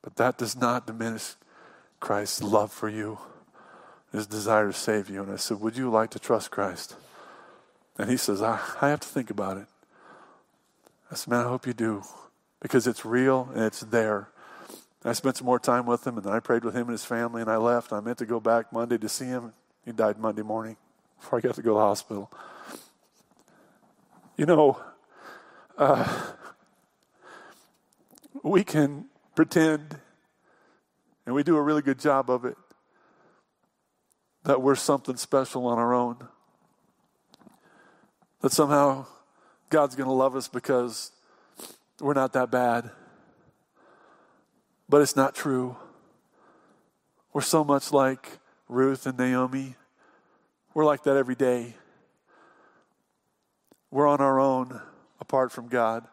But 0.00 0.16
that 0.16 0.38
does 0.38 0.56
not 0.56 0.86
diminish 0.86 1.34
Christ's 2.00 2.42
love 2.42 2.72
for 2.72 2.88
you, 2.88 3.18
his 4.10 4.26
desire 4.26 4.68
to 4.68 4.72
save 4.72 5.10
you. 5.10 5.22
And 5.22 5.30
I 5.30 5.36
said, 5.36 5.60
Would 5.60 5.76
you 5.76 5.90
like 5.90 6.08
to 6.10 6.18
trust 6.18 6.50
Christ? 6.50 6.96
And 7.98 8.08
he 8.08 8.16
says, 8.16 8.40
I, 8.40 8.58
I 8.80 8.88
have 8.88 9.00
to 9.00 9.08
think 9.08 9.28
about 9.28 9.58
it. 9.58 9.66
I 11.12 11.14
said, 11.14 11.28
Man, 11.30 11.44
I 11.44 11.48
hope 11.48 11.66
you 11.66 11.74
do, 11.74 12.02
because 12.60 12.86
it's 12.86 13.04
real 13.04 13.50
and 13.54 13.64
it's 13.64 13.80
there. 13.80 14.30
I 15.04 15.12
spent 15.12 15.36
some 15.36 15.46
more 15.46 15.60
time 15.60 15.84
with 15.84 16.06
him, 16.06 16.16
and 16.16 16.24
then 16.24 16.32
I 16.32 16.40
prayed 16.40 16.64
with 16.64 16.74
him 16.74 16.82
and 16.82 16.92
his 16.92 17.04
family, 17.04 17.42
and 17.42 17.50
I 17.50 17.56
left. 17.56 17.92
I 17.92 18.00
meant 18.00 18.18
to 18.18 18.26
go 18.26 18.40
back 18.40 18.72
Monday 18.72 18.96
to 18.98 19.08
see 19.08 19.26
him. 19.26 19.52
He 19.84 19.92
died 19.92 20.18
Monday 20.18 20.42
morning 20.42 20.76
before 21.20 21.38
I 21.38 21.42
got 21.42 21.54
to 21.56 21.62
go 21.62 21.70
to 21.70 21.74
the 21.74 21.80
hospital. 21.80 22.30
You 24.38 24.46
know, 24.46 24.80
uh, 25.76 26.06
we 28.44 28.62
can 28.62 29.06
pretend, 29.34 29.98
and 31.26 31.34
we 31.34 31.42
do 31.42 31.56
a 31.56 31.60
really 31.60 31.82
good 31.82 31.98
job 31.98 32.30
of 32.30 32.44
it, 32.44 32.56
that 34.44 34.62
we're 34.62 34.76
something 34.76 35.16
special 35.16 35.66
on 35.66 35.76
our 35.76 35.92
own. 35.92 36.18
That 38.40 38.52
somehow 38.52 39.06
God's 39.70 39.96
going 39.96 40.08
to 40.08 40.14
love 40.14 40.36
us 40.36 40.46
because 40.46 41.10
we're 41.98 42.14
not 42.14 42.32
that 42.34 42.48
bad. 42.48 42.92
But 44.88 45.02
it's 45.02 45.16
not 45.16 45.34
true. 45.34 45.76
We're 47.32 47.40
so 47.40 47.64
much 47.64 47.92
like 47.92 48.38
Ruth 48.68 49.04
and 49.04 49.18
Naomi. 49.18 49.74
We're 50.74 50.84
like 50.84 51.02
that 51.02 51.16
every 51.16 51.34
day. 51.34 51.74
We're 53.90 54.06
on 54.06 54.20
our 54.20 54.38
own 54.38 54.80
apart 55.20 55.52
from 55.52 55.68
God. 55.68 56.06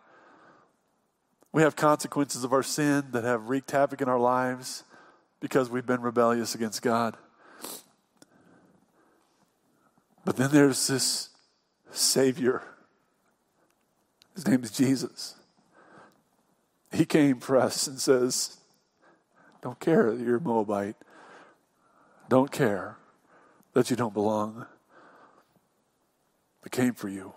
We 1.51 1.61
have 1.61 1.75
consequences 1.75 2.43
of 2.43 2.53
our 2.53 2.63
sin 2.63 3.05
that 3.11 3.23
have 3.23 3.49
wreaked 3.49 3.71
havoc 3.71 4.01
in 4.01 4.09
our 4.09 4.19
lives 4.19 4.83
because 5.39 5.69
we've 5.69 5.85
been 5.85 6.01
rebellious 6.01 6.55
against 6.55 6.81
God. 6.81 7.15
But 10.25 10.37
then 10.37 10.51
there's 10.51 10.87
this 10.87 11.29
Savior. 11.91 12.63
His 14.33 14.47
name 14.47 14.63
is 14.63 14.71
Jesus. 14.71 15.35
He 16.91 17.05
came 17.05 17.39
for 17.39 17.57
us 17.57 17.87
and 17.87 17.99
says, 17.99 18.57
Don't 19.61 19.79
care 19.79 20.11
that 20.11 20.19
you're 20.19 20.37
a 20.37 20.41
Moabite. 20.41 20.95
Don't 22.27 22.51
care 22.51 22.97
that 23.73 23.89
you 23.89 23.95
don't 23.95 24.13
belong. 24.13 24.65
But 26.61 26.71
came 26.71 26.93
for 26.93 27.07
you. 27.07 27.33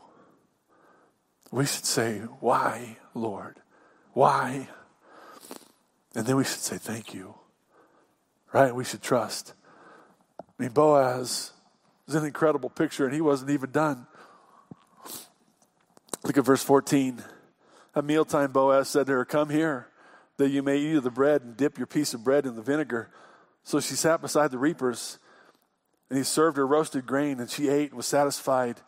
We 1.51 1.67
should 1.67 1.87
say, 1.87 2.19
Why, 2.41 2.99
Lord? 3.15 3.57
Why? 4.13 4.69
And 6.15 6.27
then 6.27 6.37
we 6.37 6.45
should 6.45 6.61
say, 6.61 6.77
Thank 6.79 7.15
you. 7.15 7.35
Right? 8.53 8.75
We 8.75 8.85
should 8.85 9.03
trust. 9.03 9.55
I 10.41 10.63
mean, 10.63 10.73
Boaz 10.73 11.53
is 12.07 12.15
an 12.15 12.25
incredible 12.25 12.71
picture, 12.71 13.05
and 13.05 13.15
he 13.15 13.21
wasn't 13.21 13.51
even 13.51 13.71
done. 13.71 14.07
Look 16.25 16.37
at 16.37 16.45
verse 16.45 16.63
14. 16.63 17.23
At 17.95 18.05
mealtime, 18.05 18.53
Boaz 18.53 18.89
said 18.89 19.07
to 19.07 19.13
her, 19.13 19.25
Come 19.25 19.51
here, 19.51 19.89
that 20.37 20.51
you 20.51 20.63
may 20.63 20.79
eat 20.79 20.97
of 20.97 21.05
the 21.05 21.11
bread 21.11 21.43
and 21.43 21.57
dip 21.57 21.79
your 21.79 21.87
piece 21.87 22.15
of 22.15 22.25
bread 22.25 22.47
in 22.47 22.57
the 22.57 22.63
vinegar. 22.63 23.11
So 23.65 23.81
she 23.81 23.95
sat 23.95 24.21
beside 24.21 24.51
the 24.51 24.59
reapers, 24.59 25.19
and 26.09 26.19
he 26.19 26.25
served 26.25 26.57
her 26.57 26.67
roasted 26.67 27.07
grain, 27.07 27.39
and 27.41 27.51
she 27.51 27.69
ate 27.69 27.91
and 27.91 27.97
was 27.97 28.07
satisfied 28.07 28.81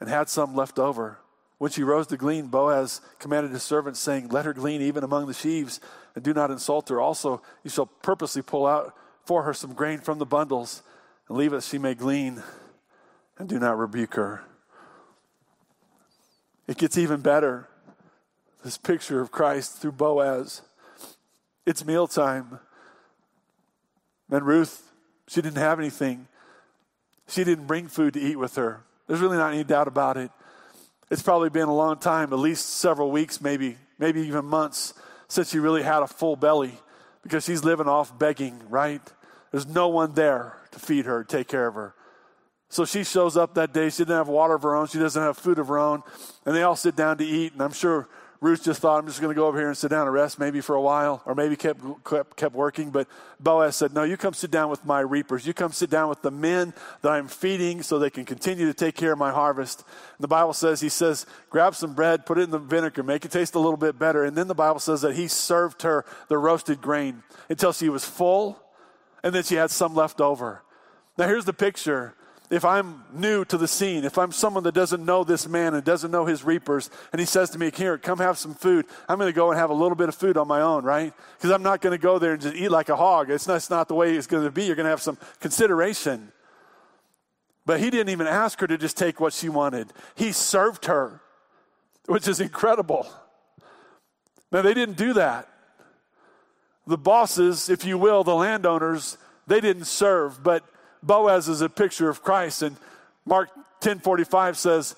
and 0.00 0.08
had 0.08 0.28
some 0.28 0.54
left 0.54 0.78
over. 0.78 1.18
When 1.62 1.70
she 1.70 1.84
rose 1.84 2.08
to 2.08 2.16
glean, 2.16 2.48
Boaz 2.48 3.00
commanded 3.20 3.52
his 3.52 3.62
servants, 3.62 4.00
saying, 4.00 4.30
Let 4.30 4.46
her 4.46 4.52
glean 4.52 4.82
even 4.82 5.04
among 5.04 5.28
the 5.28 5.32
sheaves, 5.32 5.78
and 6.16 6.24
do 6.24 6.34
not 6.34 6.50
insult 6.50 6.88
her. 6.88 7.00
Also, 7.00 7.40
you 7.62 7.70
shall 7.70 7.86
purposely 7.86 8.42
pull 8.42 8.66
out 8.66 8.96
for 9.24 9.44
her 9.44 9.54
some 9.54 9.72
grain 9.72 10.00
from 10.00 10.18
the 10.18 10.26
bundles, 10.26 10.82
and 11.28 11.38
leave 11.38 11.52
it 11.52 11.62
she 11.62 11.78
may 11.78 11.94
glean, 11.94 12.42
and 13.38 13.48
do 13.48 13.60
not 13.60 13.78
rebuke 13.78 14.14
her. 14.14 14.42
It 16.66 16.78
gets 16.78 16.98
even 16.98 17.20
better. 17.20 17.68
This 18.64 18.76
picture 18.76 19.20
of 19.20 19.30
Christ 19.30 19.80
through 19.80 19.92
Boaz. 19.92 20.62
It's 21.64 21.84
mealtime. 21.84 22.58
And 24.28 24.44
Ruth, 24.44 24.90
she 25.28 25.40
didn't 25.40 25.58
have 25.58 25.78
anything. 25.78 26.26
She 27.28 27.44
didn't 27.44 27.68
bring 27.68 27.86
food 27.86 28.14
to 28.14 28.20
eat 28.20 28.34
with 28.34 28.56
her. 28.56 28.82
There's 29.06 29.20
really 29.20 29.36
not 29.36 29.52
any 29.52 29.62
doubt 29.62 29.86
about 29.86 30.16
it. 30.16 30.32
It's 31.12 31.20
probably 31.20 31.50
been 31.50 31.68
a 31.68 31.74
long 31.74 31.98
time, 31.98 32.32
at 32.32 32.38
least 32.38 32.66
several 32.66 33.10
weeks, 33.10 33.42
maybe, 33.42 33.76
maybe 33.98 34.22
even 34.22 34.46
months, 34.46 34.94
since 35.28 35.50
she 35.50 35.58
really 35.58 35.82
had 35.82 36.02
a 36.02 36.06
full 36.06 36.36
belly. 36.36 36.72
because 37.22 37.44
she's 37.44 37.62
living 37.62 37.86
off 37.86 38.18
begging, 38.18 38.58
right? 38.70 39.02
There's 39.50 39.66
no 39.66 39.88
one 39.88 40.14
there 40.14 40.56
to 40.70 40.78
feed 40.78 41.04
her, 41.04 41.22
take 41.22 41.48
care 41.48 41.66
of 41.66 41.74
her. 41.74 41.94
So 42.70 42.86
she 42.86 43.04
shows 43.04 43.36
up 43.36 43.52
that 43.56 43.74
day. 43.74 43.90
She 43.90 44.04
doesn't 44.04 44.16
have 44.16 44.28
water 44.28 44.54
of 44.54 44.62
her 44.62 44.74
own. 44.74 44.86
She 44.86 44.98
doesn't 44.98 45.22
have 45.22 45.36
food 45.36 45.58
of 45.58 45.68
her 45.68 45.78
own. 45.78 46.02
And 46.46 46.56
they 46.56 46.62
all 46.62 46.76
sit 46.76 46.96
down 46.96 47.18
to 47.18 47.24
eat. 47.26 47.52
And 47.52 47.60
I'm 47.60 47.74
sure 47.74 48.08
Ruth 48.42 48.64
just 48.64 48.80
thought, 48.80 48.98
I'm 48.98 49.06
just 49.06 49.20
going 49.20 49.32
to 49.32 49.38
go 49.38 49.46
over 49.46 49.56
here 49.56 49.68
and 49.68 49.78
sit 49.78 49.92
down 49.92 50.08
and 50.08 50.12
rest 50.12 50.40
maybe 50.40 50.60
for 50.60 50.74
a 50.74 50.80
while, 50.80 51.22
or 51.26 51.36
maybe 51.36 51.54
kept, 51.54 51.80
kept, 52.04 52.36
kept 52.36 52.56
working. 52.56 52.90
But 52.90 53.06
Boaz 53.38 53.76
said, 53.76 53.94
No, 53.94 54.02
you 54.02 54.16
come 54.16 54.34
sit 54.34 54.50
down 54.50 54.68
with 54.68 54.84
my 54.84 54.98
reapers. 54.98 55.46
You 55.46 55.54
come 55.54 55.70
sit 55.70 55.90
down 55.90 56.08
with 56.08 56.22
the 56.22 56.32
men 56.32 56.74
that 57.02 57.12
I'm 57.12 57.28
feeding 57.28 57.84
so 57.84 58.00
they 58.00 58.10
can 58.10 58.24
continue 58.24 58.66
to 58.66 58.74
take 58.74 58.96
care 58.96 59.12
of 59.12 59.18
my 59.18 59.30
harvest. 59.30 59.84
And 60.18 60.24
the 60.24 60.28
Bible 60.28 60.54
says, 60.54 60.80
He 60.80 60.88
says, 60.88 61.24
grab 61.50 61.76
some 61.76 61.94
bread, 61.94 62.26
put 62.26 62.36
it 62.36 62.42
in 62.42 62.50
the 62.50 62.58
vinegar, 62.58 63.04
make 63.04 63.24
it 63.24 63.30
taste 63.30 63.54
a 63.54 63.60
little 63.60 63.76
bit 63.76 63.96
better. 63.96 64.24
And 64.24 64.36
then 64.36 64.48
the 64.48 64.56
Bible 64.56 64.80
says 64.80 65.02
that 65.02 65.14
He 65.14 65.28
served 65.28 65.82
her 65.82 66.04
the 66.26 66.36
roasted 66.36 66.82
grain 66.82 67.22
until 67.48 67.72
she 67.72 67.88
was 67.88 68.04
full, 68.04 68.60
and 69.22 69.32
then 69.32 69.44
she 69.44 69.54
had 69.54 69.70
some 69.70 69.94
left 69.94 70.20
over. 70.20 70.64
Now, 71.16 71.28
here's 71.28 71.44
the 71.44 71.52
picture 71.52 72.16
if 72.52 72.66
I'm 72.66 73.02
new 73.14 73.46
to 73.46 73.56
the 73.56 73.66
scene, 73.66 74.04
if 74.04 74.18
I'm 74.18 74.30
someone 74.30 74.62
that 74.64 74.74
doesn't 74.74 75.02
know 75.02 75.24
this 75.24 75.48
man 75.48 75.72
and 75.72 75.82
doesn't 75.82 76.10
know 76.10 76.26
his 76.26 76.44
reapers, 76.44 76.90
and 77.10 77.18
he 77.18 77.24
says 77.24 77.48
to 77.50 77.58
me, 77.58 77.70
Here, 77.74 77.96
come 77.96 78.18
have 78.18 78.36
some 78.36 78.54
food, 78.54 78.84
I'm 79.08 79.18
going 79.18 79.32
to 79.32 79.34
go 79.34 79.50
and 79.50 79.58
have 79.58 79.70
a 79.70 79.74
little 79.74 79.94
bit 79.94 80.10
of 80.10 80.14
food 80.14 80.36
on 80.36 80.46
my 80.46 80.60
own, 80.60 80.84
right? 80.84 81.14
Because 81.38 81.50
I'm 81.50 81.62
not 81.62 81.80
going 81.80 81.98
to 81.98 82.02
go 82.02 82.18
there 82.18 82.34
and 82.34 82.42
just 82.42 82.54
eat 82.54 82.68
like 82.68 82.90
a 82.90 82.96
hog. 82.96 83.30
It's 83.30 83.48
not, 83.48 83.56
it's 83.56 83.70
not 83.70 83.88
the 83.88 83.94
way 83.94 84.14
it's 84.14 84.26
going 84.26 84.44
to 84.44 84.50
be. 84.50 84.64
You're 84.64 84.76
going 84.76 84.84
to 84.84 84.90
have 84.90 85.00
some 85.00 85.16
consideration. 85.40 86.30
But 87.64 87.80
he 87.80 87.88
didn't 87.88 88.10
even 88.10 88.26
ask 88.26 88.60
her 88.60 88.66
to 88.66 88.76
just 88.76 88.98
take 88.98 89.18
what 89.18 89.32
she 89.32 89.48
wanted, 89.48 89.90
he 90.14 90.30
served 90.30 90.84
her, 90.84 91.22
which 92.06 92.28
is 92.28 92.38
incredible. 92.38 93.08
Now, 94.50 94.60
they 94.60 94.74
didn't 94.74 94.98
do 94.98 95.14
that. 95.14 95.48
The 96.86 96.98
bosses, 96.98 97.70
if 97.70 97.86
you 97.86 97.96
will, 97.96 98.24
the 98.24 98.34
landowners, 98.34 99.16
they 99.46 99.62
didn't 99.62 99.86
serve, 99.86 100.42
but 100.42 100.62
Boaz 101.02 101.48
is 101.48 101.60
a 101.60 101.68
picture 101.68 102.08
of 102.08 102.22
Christ. 102.22 102.62
And 102.62 102.76
Mark 103.24 103.50
10:45 103.80 104.56
says, 104.56 104.94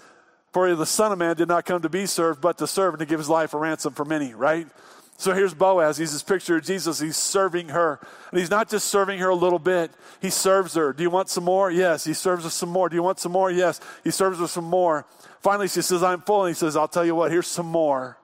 "For 0.53 0.75
the 0.75 0.87
Son 0.87 1.13
of 1.13 1.19
Man 1.19 1.37
did 1.37 1.49
not 1.49 1.65
come 1.65 1.83
to 1.83 1.89
be 1.89 2.07
served, 2.07 2.41
but 2.41 2.59
to 2.59 2.67
serve 2.67 2.95
and 2.95 3.01
to 3.01 3.07
give 3.07 3.19
his 3.19 3.29
life 3.29 3.55
a 3.55 3.59
ransom 3.59 3.95
for 3.95 4.05
many." 4.05 4.35
Right. 4.35 4.69
So 5.17 5.33
here's 5.33 5.55
Boaz. 5.55 5.97
He's 5.97 6.13
this 6.13 6.23
picture 6.23 6.57
of 6.57 6.65
Jesus. 6.65 6.99
He's 6.99 7.17
serving 7.17 7.69
her. 7.69 8.01
And 8.31 8.41
he's 8.41 8.51
not 8.51 8.69
just 8.69 8.89
serving 8.89 9.21
her 9.21 9.29
a 9.29 9.35
little 9.35 9.61
bit, 9.61 9.93
he 10.21 10.29
serves 10.29 10.75
her. 10.75 10.93
Do 10.93 11.03
you 11.03 11.11
want 11.11 11.29
some 11.29 11.45
more? 11.45 11.71
Yes. 11.71 12.05
He 12.05 12.15
serves 12.15 12.45
her 12.45 12.51
some 12.51 12.69
more. 12.69 12.89
Do 12.89 12.97
you 12.97 13.03
want 13.03 13.21
some 13.21 13.33
more? 13.33 13.51
Yes. 13.51 13.81
He 14.03 14.11
serves 14.11 14.41
her 14.41 14.49
some 14.49 14.65
more. 14.65 15.07
Finally, 15.41 15.69
she 15.69 15.83
says, 15.83 16.03
I'm 16.03 16.21
full. 16.23 16.45
And 16.45 16.55
he 16.55 16.59
says, 16.59 16.77
I'll 16.77 16.89
tell 16.89 17.05
you 17.05 17.15
what, 17.15 17.31
here's 17.31 17.47
some 17.47 17.67
more. 17.67 18.19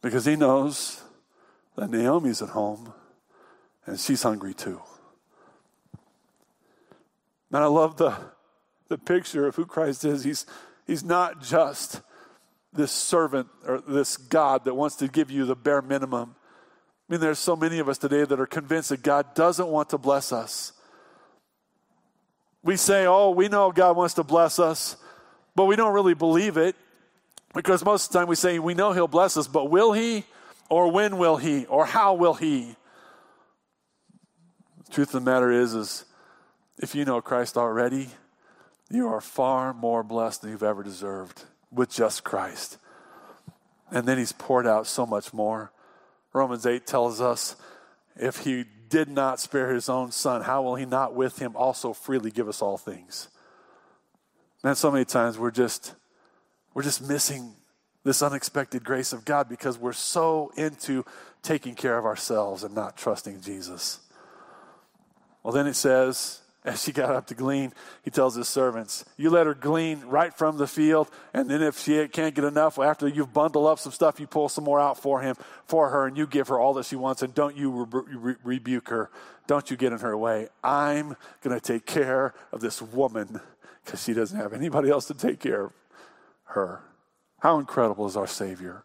Because 0.00 0.24
he 0.24 0.34
knows 0.34 1.00
that 1.76 1.88
Naomi's 1.88 2.42
at 2.42 2.50
home 2.50 2.92
and 3.86 3.98
she's 4.00 4.22
hungry 4.22 4.52
too. 4.52 4.80
And 7.52 7.62
I 7.62 7.66
love 7.66 7.98
the, 7.98 8.16
the 8.88 8.96
picture 8.96 9.46
of 9.46 9.56
who 9.56 9.66
Christ 9.66 10.04
is. 10.04 10.24
He's, 10.24 10.46
he's 10.86 11.04
not 11.04 11.42
just 11.42 12.00
this 12.72 12.90
servant 12.90 13.48
or 13.66 13.82
this 13.86 14.16
God 14.16 14.64
that 14.64 14.74
wants 14.74 14.96
to 14.96 15.08
give 15.08 15.30
you 15.30 15.44
the 15.44 15.54
bare 15.54 15.82
minimum. 15.82 16.34
I 17.08 17.12
mean, 17.12 17.20
there's 17.20 17.38
so 17.38 17.54
many 17.54 17.78
of 17.78 17.90
us 17.90 17.98
today 17.98 18.24
that 18.24 18.40
are 18.40 18.46
convinced 18.46 18.88
that 18.88 19.02
God 19.02 19.34
doesn't 19.34 19.68
want 19.68 19.90
to 19.90 19.98
bless 19.98 20.32
us. 20.32 20.72
We 22.62 22.76
say, 22.76 23.06
oh, 23.06 23.30
we 23.30 23.48
know 23.48 23.70
God 23.70 23.96
wants 23.96 24.14
to 24.14 24.22
bless 24.22 24.58
us, 24.58 24.96
but 25.54 25.66
we 25.66 25.76
don't 25.76 25.92
really 25.92 26.14
believe 26.14 26.56
it 26.56 26.74
because 27.54 27.84
most 27.84 28.06
of 28.06 28.12
the 28.12 28.18
time 28.20 28.28
we 28.28 28.36
say 28.36 28.58
we 28.58 28.72
know 28.72 28.92
He'll 28.92 29.08
bless 29.08 29.36
us, 29.36 29.46
but 29.46 29.68
will 29.68 29.92
He? 29.92 30.24
Or 30.70 30.90
when 30.90 31.18
will 31.18 31.36
He? 31.36 31.66
Or 31.66 31.84
how 31.84 32.14
will 32.14 32.34
He? 32.34 32.76
The 34.86 34.92
truth 34.92 35.08
of 35.14 35.22
the 35.22 35.30
matter 35.30 35.50
is, 35.50 35.74
is 35.74 36.04
if 36.78 36.94
you 36.94 37.04
know 37.04 37.20
Christ 37.20 37.56
already, 37.56 38.08
you 38.90 39.08
are 39.08 39.20
far 39.20 39.72
more 39.72 40.02
blessed 40.02 40.42
than 40.42 40.50
you've 40.50 40.62
ever 40.62 40.82
deserved 40.82 41.44
with 41.70 41.90
just 41.90 42.24
Christ. 42.24 42.78
And 43.90 44.06
then 44.06 44.18
he's 44.18 44.32
poured 44.32 44.66
out 44.66 44.86
so 44.86 45.06
much 45.06 45.32
more. 45.32 45.72
Romans 46.32 46.66
8 46.66 46.86
tells 46.86 47.20
us 47.20 47.56
if 48.16 48.38
he 48.38 48.64
did 48.88 49.08
not 49.08 49.40
spare 49.40 49.72
his 49.72 49.88
own 49.88 50.12
son, 50.12 50.42
how 50.42 50.62
will 50.62 50.74
he 50.74 50.84
not 50.84 51.14
with 51.14 51.38
him 51.38 51.56
also 51.56 51.92
freely 51.94 52.30
give 52.30 52.48
us 52.48 52.60
all 52.60 52.76
things? 52.76 53.28
Man, 54.62 54.74
so 54.74 54.90
many 54.90 55.04
times 55.04 55.38
we're 55.38 55.50
just 55.50 55.94
we're 56.74 56.82
just 56.82 57.06
missing 57.06 57.54
this 58.04 58.22
unexpected 58.22 58.84
grace 58.84 59.12
of 59.12 59.24
God 59.24 59.48
because 59.48 59.78
we're 59.78 59.92
so 59.92 60.52
into 60.56 61.04
taking 61.42 61.74
care 61.74 61.98
of 61.98 62.04
ourselves 62.04 62.64
and 62.64 62.74
not 62.74 62.96
trusting 62.96 63.40
Jesus. 63.40 64.00
Well, 65.42 65.52
then 65.52 65.66
it 65.66 65.74
says 65.74 66.41
as 66.64 66.82
she 66.82 66.92
got 66.92 67.10
up 67.10 67.26
to 67.26 67.34
glean, 67.34 67.72
he 68.02 68.10
tells 68.10 68.36
his 68.36 68.48
servants, 68.48 69.04
You 69.16 69.30
let 69.30 69.46
her 69.46 69.54
glean 69.54 70.00
right 70.06 70.32
from 70.32 70.58
the 70.58 70.66
field, 70.66 71.08
and 71.34 71.48
then 71.50 71.60
if 71.60 71.78
she 71.78 72.06
can't 72.08 72.34
get 72.34 72.44
enough, 72.44 72.78
after 72.78 73.08
you've 73.08 73.32
bundled 73.32 73.66
up 73.66 73.80
some 73.80 73.92
stuff, 73.92 74.20
you 74.20 74.26
pull 74.26 74.48
some 74.48 74.64
more 74.64 74.80
out 74.80 75.00
for 75.00 75.20
him, 75.20 75.34
for 75.66 75.88
her, 75.90 76.06
and 76.06 76.16
you 76.16 76.26
give 76.26 76.48
her 76.48 76.60
all 76.60 76.74
that 76.74 76.86
she 76.86 76.96
wants, 76.96 77.22
and 77.22 77.34
don't 77.34 77.56
you 77.56 77.84
re- 77.84 78.02
re- 78.16 78.36
rebuke 78.44 78.88
her. 78.88 79.10
Don't 79.48 79.70
you 79.70 79.76
get 79.76 79.92
in 79.92 79.98
her 79.98 80.16
way. 80.16 80.48
I'm 80.62 81.16
going 81.42 81.58
to 81.58 81.60
take 81.60 81.84
care 81.84 82.32
of 82.52 82.60
this 82.60 82.80
woman 82.80 83.40
because 83.84 84.02
she 84.02 84.12
doesn't 84.14 84.38
have 84.38 84.52
anybody 84.52 84.88
else 84.88 85.06
to 85.06 85.14
take 85.14 85.40
care 85.40 85.64
of 85.64 85.72
her. 86.44 86.82
How 87.40 87.58
incredible 87.58 88.06
is 88.06 88.16
our 88.16 88.28
Savior? 88.28 88.84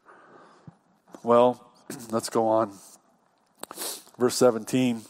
Well, 1.21 1.63
let's 2.09 2.29
go 2.29 2.47
on. 2.47 2.73
Verse 4.17 4.35
17. 4.35 5.03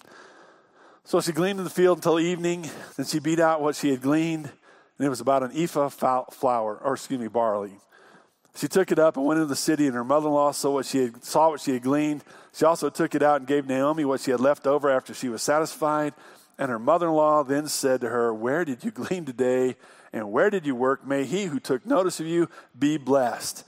So 1.08 1.22
she 1.22 1.32
gleaned 1.32 1.58
in 1.58 1.64
the 1.64 1.70
field 1.70 2.00
until 2.00 2.20
evening. 2.20 2.70
Then 2.98 3.06
she 3.06 3.20
beat 3.20 3.40
out 3.40 3.62
what 3.62 3.78
she 3.78 3.92
had 3.92 4.02
gleaned, 4.02 4.52
and 4.98 5.06
it 5.06 5.08
was 5.08 5.22
about 5.22 5.42
an 5.42 5.52
ephah 5.56 5.88
flour, 5.88 6.82
or 6.84 6.96
excuse 6.96 7.18
me, 7.18 7.30
barley. 7.30 7.72
She 8.58 8.68
took 8.68 8.92
it 8.92 9.00
up 9.00 9.16
and 9.16 9.26
went 9.26 9.38
into 9.38 9.48
the 9.48 9.56
city, 9.56 9.86
and 9.86 9.96
her 9.96 10.04
mother-in-law 10.04 10.52
saw 10.52 10.72
what 10.72 10.86
she 10.86 11.12
saw 11.22 11.52
what 11.52 11.62
she 11.62 11.72
had 11.72 11.84
gleaned. 11.84 12.26
She 12.54 12.66
also 12.66 12.90
took 12.90 13.16
it 13.16 13.24
out 13.24 13.40
and 13.40 13.48
gave 13.48 13.66
Naomi 13.66 14.04
what 14.04 14.20
she 14.20 14.32
had 14.32 14.42
left 14.42 14.68
over 14.68 14.90
after 14.90 15.14
she 15.14 15.30
was 15.30 15.42
satisfied. 15.42 16.14
And 16.60 16.70
her 16.70 16.78
mother-in-law 16.78 17.46
then 17.46 17.70
said 17.70 18.02
to 18.02 18.10
her, 18.10 18.34
"Where 18.34 18.66
did 18.66 18.84
you 18.84 18.92
glean 18.92 19.24
today, 19.24 19.78
and 20.12 20.34
where 20.34 20.50
did 20.50 20.66
you 20.66 20.76
work? 20.76 21.08
May 21.08 21.24
he 21.24 21.46
who 21.46 21.62
took 21.62 21.86
notice 21.86 22.20
of 22.20 22.26
you 22.26 22.50
be 22.78 22.98
blessed." 22.98 23.64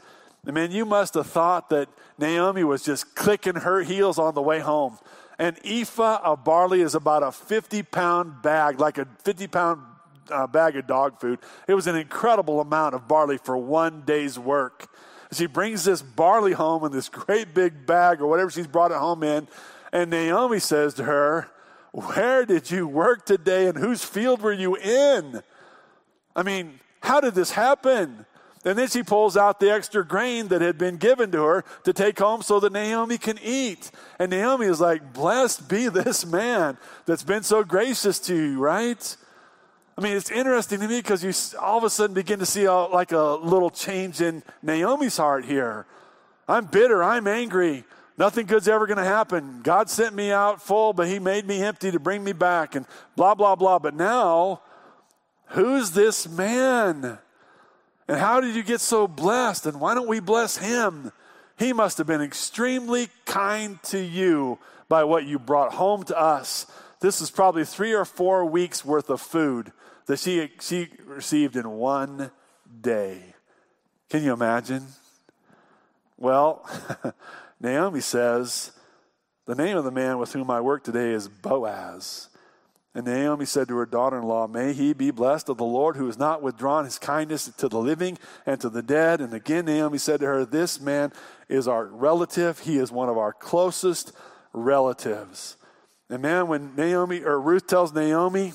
I 0.46 0.52
mean, 0.52 0.72
you 0.72 0.84
must 0.84 1.14
have 1.14 1.28
thought 1.28 1.70
that 1.70 1.88
Naomi 2.18 2.66
was 2.66 2.84
just 2.84 3.16
clicking 3.16 3.62
her 3.62 3.84
heels 3.84 4.20
on 4.20 4.34
the 4.34 4.42
way 4.42 4.60
home. 4.60 4.98
An 5.40 5.56
ephah 5.64 6.20
of 6.22 6.44
barley 6.44 6.82
is 6.82 6.96
about 6.96 7.24
a 7.24 7.32
50 7.32 7.84
pound 7.84 8.42
bag, 8.42 8.80
like 8.80 8.98
a 8.98 9.08
50 9.24 9.48
pound 9.48 9.82
uh, 10.30 10.46
bag 10.48 10.76
of 10.76 10.86
dog 10.86 11.20
food. 11.20 11.40
It 11.66 11.74
was 11.74 11.88
an 11.88 11.96
incredible 11.96 12.60
amount 12.60 12.94
of 12.94 13.08
barley 13.08 13.38
for 13.38 13.58
one 13.58 14.02
day's 14.02 14.38
work. 14.38 14.88
She 15.32 15.46
brings 15.46 15.86
this 15.86 16.02
barley 16.02 16.52
home 16.52 16.84
in 16.84 16.92
this 16.92 17.08
great 17.08 17.54
big 17.54 17.86
bag 17.86 18.20
or 18.20 18.28
whatever 18.28 18.52
she's 18.52 18.68
brought 18.68 18.92
it 18.92 18.98
home 18.98 19.24
in. 19.24 19.48
And 19.94 20.10
Naomi 20.10 20.60
says 20.60 20.94
to 20.96 21.06
her, 21.06 21.50
Where 21.94 22.46
did 22.46 22.70
you 22.70 22.86
work 22.86 23.26
today 23.26 23.68
and 23.68 23.78
whose 23.78 24.04
field 24.04 24.42
were 24.42 24.54
you 24.54 24.76
in? 24.76 25.42
I 26.36 26.44
mean, 26.44 26.80
how 27.02 27.22
did 27.22 27.34
this 27.34 27.52
happen? 27.52 28.26
And 28.66 28.78
then 28.78 28.90
she 28.90 29.04
pulls 29.04 29.38
out 29.38 29.60
the 29.60 29.72
extra 29.72 30.06
grain 30.06 30.50
that 30.50 30.62
had 30.62 30.78
been 30.78 30.98
given 30.98 31.32
to 31.32 31.44
her 31.44 31.66
to 31.86 31.94
take 31.94 32.20
home 32.20 32.42
so 32.42 32.60
that 32.60 32.74
Naomi 32.74 33.18
can 33.18 33.40
eat. 33.42 33.90
And 34.20 34.30
Naomi 34.30 34.66
is 34.66 34.82
like, 34.82 35.14
Blessed 35.14 35.70
be 35.70 35.88
this 35.88 36.26
man 36.26 36.78
that's 37.06 37.24
been 37.24 37.44
so 37.44 37.64
gracious 37.64 38.20
to 38.20 38.36
you, 38.36 38.60
right? 38.60 39.18
I 39.98 40.02
mean, 40.02 40.16
it's 40.16 40.32
interesting 40.32 40.80
to 40.82 40.88
me 40.88 41.00
because 41.00 41.24
you 41.24 41.34
all 41.62 41.78
of 41.78 41.84
a 41.84 41.90
sudden 41.90 42.14
begin 42.14 42.40
to 42.40 42.46
see 42.46 42.66
a, 42.66 42.74
like 42.74 43.12
a 43.12 43.22
little 43.22 43.70
change 43.70 44.22
in 44.22 44.44
Naomi's 44.62 45.18
heart 45.18 45.46
here. 45.46 45.86
I'm 46.48 46.66
bitter, 46.66 47.04
I'm 47.04 47.28
angry. 47.28 47.86
Nothing 48.18 48.46
good's 48.46 48.68
ever 48.68 48.86
going 48.86 48.98
to 48.98 49.04
happen. 49.04 49.62
God 49.64 49.90
sent 49.90 50.14
me 50.14 50.32
out 50.32 50.62
full, 50.62 50.92
but 50.92 51.08
He 51.08 51.20
made 51.20 51.48
me 51.48 51.62
empty 51.62 51.92
to 51.92 52.00
bring 52.00 52.22
me 52.22 52.34
back, 52.34 52.76
and 52.76 52.86
blah, 53.16 53.36
blah, 53.36 53.56
blah. 53.56 53.80
But 53.80 53.94
now, 53.94 54.62
who's 55.48 55.92
this 55.92 56.28
man? 56.28 57.20
And 58.10 58.18
how 58.18 58.42
did 58.42 58.56
you 58.56 58.64
get 58.64 58.82
so 58.82 59.08
blessed? 59.08 59.68
And 59.68 59.80
why 59.80 59.94
don't 59.94 60.08
we 60.08 60.20
bless 60.20 60.58
him? 60.58 61.12
He 61.60 61.74
must 61.74 62.00
have 62.00 62.08
been 62.08 62.24
extremely 62.24 63.10
kind 63.26 63.82
to 63.84 64.00
you 64.00 64.58
by 64.88 65.04
what 65.04 65.28
you 65.28 65.38
brought 65.38 65.74
home 65.74 66.02
to 66.06 66.20
us. 66.20 66.66
This 67.02 67.22
is 67.22 67.30
probably 67.30 67.66
three 67.66 67.94
or 67.94 68.06
four 68.06 68.46
weeks 68.46 68.84
worth 68.84 69.12
of 69.12 69.22
food 69.22 69.72
that 70.08 70.18
she, 70.18 70.50
she 70.60 70.90
received 71.06 71.56
in 71.56 71.70
one 71.70 72.32
day. 72.82 73.22
Can 74.10 74.24
you 74.24 74.34
imagine? 74.34 74.88
Well, 76.18 76.68
Naomi 77.62 78.02
says, 78.02 78.72
The 79.46 79.54
name 79.54 79.78
of 79.78 79.84
the 79.84 79.92
man 79.92 80.18
with 80.18 80.34
whom 80.34 80.50
I 80.50 80.62
work 80.62 80.84
today 80.84 81.12
is 81.12 81.28
Boaz. 81.28 82.29
And 82.96 83.06
Naomi 83.06 83.46
said 83.46 83.68
to 83.68 83.76
her 83.76 83.86
daughter 83.86 84.18
in 84.18 84.24
law, 84.24 84.48
May 84.48 84.74
he 84.74 84.94
be 84.94 85.12
blessed 85.12 85.50
of 85.50 85.58
the 85.58 85.64
Lord, 85.64 85.96
who 85.96 86.08
has 86.08 86.18
not 86.18 86.42
withdrawn 86.42 86.86
his 86.86 86.98
kindness 86.98 87.48
to 87.58 87.70
the 87.70 87.78
living 87.78 88.18
and 88.46 88.60
to 88.62 88.70
the 88.70 88.82
dead. 88.82 89.22
And 89.22 89.34
again, 89.34 89.66
Naomi 89.66 90.00
said 90.00 90.22
to 90.22 90.26
her, 90.26 90.46
This 90.46 90.82
man 90.82 91.14
is 91.48 91.68
our 91.68 91.86
relative. 91.86 92.60
He 92.60 92.78
is 92.78 92.92
one 92.92 93.10
of 93.10 93.18
our 93.18 93.32
closest 93.32 94.12
relatives. 94.54 95.56
And 96.10 96.24
man, 96.24 96.48
when 96.48 96.76
Naomi 96.76 97.22
or 97.22 97.40
Ruth 97.40 97.68
tells 97.68 97.94
Naomi 97.94 98.54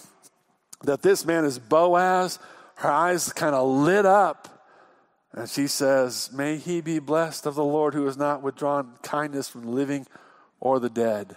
that 0.82 1.02
this 1.02 1.24
man 1.24 1.44
is 1.44 1.60
Boaz, 1.60 2.40
her 2.76 2.90
eyes 2.90 3.32
kind 3.32 3.54
of 3.54 3.68
lit 3.68 4.04
up. 4.04 4.48
And 5.32 5.48
she 5.48 5.68
says, 5.68 6.30
May 6.32 6.56
he 6.56 6.80
be 6.80 6.98
blessed 6.98 7.46
of 7.46 7.54
the 7.54 7.64
Lord, 7.64 7.94
who 7.94 8.06
has 8.06 8.16
not 8.16 8.42
withdrawn 8.42 8.94
kindness 9.02 9.48
from 9.48 9.62
the 9.62 9.70
living 9.70 10.06
or 10.58 10.80
the 10.80 10.90
dead. 10.90 11.36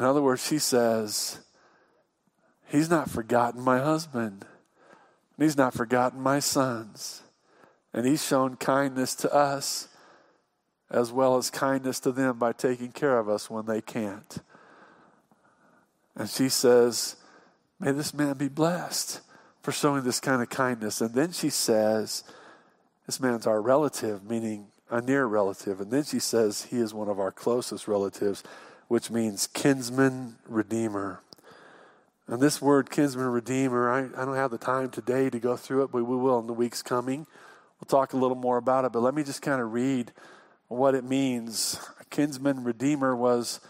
In 0.00 0.06
other 0.06 0.22
words, 0.22 0.44
she 0.44 0.58
says, 0.58 1.40
He's 2.68 2.88
not 2.88 3.10
forgotten 3.10 3.60
my 3.60 3.80
husband, 3.80 4.46
and 5.36 5.44
He's 5.44 5.58
not 5.58 5.74
forgotten 5.74 6.22
my 6.22 6.38
sons, 6.38 7.22
and 7.92 8.06
He's 8.06 8.24
shown 8.24 8.56
kindness 8.56 9.14
to 9.16 9.32
us 9.32 9.88
as 10.90 11.12
well 11.12 11.36
as 11.36 11.50
kindness 11.50 12.00
to 12.00 12.12
them 12.12 12.38
by 12.38 12.52
taking 12.52 12.92
care 12.92 13.18
of 13.18 13.28
us 13.28 13.50
when 13.50 13.66
they 13.66 13.82
can't. 13.82 14.38
And 16.16 16.30
she 16.30 16.48
says, 16.48 17.16
May 17.78 17.92
this 17.92 18.14
man 18.14 18.38
be 18.38 18.48
blessed 18.48 19.20
for 19.60 19.70
showing 19.70 20.02
this 20.02 20.18
kind 20.18 20.40
of 20.40 20.48
kindness. 20.48 21.02
And 21.02 21.14
then 21.14 21.32
she 21.32 21.50
says, 21.50 22.24
This 23.04 23.20
man's 23.20 23.46
our 23.46 23.60
relative, 23.60 24.24
meaning 24.24 24.68
a 24.90 25.02
near 25.02 25.26
relative. 25.26 25.78
And 25.78 25.90
then 25.90 26.04
she 26.04 26.20
says, 26.20 26.68
He 26.70 26.78
is 26.78 26.94
one 26.94 27.08
of 27.10 27.20
our 27.20 27.30
closest 27.30 27.86
relatives 27.86 28.42
which 28.90 29.08
means 29.08 29.46
kinsman 29.46 30.34
redeemer. 30.48 31.20
And 32.26 32.42
this 32.42 32.60
word, 32.60 32.90
kinsman 32.90 33.28
redeemer, 33.28 33.88
I, 33.88 34.20
I 34.20 34.24
don't 34.24 34.34
have 34.34 34.50
the 34.50 34.58
time 34.58 34.90
today 34.90 35.30
to 35.30 35.38
go 35.38 35.56
through 35.56 35.84
it, 35.84 35.92
but 35.92 36.02
we 36.02 36.16
will 36.16 36.40
in 36.40 36.48
the 36.48 36.52
weeks 36.52 36.82
coming. 36.82 37.24
We'll 37.78 37.86
talk 37.86 38.14
a 38.14 38.16
little 38.16 38.36
more 38.36 38.56
about 38.56 38.84
it, 38.84 38.90
but 38.90 38.98
let 38.98 39.14
me 39.14 39.22
just 39.22 39.42
kind 39.42 39.62
of 39.62 39.72
read 39.72 40.10
what 40.66 40.96
it 40.96 41.04
means. 41.04 41.78
A 42.00 42.04
kinsman 42.06 42.64
redeemer 42.64 43.14
was 43.14 43.60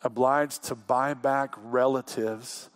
obliged 0.00 0.62
to 0.64 0.74
buy 0.74 1.12
back 1.12 1.52
relatives 1.58 2.70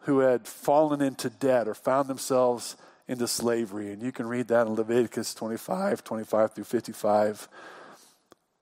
who 0.00 0.18
had 0.18 0.46
fallen 0.46 1.00
into 1.00 1.30
debt 1.30 1.66
or 1.66 1.72
found 1.72 2.08
themselves 2.08 2.76
into 3.08 3.26
slavery. 3.26 3.90
And 3.90 4.02
you 4.02 4.12
can 4.12 4.26
read 4.26 4.48
that 4.48 4.66
in 4.66 4.74
Leviticus 4.74 5.32
25, 5.32 6.04
25 6.04 6.52
through 6.52 6.64
55. 6.64 7.48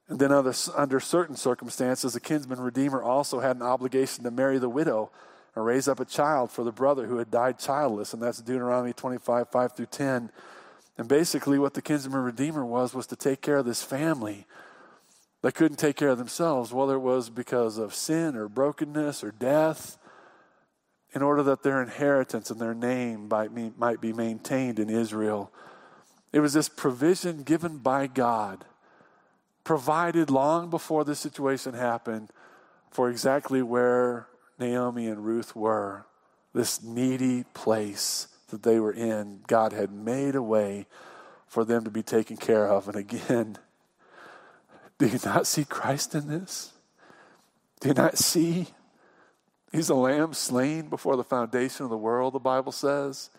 And 0.09 0.19
then, 0.21 0.31
under, 0.31 0.53
under 0.77 1.01
certain 1.01 1.37
circumstances, 1.37 2.13
the 2.13 2.21
kinsman 2.21 2.61
redeemer 2.61 3.03
also 3.03 3.41
had 3.41 3.57
an 3.57 3.63
obligation 3.63 4.23
to 4.25 4.31
marry 4.31 4.59
the 4.59 4.69
widow 4.69 5.11
and 5.55 5.65
raise 5.65 5.89
up 5.89 5.99
a 5.99 6.05
child 6.05 6.51
for 6.51 6.63
the 6.63 6.71
brother 6.71 7.07
who 7.07 7.17
had 7.17 7.31
died 7.31 7.59
childless. 7.59 8.13
And 8.13 8.23
that's 8.23 8.39
Deuteronomy 8.39 8.93
25, 8.93 9.49
5 9.51 9.73
through 9.73 9.87
10. 9.87 10.31
And 10.99 11.09
basically, 11.09 11.59
what 11.59 11.75
the 11.75 11.83
kinsman 11.83 12.23
redeemer 12.23 12.65
was, 12.65 12.95
was 12.95 13.07
to 13.09 13.17
take 13.17 13.43
care 13.43 13.57
of 13.57 13.67
this 13.67 13.83
family 13.83 14.47
that 15.43 15.55
couldn't 15.55 15.77
take 15.77 15.97
care 15.97 16.09
of 16.09 16.19
themselves, 16.19 16.73
whether 16.73 16.95
it 16.95 17.01
was 17.01 17.29
because 17.29 17.77
of 17.77 17.95
sin 17.95 18.37
or 18.37 18.49
brokenness 18.49 19.25
or 19.25 19.33
death, 19.33 19.99
in 21.15 21.23
order 21.23 21.43
that 21.43 21.63
their 21.63 21.83
inheritance 21.83 22.51
and 22.51 22.61
their 22.61 22.75
name 22.75 23.29
might 23.29 23.55
be, 23.55 23.73
might 23.77 24.01
be 24.01 24.13
maintained 24.13 24.79
in 24.79 24.89
Israel. 24.89 25.53
It 26.33 26.41
was 26.41 26.53
this 26.53 26.69
provision 26.69 27.43
given 27.43 27.79
by 27.79 28.07
God 28.07 28.65
provided 29.67 30.31
long 30.31 30.71
before 30.71 31.05
this 31.05 31.19
situation 31.19 31.75
happened 31.75 32.31
for 32.89 33.11
exactly 33.11 33.61
where 33.61 34.29
Naomi 34.61 35.09
and 35.09 35.27
Ruth 35.27 35.57
were. 35.57 36.07
This 36.55 36.85
needy 36.85 37.45
place 37.53 38.29
that 38.51 38.63
they 38.63 38.79
were 38.79 38.93
in, 38.93 39.41
God 39.49 39.73
had 39.73 39.91
made 39.91 40.37
a 40.37 40.43
way 40.43 40.87
for 41.49 41.65
them 41.65 41.83
to 41.83 41.91
be 41.91 42.05
taken 42.05 42.37
care 42.37 42.69
of. 42.69 42.87
And 42.87 42.97
again, 42.97 43.59
do 44.99 45.09
you 45.09 45.19
not 45.25 45.49
see 45.49 45.65
Christ 45.65 46.15
in 46.15 46.29
this? 46.29 46.73
Do 47.81 47.89
you 47.89 47.95
not 47.95 48.17
see? 48.17 48.69
He's 49.73 49.89
a 49.89 49.97
lamb 49.97 50.33
slain 50.33 50.89
before 50.89 51.17
the 51.17 51.25
foundation 51.25 51.83
of 51.83 51.91
the 51.91 51.97
world, 51.97 52.35
the 52.35 52.39
Bible 52.39 52.73
says. 52.73 53.31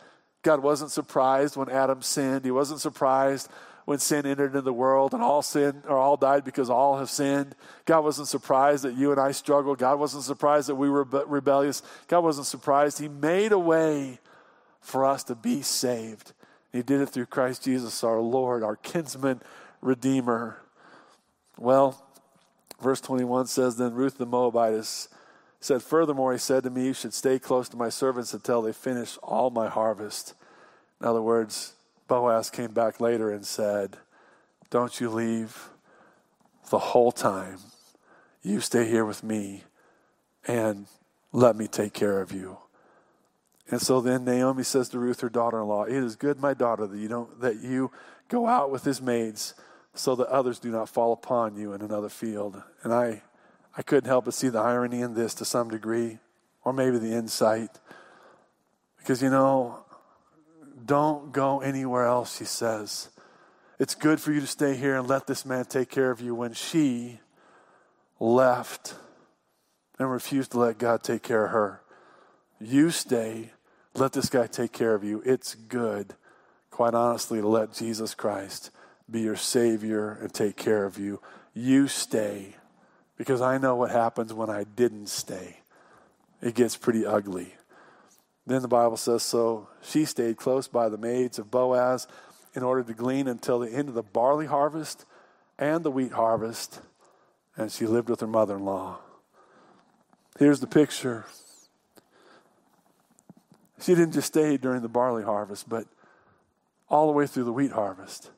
God 0.44 0.62
wasn't 0.62 0.92
surprised 0.92 1.56
when 1.56 1.70
Adam 1.70 2.02
sinned. 2.02 2.44
He 2.44 2.52
wasn't 2.52 2.82
surprised 2.82 3.50
when 3.88 4.00
sin 4.00 4.26
entered 4.26 4.48
into 4.48 4.60
the 4.60 4.74
world 4.74 5.14
and 5.14 5.24
all 5.24 5.42
sin 5.42 5.82
or 5.88 5.98
all 5.98 6.18
died 6.18 6.44
because 6.44 6.70
all 6.70 6.98
have 6.98 7.10
sinned. 7.10 7.56
God 7.86 8.04
wasn't 8.04 8.28
surprised 8.28 8.84
that 8.84 8.98
you 8.98 9.12
and 9.12 9.20
I 9.20 9.32
struggled. 9.32 9.78
God 9.78 9.98
wasn't 9.98 10.26
surprised 10.26 10.68
that 10.68 10.76
we 10.76 10.90
were 10.90 11.06
rebellious. 11.06 11.82
God 12.10 12.20
wasn't 12.20 12.48
surprised. 12.48 13.00
He 13.00 13.08
made 13.08 13.54
a 13.54 13.58
way 13.58 14.20
for 14.82 15.06
us 15.06 15.24
to 15.24 15.36
be 15.36 15.62
saved. 15.62 16.34
He 16.74 16.84
did 16.84 17.00
it 17.00 17.06
through 17.06 17.28
Christ 17.28 17.64
Jesus, 17.64 18.04
our 18.04 18.20
Lord, 18.20 18.62
our 18.62 18.76
kinsman 18.76 19.42
redeemer. 19.80 20.58
Well, 21.58 22.06
verse 22.82 23.00
21 23.00 23.48
says, 23.48 23.78
Then 23.78 23.94
Ruth 23.94 24.18
the 24.18 24.26
Moabitess 24.26 25.08
said, 25.62 25.82
Furthermore, 25.82 26.34
he 26.34 26.40
said 26.40 26.64
to 26.64 26.70
me, 26.70 26.88
You 26.88 26.94
should 26.94 27.14
stay 27.14 27.40
close 27.40 27.70
to 27.70 27.78
my 27.78 27.88
servants 27.88 28.34
until 28.34 28.62
they 28.62 28.74
finish 28.74 29.18
all 29.24 29.50
my 29.50 29.70
harvest. 29.70 30.34
In 31.00 31.08
other 31.08 31.22
words, 31.22 31.72
Boaz 32.08 32.50
came 32.50 32.72
back 32.72 33.00
later 33.00 33.32
and 33.32 33.46
said, 33.46 33.98
Don't 34.70 35.00
you 35.00 35.10
leave 35.10 35.70
the 36.70 36.80
whole 36.80 37.12
time. 37.12 37.60
You 38.42 38.62
stay 38.62 38.88
here 38.88 39.06
with 39.06 39.24
me 39.24 39.64
and 40.48 40.88
let 41.32 41.56
me 41.56 41.68
take 41.68 41.94
care 41.94 42.22
of 42.22 42.32
you. 42.32 42.58
And 43.70 43.82
so 43.82 44.00
then 44.00 44.24
Naomi 44.24 44.64
says 44.64 44.90
to 44.90 45.00
Ruth, 45.00 45.20
her 45.20 45.30
daughter-in-law, 45.30 45.84
"It 45.84 45.96
is 45.96 46.16
good, 46.16 46.40
my 46.40 46.54
daughter, 46.54 46.88
that 46.88 46.98
you 46.98 47.10
don't 47.10 47.42
that 47.42 47.58
you 47.58 47.92
go 48.30 48.48
out 48.48 48.72
with 48.72 48.86
his 48.86 49.02
maids, 49.02 49.56
so 49.94 50.16
that 50.16 50.28
others 50.28 50.60
do 50.60 50.72
not 50.72 50.88
fall 50.88 51.12
upon 51.12 51.58
you 51.58 51.74
in 51.74 51.82
another 51.82 52.08
field." 52.08 52.62
And 52.84 52.94
I, 52.94 53.24
I 53.76 53.82
couldn't 53.82 54.08
help 54.08 54.26
but 54.26 54.34
see 54.34 54.48
the 54.48 54.60
irony 54.60 55.02
in 55.02 55.16
this 55.16 55.34
to 55.36 55.46
some 55.46 55.70
degree, 55.70 56.20
or 56.64 56.72
maybe 56.72 56.98
the 56.98 57.14
insight, 57.14 57.80
because 59.00 59.22
you 59.22 59.30
know 59.30 59.84
don't 60.88 61.32
go 61.32 61.60
anywhere 61.60 62.06
else, 62.06 62.38
she 62.38 62.46
says. 62.46 63.10
It's 63.78 63.94
good 63.94 64.20
for 64.20 64.32
you 64.32 64.40
to 64.40 64.48
stay 64.48 64.76
here 64.76 64.98
and 64.98 65.08
let 65.08 65.28
this 65.28 65.46
man 65.46 65.66
take 65.66 65.92
care 65.92 66.10
of 66.10 66.20
you 66.20 66.34
when 66.34 66.54
she 66.54 67.20
left 68.20 68.96
and 70.00 70.12
refused 70.12 70.52
to 70.52 70.60
let 70.60 70.80
God 70.80 71.04
take 71.04 71.22
care 71.22 71.46
of 71.46 71.52
her. 71.52 71.82
You 72.60 72.90
stay, 72.90 73.52
let 73.94 74.14
this 74.14 74.30
guy 74.30 74.48
take 74.48 74.72
care 74.72 74.96
of 74.96 75.04
you. 75.04 75.22
It's 75.26 75.54
good, 75.54 76.16
quite 76.72 76.96
honestly, 76.96 77.42
to 77.42 77.48
let 77.48 77.74
Jesus 77.74 78.16
Christ 78.16 78.72
be 79.10 79.22
your 79.22 79.36
Savior 79.36 80.18
and 80.22 80.34
take 80.34 80.56
care 80.56 80.86
of 80.86 80.98
you. 80.98 81.22
You 81.54 81.88
stay, 81.88 82.56
because 83.18 83.42
I 83.42 83.58
know 83.58 83.76
what 83.76 83.92
happens 83.92 84.34
when 84.34 84.50
I 84.50 84.64
didn't 84.64 85.08
stay. 85.08 85.58
It 86.42 86.56
gets 86.56 86.78
pretty 86.78 87.06
ugly. 87.06 87.57
Then 88.48 88.62
the 88.62 88.70
Bible 88.70 88.96
says, 88.96 89.24
So 89.24 89.68
she 89.82 90.06
stayed 90.06 90.38
close 90.38 90.70
by 90.70 90.88
the 90.88 90.98
maids 90.98 91.38
of 91.38 91.52
Boaz 91.52 92.08
in 92.54 92.64
order 92.64 92.82
to 92.82 92.94
glean 92.94 93.28
until 93.28 93.60
the 93.60 93.70
end 93.70 93.90
of 93.90 93.94
the 93.94 94.02
barley 94.02 94.46
harvest 94.46 95.06
and 95.60 95.84
the 95.84 95.92
wheat 95.92 96.14
harvest, 96.14 96.80
and 97.58 97.70
she 97.70 97.86
lived 97.86 98.10
with 98.10 98.22
her 98.22 98.28
mother 98.28 98.56
in 98.56 98.64
law. 98.64 99.00
Here's 100.40 100.62
the 100.62 100.68
picture. 100.68 101.26
She 103.82 103.94
didn't 103.94 104.14
just 104.14 104.28
stay 104.28 104.56
during 104.56 104.82
the 104.82 104.88
barley 104.88 105.24
harvest, 105.24 105.68
but 105.68 105.86
all 106.90 107.08
the 107.08 107.14
way 107.14 107.28
through 107.28 107.44
the 107.44 107.52
wheat 107.52 107.74
harvest. 107.74 108.32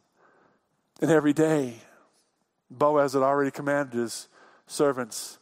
And 1.02 1.12
every 1.12 1.34
day, 1.34 1.76
Boaz 2.72 3.14
had 3.14 3.22
already 3.22 3.52
commanded 3.52 3.94
his 3.94 4.28
servants, 4.66 5.38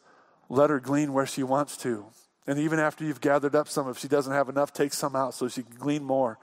let 0.49 0.69
her 0.69 0.81
glean 0.81 1.14
where 1.14 1.26
she 1.26 1.41
wants 1.41 1.77
to. 1.77 2.07
And 2.48 2.57
even 2.60 2.80
after 2.80 3.03
you've 3.03 3.22
gathered 3.22 3.56
up 3.56 3.68
some, 3.68 3.90
if 3.90 3.99
she 3.99 4.07
doesn't 4.07 4.32
have 4.32 4.48
enough, 4.48 4.72
take 4.72 4.94
some 4.94 5.15
out 5.15 5.34
so 5.34 5.49
she 5.49 5.64
can 5.64 5.76
glean 5.76 6.03
more. 6.03 6.40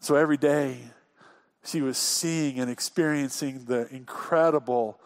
So 0.00 0.16
every 0.16 0.38
day, 0.38 0.78
she 1.64 1.82
was 1.82 1.98
seeing 1.98 2.58
and 2.58 2.70
experiencing 2.70 3.66
the 3.66 3.86
incredible 3.94 4.98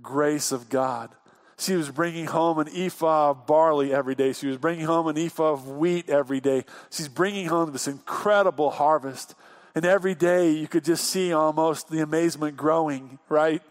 grace 0.00 0.52
of 0.52 0.68
God. 0.68 1.10
She 1.58 1.74
was 1.74 1.90
bringing 1.90 2.26
home 2.26 2.58
an 2.58 2.68
ephah 2.68 3.30
of 3.30 3.46
barley 3.46 3.92
every 3.92 4.14
day. 4.14 4.32
She 4.34 4.46
was 4.46 4.58
bringing 4.58 4.84
home 4.84 5.08
an 5.08 5.18
ephah 5.18 5.52
of 5.52 5.68
wheat 5.68 6.08
every 6.08 6.38
day. 6.38 6.64
She's 6.90 7.08
bringing 7.08 7.46
home 7.46 7.72
this 7.72 7.88
incredible 7.88 8.70
harvest. 8.70 9.34
And 9.74 9.84
every 9.84 10.14
day 10.14 10.50
you 10.50 10.68
could 10.68 10.84
just 10.84 11.04
see 11.04 11.32
almost 11.32 11.88
the 11.88 12.00
amazement 12.00 12.56
growing, 12.56 13.18
right? 13.28 13.62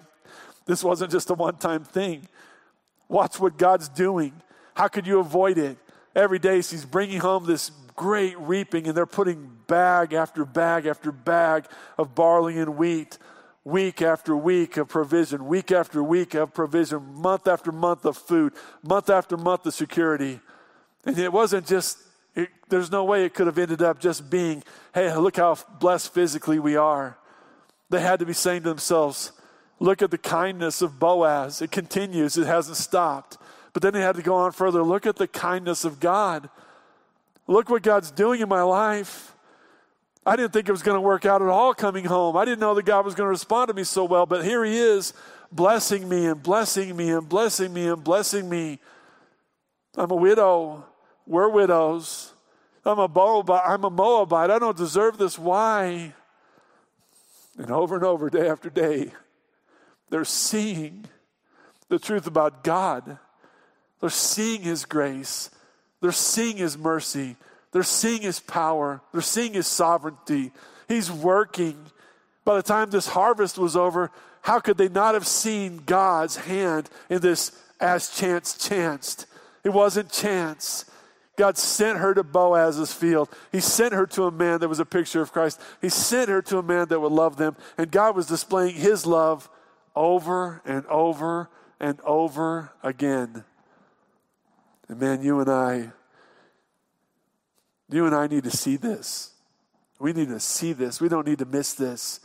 This 0.66 0.84
wasn't 0.84 1.12
just 1.12 1.30
a 1.30 1.36
one 1.36 1.58
time 1.58 1.84
thing. 1.84 2.28
Watch 3.08 3.40
what 3.40 3.58
God's 3.58 3.88
doing. 3.88 4.34
How 4.74 4.88
could 4.88 5.06
you 5.06 5.20
avoid 5.20 5.60
it? 5.60 5.78
Every 6.16 6.40
day 6.40 6.62
she's 6.62 6.86
bringing 6.86 7.20
home 7.20 7.46
this 7.46 7.72
great 7.96 8.38
reaping, 8.40 8.88
and 8.88 8.96
they're 8.96 9.06
putting 9.06 9.50
bag 9.68 10.14
after 10.14 10.46
bag 10.46 10.86
after 10.86 11.12
bag 11.12 11.66
of 11.98 12.16
barley 12.16 12.58
and 12.58 12.78
wheat, 12.78 13.18
week 13.64 14.02
after 14.02 14.36
week 14.36 14.78
of 14.78 14.88
provision, 14.88 15.48
week 15.48 15.72
after 15.72 16.04
week 16.04 16.34
of 16.34 16.54
provision, 16.54 17.04
month 17.16 17.48
after 17.48 17.72
month 17.72 18.06
of 18.06 18.18
food, 18.18 18.54
month 18.84 19.10
after 19.10 19.38
month 19.38 19.66
of 19.66 19.74
security. 19.74 20.40
And 21.06 21.18
it 21.18 21.32
wasn't 21.32 21.66
just, 21.68 21.98
it, 22.36 22.50
there's 22.70 22.92
no 22.92 23.04
way 23.04 23.26
it 23.26 23.34
could 23.34 23.48
have 23.48 23.58
ended 23.58 23.82
up 23.82 24.00
just 24.00 24.30
being, 24.30 24.64
hey, 24.94 25.16
look 25.16 25.38
how 25.38 25.58
blessed 25.80 26.14
physically 26.14 26.60
we 26.60 26.76
are. 26.76 27.18
They 27.90 28.02
had 28.02 28.20
to 28.20 28.26
be 28.26 28.34
saying 28.34 28.64
to 28.64 28.70
themselves, 28.70 29.32
look 29.80 30.02
at 30.02 30.12
the 30.12 30.18
kindness 30.18 30.82
of 30.82 31.00
Boaz. 31.00 31.62
It 31.62 31.72
continues, 31.72 32.38
it 32.38 32.48
hasn't 32.48 32.78
stopped. 32.78 33.38
But 33.76 33.82
then 33.82 33.94
he 33.94 34.00
had 34.00 34.16
to 34.16 34.22
go 34.22 34.36
on 34.36 34.54
further. 34.54 34.82
Look 34.82 35.06
at 35.06 35.18
the 35.18 35.28
kindness 35.28 35.84
of 35.84 36.00
God. 36.00 36.50
Look 37.46 37.70
what 37.70 37.84
God's 37.84 38.10
doing 38.10 38.40
in 38.40 38.48
my 38.48 38.62
life. 38.62 39.36
I 40.26 40.38
didn't 40.38 40.54
think 40.54 40.70
it 40.70 40.72
was 40.72 40.82
going 40.82 40.96
to 40.96 41.02
work 41.02 41.26
out 41.26 41.42
at 41.42 41.50
all 41.50 41.74
coming 41.74 42.06
home. 42.06 42.38
I 42.38 42.46
didn't 42.46 42.62
know 42.62 42.74
that 42.76 42.86
God 42.86 43.04
was 43.04 43.16
going 43.16 43.26
to 43.26 43.32
respond 43.32 43.68
to 43.68 43.74
me 43.74 43.84
so 43.84 44.06
well, 44.06 44.26
but 44.26 44.46
here 44.46 44.64
He 44.64 44.78
is 44.78 45.12
blessing 45.52 46.08
me 46.08 46.26
and 46.26 46.42
blessing 46.42 46.96
me 46.96 47.10
and 47.10 47.28
blessing 47.28 47.74
me 47.74 47.90
and 47.90 48.02
blessing 48.02 48.48
me. 48.48 48.80
I'm 49.98 50.10
a 50.10 50.16
widow. 50.16 50.86
We're 51.28 51.50
widows. 51.50 52.32
I'm 52.86 53.00
a 53.00 53.10
Moabite. 53.10 53.64
I'm 53.66 53.84
a 53.84 53.90
Moabite. 53.90 54.52
I 54.52 54.58
don't 54.58 54.78
deserve 54.78 55.18
this. 55.18 55.38
Why? 55.38 56.14
And 57.58 57.70
over 57.72 57.96
and 57.96 58.06
over, 58.06 58.30
day 58.30 58.48
after 58.48 58.70
day, 58.70 59.12
they're 60.10 60.24
seeing 60.24 61.08
the 61.90 62.00
truth 62.00 62.26
about 62.26 62.64
God. 62.64 63.20
They're 64.02 64.10
seeing 64.10 64.62
His 64.62 64.86
grace. 64.86 65.50
They're 66.02 66.12
seeing 66.12 66.58
His 66.58 66.78
mercy. 66.78 67.36
They're 67.72 67.84
seeing 67.84 68.22
His 68.22 68.40
power. 68.40 69.02
They're 69.12 69.22
seeing 69.22 69.54
His 69.54 69.68
sovereignty. 69.68 70.52
He's 70.88 71.12
working. 71.12 71.78
By 72.44 72.56
the 72.56 72.64
time 72.64 72.90
this 72.90 73.08
harvest 73.08 73.58
was 73.58 73.76
over, 73.76 74.12
how 74.42 74.60
could 74.60 74.78
they 74.78 74.90
not 74.90 75.16
have 75.16 75.26
seen 75.26 75.82
God's 75.86 76.36
hand 76.36 76.90
in 77.10 77.22
this 77.22 77.52
as 77.80 78.10
chance 78.10 78.58
chanced? 78.58 79.26
It 79.64 79.70
wasn't 79.70 80.12
chance. 80.12 80.86
God 81.36 81.58
sent 81.58 81.98
her 81.98 82.14
to 82.14 82.24
Boaz's 82.24 82.94
field. 82.94 83.30
He 83.52 83.60
sent 83.60 83.94
her 83.94 84.06
to 84.08 84.24
a 84.24 84.32
man 84.32 84.60
that 84.60 84.70
was 84.70 84.80
a 84.80 84.86
picture 84.86 85.22
of 85.22 85.32
Christ. 85.32 85.60
He 85.82 85.90
sent 85.90 86.30
her 86.30 86.42
to 86.44 86.60
a 86.60 86.64
man 86.64 86.88
that 86.90 87.00
would 87.00 87.12
love 87.12 87.38
them. 87.38 87.58
And 87.78 87.92
God 87.92 88.16
was 88.16 88.28
displaying 88.28 88.76
his 88.76 89.06
love 89.06 89.50
over 89.96 90.62
and 90.66 90.86
over 90.86 91.50
and 91.80 92.00
over 92.02 92.72
again. 92.84 93.44
And 94.88 95.00
man, 95.00 95.22
you 95.22 95.40
and 95.40 95.50
I, 95.50 95.92
you 97.90 98.06
and 98.06 98.16
I 98.16 98.28
need 98.28 98.44
to 98.44 98.52
see 98.52 98.76
this. 98.76 99.32
We 100.00 100.14
need 100.14 100.30
to 100.30 100.40
see 100.40 100.74
this. 100.74 101.00
We 101.00 101.10
don't 101.10 101.28
need 101.28 101.40
to 101.40 101.46
miss 101.46 101.74
this. 101.74 102.20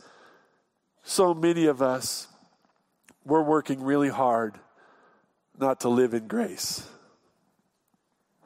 So 1.03 1.33
many 1.33 1.65
of 1.65 1.81
us, 1.81 2.27
we're 3.25 3.43
working 3.43 3.81
really 3.81 4.09
hard 4.09 4.59
not 5.57 5.79
to 5.81 5.89
live 5.89 6.13
in 6.13 6.27
grace. 6.27 6.87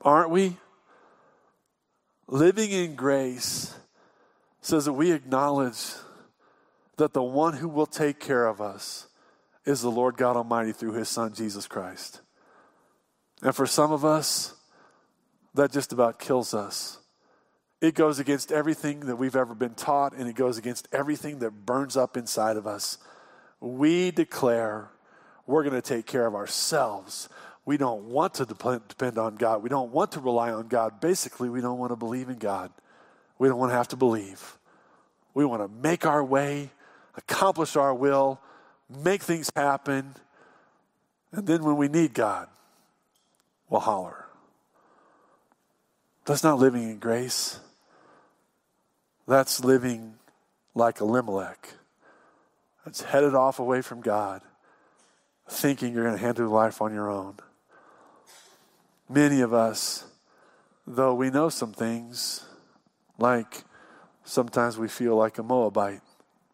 Aren't 0.02 0.30
we? 0.30 0.58
Living 2.28 2.72
in 2.72 2.96
grace 2.96 3.76
says 4.62 4.86
that 4.86 4.94
we 4.94 5.12
acknowledge 5.12 5.94
that 6.98 7.14
the 7.14 7.24
one 7.24 7.54
who 7.54 7.68
will 7.68 7.86
take 7.86 8.20
care 8.20 8.48
of 8.48 8.62
us 8.62 9.08
is 9.66 9.82
the 9.82 9.92
Lord 9.92 10.18
God 10.18 10.36
Almighty 10.36 10.72
through 10.72 10.94
his 10.94 11.10
Son, 11.10 11.34
Jesus 11.34 11.68
Christ. 11.68 12.22
And 13.42 13.56
for 13.56 13.66
some 13.66 13.92
of 13.92 14.06
us, 14.06 14.54
that 15.54 15.72
just 15.72 15.94
about 15.94 16.20
kills 16.20 16.54
us. 16.54 17.00
It 17.82 17.96
goes 17.96 18.20
against 18.20 18.52
everything 18.52 19.02
that 19.02 19.16
we've 19.16 19.36
ever 19.36 19.54
been 19.54 19.74
taught, 19.74 20.14
and 20.14 20.28
it 20.30 20.36
goes 20.36 20.58
against 20.58 20.88
everything 20.92 21.40
that 21.40 21.52
burns 21.52 21.96
up 21.98 22.18
inside 22.18 22.58
of 22.58 22.66
us. 22.66 22.98
We 23.60 24.12
declare 24.12 24.90
we're 25.46 25.64
going 25.64 25.76
to 25.76 25.82
take 25.82 26.06
care 26.06 26.26
of 26.26 26.36
ourselves. 26.36 27.30
We 27.66 27.78
don't 27.78 28.06
want 28.06 28.36
to 28.36 28.46
depend 28.46 29.18
on 29.18 29.36
God. 29.36 29.62
We 29.64 29.70
don't 29.70 29.92
want 29.92 30.14
to 30.14 30.20
rely 30.20 30.52
on 30.52 30.68
God. 30.68 31.00
Basically, 31.00 31.50
we 31.50 31.62
don't 31.62 31.78
want 31.78 31.92
to 31.92 31.96
believe 31.96 32.30
in 32.30 32.38
God. 32.38 32.72
We 33.38 33.48
don't 33.48 33.60
want 33.60 33.72
to 33.72 33.76
have 33.76 33.90
to 33.90 33.98
believe. 33.98 34.58
We 35.34 35.46
want 35.46 35.62
to 35.62 35.68
make 35.68 36.06
our 36.06 36.24
way, 36.24 36.72
accomplish 37.16 37.76
our 37.76 37.94
will, 37.94 38.40
make 39.04 39.22
things 39.22 39.52
happen, 39.56 40.16
and 41.32 41.46
then 41.46 41.64
when 41.64 41.76
we 41.76 41.88
need 41.88 42.14
God, 42.14 42.48
we'll 43.70 43.82
holler. 43.82 44.26
That's 46.26 46.44
not 46.44 46.58
living 46.58 46.84
in 46.84 47.00
grace. 47.00 47.60
That's 49.28 49.64
living 49.64 50.16
like 50.74 51.02
a 51.02 51.04
Elimelech. 51.04 51.74
That's 52.84 53.02
headed 53.02 53.34
off 53.34 53.60
away 53.60 53.82
from 53.82 54.02
God, 54.02 54.42
thinking 55.50 55.94
you're 55.94 56.04
going 56.04 56.18
to 56.18 56.24
handle 56.24 56.50
life 56.50 56.82
on 56.82 56.94
your 56.94 57.10
own. 57.10 57.38
Many 59.10 59.42
of 59.42 59.54
us, 59.54 60.06
though 60.86 61.14
we 61.14 61.30
know 61.30 61.50
some 61.50 61.74
things, 61.74 62.46
like 63.18 63.64
sometimes 64.24 64.78
we 64.78 64.88
feel 64.88 65.16
like 65.16 65.38
a 65.38 65.44
Moabite, 65.44 66.02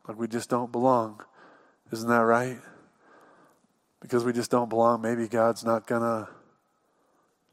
like 0.07 0.17
we 0.17 0.27
just 0.27 0.49
don't 0.49 0.71
belong. 0.71 1.21
Isn't 1.91 2.09
that 2.09 2.19
right? 2.19 2.59
Because 3.99 4.23
we 4.23 4.31
just 4.33 4.51
don't 4.51 4.69
belong, 4.69 5.01
maybe 5.01 5.27
God's 5.27 5.65
not 5.65 5.85
going 5.85 6.01
to 6.01 6.29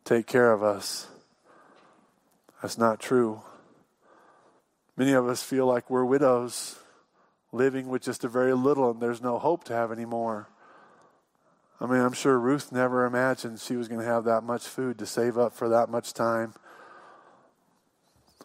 take 0.08 0.26
care 0.26 0.52
of 0.52 0.62
us. 0.62 1.06
That's 2.62 2.78
not 2.78 2.98
true. 2.98 3.42
Many 4.96 5.12
of 5.12 5.28
us 5.28 5.42
feel 5.42 5.66
like 5.66 5.90
we're 5.90 6.04
widows, 6.04 6.78
living 7.52 7.88
with 7.88 8.02
just 8.02 8.24
a 8.24 8.28
very 8.28 8.54
little, 8.54 8.90
and 8.90 9.00
there's 9.00 9.20
no 9.20 9.38
hope 9.38 9.64
to 9.64 9.74
have 9.74 9.92
any 9.92 10.06
more. 10.06 10.48
I 11.78 11.86
mean, 11.86 12.00
I'm 12.00 12.14
sure 12.14 12.38
Ruth 12.38 12.72
never 12.72 13.04
imagined 13.04 13.60
she 13.60 13.76
was 13.76 13.86
going 13.86 14.00
to 14.00 14.06
have 14.06 14.24
that 14.24 14.42
much 14.42 14.66
food 14.66 14.98
to 14.98 15.06
save 15.06 15.36
up 15.36 15.52
for 15.52 15.68
that 15.68 15.90
much 15.90 16.14
time. 16.14 16.54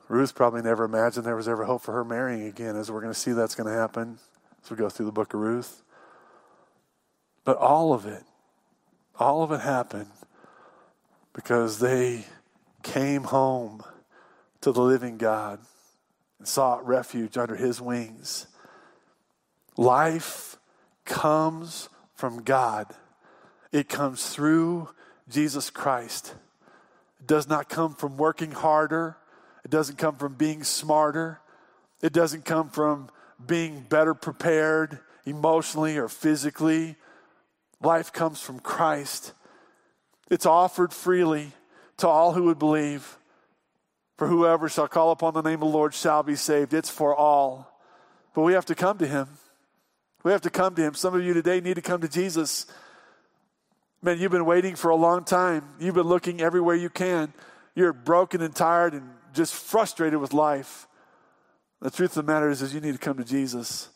Ruth 0.09 0.35
probably 0.35 0.61
never 0.61 0.83
imagined 0.83 1.25
there 1.25 1.35
was 1.35 1.47
ever 1.47 1.63
hope 1.63 1.81
for 1.81 1.93
her 1.93 2.03
marrying 2.03 2.43
again, 2.45 2.75
as 2.75 2.91
we're 2.91 3.01
going 3.01 3.13
to 3.13 3.19
see 3.19 3.31
that's 3.31 3.55
going 3.55 3.71
to 3.71 3.79
happen 3.79 4.19
as 4.63 4.69
we 4.69 4.75
go 4.75 4.89
through 4.89 5.05
the 5.05 5.13
book 5.13 5.33
of 5.33 5.39
Ruth. 5.39 5.81
But 7.45 7.55
all 7.57 7.93
of 7.93 8.05
it, 8.05 8.23
all 9.17 9.43
of 9.43 9.51
it 9.53 9.61
happened 9.61 10.11
because 11.33 11.79
they 11.79 12.25
came 12.83 13.23
home 13.23 13.83
to 14.61 14.71
the 14.71 14.81
living 14.81 15.17
God 15.17 15.59
and 16.39 16.47
sought 16.47 16.85
refuge 16.85 17.37
under 17.37 17.55
his 17.55 17.81
wings. 17.81 18.47
Life 19.75 20.57
comes 21.05 21.89
from 22.15 22.43
God. 22.43 22.87
It 23.71 23.89
comes 23.89 24.29
through 24.29 24.89
Jesus 25.29 25.69
Christ. 25.69 26.35
It 27.19 27.27
does 27.27 27.47
not 27.47 27.69
come 27.69 27.95
from 27.95 28.17
working 28.17 28.51
harder. 28.51 29.17
It 29.65 29.71
doesn't 29.71 29.97
come 29.97 30.15
from 30.15 30.35
being 30.35 30.63
smarter. 30.63 31.39
It 32.01 32.13
doesn't 32.13 32.45
come 32.45 32.69
from 32.69 33.09
being 33.45 33.81
better 33.81 34.13
prepared 34.13 34.99
emotionally 35.25 35.97
or 35.97 36.07
physically. 36.07 36.95
Life 37.81 38.13
comes 38.13 38.39
from 38.39 38.59
Christ. 38.59 39.33
It's 40.29 40.45
offered 40.45 40.93
freely 40.93 41.51
to 41.97 42.07
all 42.07 42.33
who 42.33 42.43
would 42.43 42.59
believe. 42.59 43.17
For 44.17 44.27
whoever 44.27 44.69
shall 44.69 44.87
call 44.87 45.11
upon 45.11 45.33
the 45.33 45.41
name 45.41 45.55
of 45.55 45.71
the 45.71 45.77
Lord 45.77 45.93
shall 45.93 46.23
be 46.23 46.35
saved. 46.35 46.73
It's 46.73 46.89
for 46.89 47.15
all. 47.15 47.69
But 48.33 48.41
we 48.41 48.53
have 48.53 48.65
to 48.67 48.75
come 48.75 48.97
to 48.99 49.07
Him. 49.07 49.27
We 50.23 50.31
have 50.31 50.41
to 50.41 50.49
come 50.49 50.75
to 50.75 50.81
Him. 50.81 50.93
Some 50.93 51.13
of 51.15 51.23
you 51.23 51.33
today 51.33 51.59
need 51.59 51.75
to 51.75 51.81
come 51.81 52.01
to 52.01 52.07
Jesus. 52.07 52.65
Man, 54.01 54.19
you've 54.19 54.31
been 54.31 54.45
waiting 54.45 54.75
for 54.75 54.89
a 54.89 54.95
long 54.95 55.23
time. 55.23 55.63
You've 55.79 55.95
been 55.95 56.07
looking 56.07 56.41
everywhere 56.41 56.75
you 56.75 56.89
can. 56.89 57.33
You're 57.75 57.93
broken 57.93 58.41
and 58.41 58.55
tired 58.55 58.93
and 58.93 59.09
just 59.33 59.53
frustrated 59.53 60.19
with 60.19 60.33
life. 60.33 60.87
The 61.81 61.91
truth 61.91 62.15
of 62.15 62.25
the 62.25 62.31
matter 62.31 62.49
is, 62.49 62.61
is 62.61 62.73
you 62.73 62.81
need 62.81 62.93
to 62.93 62.97
come 62.99 63.17
to 63.17 63.25
Jesus. 63.25 63.89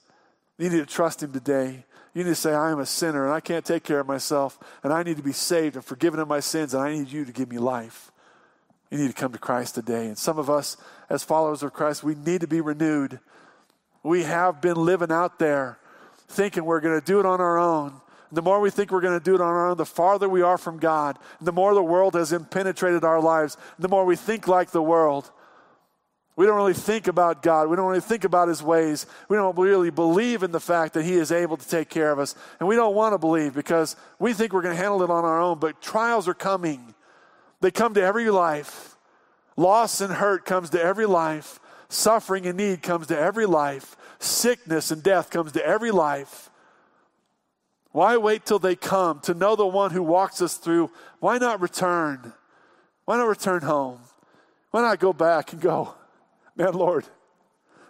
You 0.57 0.69
need 0.69 0.79
to 0.79 0.85
trust 0.85 1.23
Him 1.23 1.31
today. 1.31 1.85
You 2.18 2.23
need 2.23 2.31
to 2.31 2.35
say, 2.35 2.56
I 2.56 2.72
am 2.72 2.80
a 2.80 2.85
sinner 2.88 3.26
and 3.26 3.34
I 3.35 3.39
can't 3.39 3.64
take 3.64 3.84
care 3.84 3.99
of 3.99 4.07
myself, 4.07 4.57
and 4.81 4.91
I 4.91 5.03
need 5.03 5.18
to 5.18 5.23
be 5.23 5.34
saved 5.34 5.76
and 5.76 5.85
forgiven 5.85 6.19
of 6.19 6.27
my 6.27 6.39
sins, 6.39 6.73
and 6.73 6.81
I 6.81 6.91
need 6.91 7.11
you 7.11 7.26
to 7.26 7.31
give 7.31 7.48
me 7.48 7.60
life. 7.60 8.11
You 8.89 8.98
need 8.98 9.10
to 9.10 9.14
come 9.14 9.34
to 9.34 9.38
Christ 9.38 9.76
today. 9.76 10.07
And 10.07 10.18
some 10.18 10.39
of 10.39 10.49
us, 10.49 10.77
as 11.11 11.23
followers 11.23 11.61
of 11.61 11.73
Christ, 11.73 12.03
we 12.03 12.15
need 12.15 12.41
to 12.41 12.48
be 12.48 12.60
renewed. 12.60 13.19
We 14.02 14.23
have 14.23 14.61
been 14.61 14.77
living 14.77 15.11
out 15.11 15.38
there 15.38 15.77
thinking 16.27 16.65
we're 16.65 16.80
going 16.80 16.99
to 16.99 17.06
do 17.06 17.19
it 17.19 17.26
on 17.27 17.39
our 17.39 17.60
own. 17.60 18.02
The 18.31 18.41
more 18.41 18.61
we 18.61 18.72
think 18.72 18.89
we're 18.89 19.02
going 19.02 19.19
to 19.19 19.23
do 19.23 19.35
it 19.35 19.41
on 19.41 19.49
our 19.49 19.69
own, 19.69 19.77
the 19.77 19.85
farther 19.85 20.27
we 20.27 20.41
are 20.41 20.57
from 20.57 20.80
God. 20.80 21.19
The 21.39 21.53
more 21.53 21.76
the 21.76 21.84
world 21.84 22.15
has 22.15 22.34
impenetrated 22.34 23.03
our 23.03 23.22
lives, 23.22 23.57
the 23.77 23.89
more 23.89 24.06
we 24.06 24.15
think 24.15 24.48
like 24.48 24.72
the 24.72 24.81
world. 24.81 25.30
We 26.38 26.45
don't 26.45 26.55
really 26.55 26.76
think 26.76 27.07
about 27.07 27.41
God. 27.41 27.68
We 27.68 27.76
don't 27.76 27.88
really 27.88 27.99
think 27.99 28.23
about 28.23 28.47
His 28.47 28.61
ways. 28.61 29.07
We 29.27 29.35
don't 29.35 29.57
really 29.57 29.89
believe 29.89 30.43
in 30.43 30.51
the 30.51 30.59
fact 30.59 30.93
that 30.93 31.03
He 31.03 31.15
is 31.15 31.31
able 31.31 31.57
to 31.57 31.68
take 31.68 31.89
care 31.89 32.11
of 32.11 32.19
us. 32.19 32.35
And 32.59 32.69
we 32.69 32.76
don't 32.76 32.93
want 32.93 33.14
to 33.14 33.18
believe 33.18 33.55
because 33.55 33.95
we 34.19 34.34
think 34.34 34.53
we're 34.53 34.61
going 34.61 34.76
to 34.76 34.81
handle 34.81 35.01
it 35.01 35.09
on 35.09 35.26
our 35.26 35.41
own. 35.41 35.57
But 35.57 35.81
trials 35.81 36.27
are 36.27 36.35
coming, 36.35 36.93
they 37.59 37.72
come 37.72 37.95
to 37.95 38.01
every 38.01 38.30
life. 38.30 38.95
Loss 39.57 40.01
and 40.01 40.14
hurt 40.14 40.45
comes 40.45 40.69
to 40.69 40.81
every 40.81 41.07
life. 41.07 41.59
Suffering 41.89 42.45
and 42.45 42.57
need 42.57 42.84
comes 42.84 43.07
to 43.07 43.18
every 43.18 43.47
life. 43.47 43.97
Sickness 44.19 44.91
and 44.91 45.01
death 45.01 45.31
comes 45.31 45.53
to 45.53 45.65
every 45.65 45.89
life. 45.89 46.51
Why 47.91 48.18
wait 48.18 48.45
till 48.45 48.59
they 48.59 48.76
come 48.76 49.22
to 49.22 49.34
know 49.34 49.55
the 49.55 49.65
one 49.65 49.89
who 49.89 50.03
walks 50.03 50.39
us 50.43 50.57
through? 50.57 50.91
Why 51.19 51.39
not 51.39 51.61
return? 51.61 52.34
Why 53.05 53.18
not 53.18 53.27
return 53.27 53.64
home? 53.64 54.01
Why 54.69 54.81
not 54.81 54.99
go 54.99 55.14
back 55.14 55.53
and 55.53 55.59
go, 55.59 55.95
man, 56.57 56.73
Lord, 56.73 57.05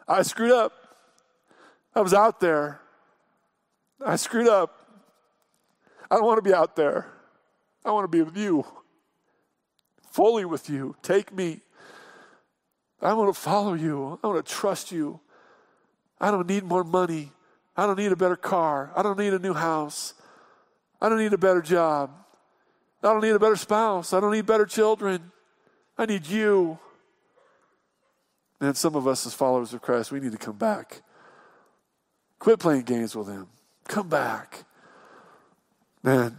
I 0.08 0.22
screwed 0.22 0.52
up. 0.52 0.74
I 1.96 2.02
was 2.02 2.14
out 2.14 2.40
there. 2.40 2.82
I 4.06 4.16
screwed 4.16 4.48
up. 4.48 4.74
I 6.12 6.16
don't 6.16 6.26
want 6.26 6.38
to 6.38 6.48
be 6.48 6.54
out 6.54 6.76
there. 6.76 7.08
I 7.84 7.92
want 7.92 8.04
to 8.04 8.10
be 8.10 8.22
with 8.22 8.38
you, 8.38 8.66
fully 10.12 10.46
with 10.46 10.70
you. 10.70 10.96
Take 11.02 11.34
me. 11.34 11.62
I 13.02 13.14
want 13.14 13.34
to 13.34 13.40
follow 13.40 13.74
you. 13.74 14.20
I 14.22 14.28
want 14.28 14.46
to 14.46 14.54
trust 14.54 14.92
you. 14.92 15.20
I 16.20 16.32
don't 16.32 16.48
need 16.48 16.64
more 16.64 16.84
money. 16.84 17.32
I 17.76 17.86
don't 17.86 17.98
need 17.98 18.12
a 18.12 18.16
better 18.16 18.36
car. 18.36 18.92
I 18.96 19.04
don't 19.04 19.18
need 19.18 19.34
a 19.34 19.40
new 19.40 19.54
house. 19.54 20.16
I 21.00 21.10
don't 21.10 21.20
need 21.20 21.34
a 21.34 21.38
better 21.38 21.62
job. 21.62 22.12
I 23.04 23.14
don't 23.14 23.22
need 23.22 23.36
a 23.36 23.40
better 23.40 23.56
spouse. 23.56 24.14
I 24.14 24.20
don't 24.20 24.32
need 24.32 24.46
better 24.46 24.66
children. 24.66 25.32
I 25.98 26.08
need 26.08 26.26
you. 26.26 26.80
And 28.60 28.76
some 28.76 28.96
of 28.96 29.08
us, 29.08 29.26
as 29.26 29.34
followers 29.34 29.74
of 29.74 29.82
Christ, 29.82 30.12
we 30.12 30.20
need 30.20 30.32
to 30.32 30.38
come 30.38 30.58
back. 30.58 31.02
Quit 32.40 32.60
playing 32.60 32.84
games 32.84 33.16
with 33.16 33.28
Him. 33.28 33.48
Come 33.88 34.10
back. 34.10 34.64
Man, 36.04 36.38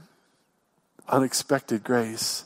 unexpected 1.09 1.85
grace. 1.85 2.45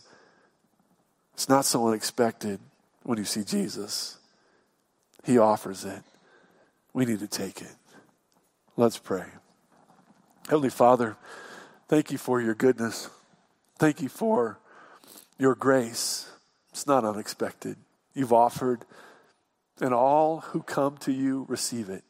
It's 1.35 1.49
not 1.49 1.65
so 1.65 1.87
unexpected 1.89 2.61
when 3.03 3.19
you 3.19 3.25
see 3.25 3.45
Jesus. 3.45 4.19
He 5.25 5.39
offers 5.39 5.85
it. 5.85 6.03
We 6.93 7.05
need 7.05 7.21
to 7.21 7.29
take 7.29 7.61
it. 7.63 7.75
Let's 8.77 8.99
pray. 8.99 9.25
Heavenly 10.49 10.71
Father, 10.71 11.17
thank 11.89 12.11
you 12.11 12.19
for 12.19 12.41
your 12.41 12.55
goodness. 12.55 13.09
Thank 13.79 14.03
you 14.03 14.09
for 14.09 14.59
your 15.39 15.55
grace. 15.55 16.31
It's 16.71 16.87
not 16.87 17.05
unexpected. 17.05 17.77
You've 18.15 18.33
offered, 18.33 18.85
and 19.83 19.93
all 19.93 20.41
who 20.41 20.63
come 20.63 20.97
to 20.99 21.13
you 21.13 21.45
receive 21.49 21.91
it. 21.91 22.05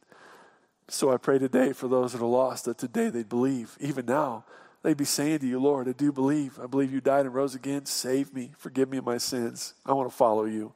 So 0.88 1.10
I 1.10 1.16
pray 1.16 1.38
today 1.38 1.72
for 1.72 1.88
those 1.88 2.12
that 2.12 2.20
are 2.20 2.26
lost 2.26 2.66
that 2.66 2.76
today 2.76 3.08
they'd 3.08 3.28
believe, 3.28 3.78
even 3.80 4.04
now, 4.04 4.44
they'd 4.82 4.96
be 4.96 5.06
saying 5.06 5.38
to 5.38 5.46
you, 5.46 5.58
Lord, 5.58 5.88
I 5.88 5.92
do 5.92 6.12
believe. 6.12 6.60
I 6.62 6.66
believe 6.66 6.92
you 6.92 7.00
died 7.00 7.24
and 7.24 7.34
rose 7.34 7.54
again. 7.54 7.86
Save 7.86 8.34
me. 8.34 8.52
Forgive 8.58 8.90
me 8.90 8.98
of 8.98 9.06
my 9.06 9.16
sins. 9.16 9.72
I 9.86 9.94
want 9.94 10.10
to 10.10 10.14
follow 10.14 10.44
you. 10.44 10.74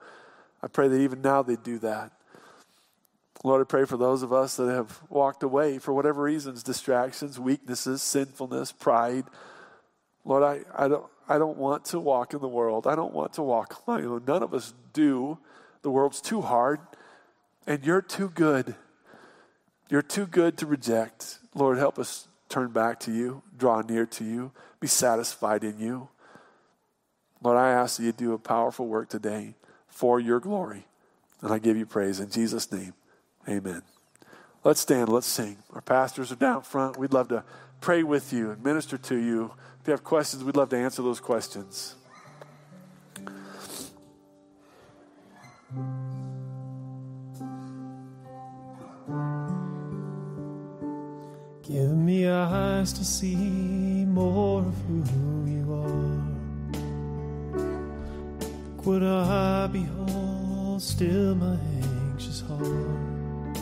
I 0.62 0.68
pray 0.68 0.88
that 0.88 0.98
even 0.98 1.20
now 1.20 1.42
they'd 1.42 1.62
do 1.62 1.78
that. 1.80 2.12
Lord, 3.44 3.60
I 3.60 3.64
pray 3.64 3.84
for 3.84 3.98
those 3.98 4.22
of 4.22 4.32
us 4.32 4.56
that 4.56 4.70
have 4.70 5.02
walked 5.10 5.42
away 5.42 5.76
for 5.78 5.92
whatever 5.92 6.22
reasons 6.22 6.62
distractions, 6.62 7.38
weaknesses, 7.38 8.00
sinfulness, 8.00 8.72
pride. 8.72 9.24
Lord, 10.24 10.42
I, 10.42 10.60
I, 10.74 10.88
don't, 10.88 11.04
I 11.28 11.36
don't 11.36 11.58
want 11.58 11.84
to 11.86 12.00
walk 12.00 12.32
in 12.32 12.40
the 12.40 12.48
world. 12.48 12.86
I 12.86 12.96
don't 12.96 13.12
want 13.12 13.34
to 13.34 13.42
walk 13.42 13.82
on 13.86 14.00
my 14.00 14.06
own. 14.06 14.22
None 14.26 14.42
of 14.42 14.54
us 14.54 14.72
do. 14.94 15.36
The 15.86 15.90
world's 15.90 16.20
too 16.20 16.40
hard, 16.40 16.80
and 17.64 17.84
you're 17.84 18.02
too 18.02 18.28
good. 18.30 18.74
You're 19.88 20.02
too 20.02 20.26
good 20.26 20.58
to 20.58 20.66
reject. 20.66 21.38
Lord, 21.54 21.78
help 21.78 22.00
us 22.00 22.26
turn 22.48 22.72
back 22.72 22.98
to 23.02 23.12
you, 23.12 23.44
draw 23.56 23.82
near 23.82 24.04
to 24.04 24.24
you, 24.24 24.50
be 24.80 24.88
satisfied 24.88 25.62
in 25.62 25.78
you. 25.78 26.08
Lord, 27.40 27.56
I 27.56 27.70
ask 27.70 27.98
that 27.98 28.02
you 28.02 28.10
do 28.10 28.32
a 28.32 28.38
powerful 28.40 28.88
work 28.88 29.08
today 29.08 29.54
for 29.86 30.18
your 30.18 30.40
glory. 30.40 30.86
And 31.40 31.52
I 31.52 31.60
give 31.60 31.76
you 31.76 31.86
praise 31.86 32.18
in 32.18 32.30
Jesus' 32.30 32.72
name. 32.72 32.94
Amen. 33.48 33.82
Let's 34.64 34.80
stand, 34.80 35.08
let's 35.08 35.28
sing. 35.28 35.58
Our 35.72 35.82
pastors 35.82 36.32
are 36.32 36.34
down 36.34 36.62
front. 36.62 36.96
We'd 36.96 37.12
love 37.12 37.28
to 37.28 37.44
pray 37.80 38.02
with 38.02 38.32
you 38.32 38.50
and 38.50 38.64
minister 38.64 38.98
to 38.98 39.14
you. 39.14 39.52
If 39.80 39.86
you 39.86 39.92
have 39.92 40.02
questions, 40.02 40.42
we'd 40.42 40.56
love 40.56 40.70
to 40.70 40.78
answer 40.78 41.02
those 41.02 41.20
questions. 41.20 41.94
Give 51.62 51.96
me 51.96 52.28
eyes 52.28 52.92
to 52.94 53.04
see 53.04 54.04
more 54.04 54.62
of 54.62 54.74
who 54.88 55.46
you 55.46 55.72
are. 55.72 56.26
Would 58.84 59.04
I 59.04 59.68
behold 59.68 60.82
still 60.82 61.36
my 61.36 61.56
anxious 62.10 62.40
heart? 62.40 63.58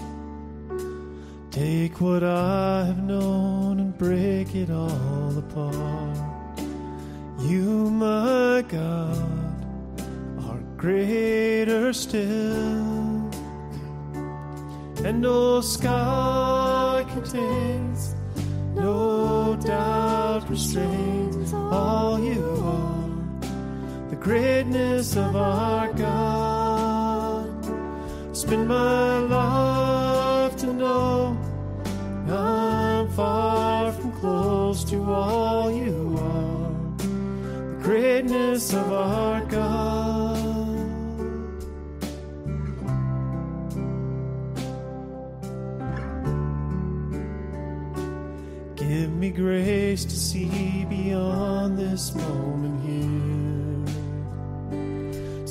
Take 1.50 2.00
what 2.00 2.24
I 2.24 2.86
have 2.86 3.02
known 3.02 3.80
and 3.80 3.98
break 3.98 4.54
it 4.54 4.70
all 4.70 5.38
apart. 5.38 6.16
You, 7.40 7.90
my 7.90 8.64
God, 8.66 10.00
are 10.46 10.62
greater 10.78 11.92
still 11.92 13.03
and 15.04 15.20
no 15.20 15.60
sky 15.60 17.04
contains, 17.12 18.14
no 18.74 19.54
doubt 19.56 20.48
restrains 20.48 21.52
all 21.52 22.18
you 22.18 22.42
are. 22.64 24.08
The 24.08 24.16
greatness 24.16 25.16
of 25.16 25.36
our 25.36 25.92
God. 25.92 27.50
Spend 28.34 28.66
my 28.66 29.18
life 29.18 30.56
to 30.56 30.72
know 30.72 31.36
I'm 32.28 33.08
far 33.10 33.92
from 33.92 34.12
close 34.12 34.84
to 34.84 35.02
all 35.04 35.70
you 35.70 36.16
are. 36.18 36.96
The 36.96 37.78
greatness 37.82 38.72
of 38.72 38.90
our 38.90 39.23
beyond 51.14 51.78
this 51.78 52.14
moment 52.14 52.78
here. 52.90 53.84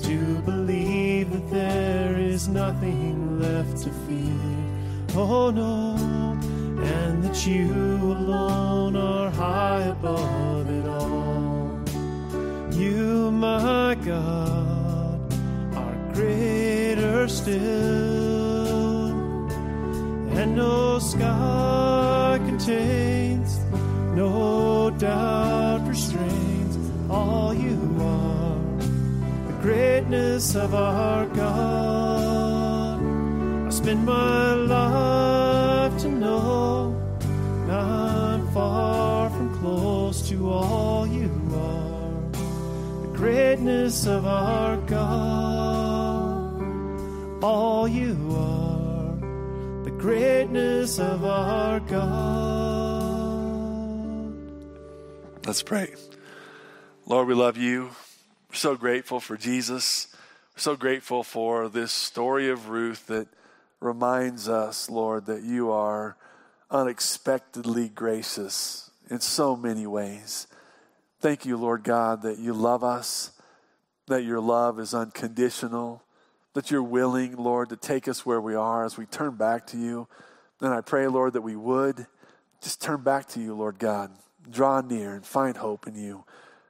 To 0.07 0.17
believe 0.41 1.31
that 1.31 1.49
there 1.49 2.17
is 2.17 2.47
nothing 2.49 3.39
left 3.39 3.77
to 3.83 3.89
fear. 4.05 4.57
Oh 5.15 5.51
no, 5.51 5.95
and 6.83 7.23
that 7.23 7.47
you 7.47 7.71
alone 8.19 8.95
are 8.97 9.29
high 9.31 9.83
above 9.97 10.69
it 10.69 10.85
all. 10.85 11.79
You, 12.71 13.31
my 13.31 13.95
God, 13.95 15.19
are 15.75 15.97
greater 16.13 17.27
still 17.29 18.33
and 20.39 20.55
no 20.55 20.99
sky 20.99 22.39
contains, 22.47 23.59
no 24.13 24.89
doubt 24.89 25.52
greatness 29.63 30.55
of 30.55 30.75
our 30.75 31.25
God. 31.27 33.01
I 33.65 33.69
spend 33.69 34.05
my 34.05 34.53
life 34.53 35.97
to 36.01 36.09
know 36.09 36.93
I'm 37.69 38.45
far 38.51 39.29
from 39.29 39.57
close 39.59 40.27
to 40.27 40.49
all 40.49 41.07
you 41.07 41.31
are. 41.55 42.11
The 43.03 43.13
greatness 43.15 44.05
of 44.05 44.25
our 44.25 44.75
God. 44.75 46.61
All 47.41 47.87
you 47.87 48.17
are 48.37 49.15
the 49.85 49.91
greatness 49.91 50.99
of 50.99 51.23
our 51.23 51.79
God. 51.79 52.03
Let's 55.45 55.63
pray. 55.63 55.93
Lord, 57.05 57.29
we 57.29 57.33
love 57.33 57.55
you. 57.57 57.91
We're 58.53 58.57
so 58.57 58.75
grateful 58.75 59.19
for 59.19 59.35
Jesus. 59.35 60.15
We're 60.55 60.61
so 60.61 60.75
grateful 60.75 61.23
for 61.23 61.69
this 61.69 61.91
story 61.91 62.51
of 62.51 62.69
Ruth 62.69 63.07
that 63.07 63.27
reminds 63.79 64.47
us, 64.47 64.91
Lord, 64.91 65.25
that 65.25 65.41
you 65.41 65.71
are 65.71 66.15
unexpectedly 66.69 67.89
gracious 67.89 68.91
in 69.09 69.21
so 69.21 69.55
many 69.55 69.87
ways. 69.87 70.45
Thank 71.19 71.47
you, 71.47 71.57
Lord 71.57 71.83
God, 71.83 72.21
that 72.21 72.37
you 72.37 72.53
love 72.53 72.83
us, 72.83 73.31
that 74.05 74.23
your 74.23 74.39
love 74.39 74.79
is 74.79 74.93
unconditional, 74.93 76.03
that 76.53 76.69
you're 76.69 76.83
willing, 76.83 77.35
Lord, 77.35 77.69
to 77.69 77.75
take 77.75 78.07
us 78.07 78.23
where 78.23 78.39
we 78.39 78.53
are 78.53 78.85
as 78.85 78.97
we 78.97 79.07
turn 79.07 79.31
back 79.31 79.65
to 79.67 79.77
you. 79.77 80.07
And 80.61 80.71
I 80.71 80.81
pray, 80.81 81.07
Lord, 81.07 81.33
that 81.33 81.41
we 81.41 81.55
would 81.55 82.05
just 82.61 82.83
turn 82.83 83.01
back 83.01 83.27
to 83.29 83.39
you, 83.39 83.55
Lord 83.55 83.79
God, 83.79 84.11
draw 84.47 84.79
near 84.81 85.15
and 85.15 85.25
find 85.25 85.57
hope 85.57 85.87
in 85.87 85.95
you. 85.95 86.23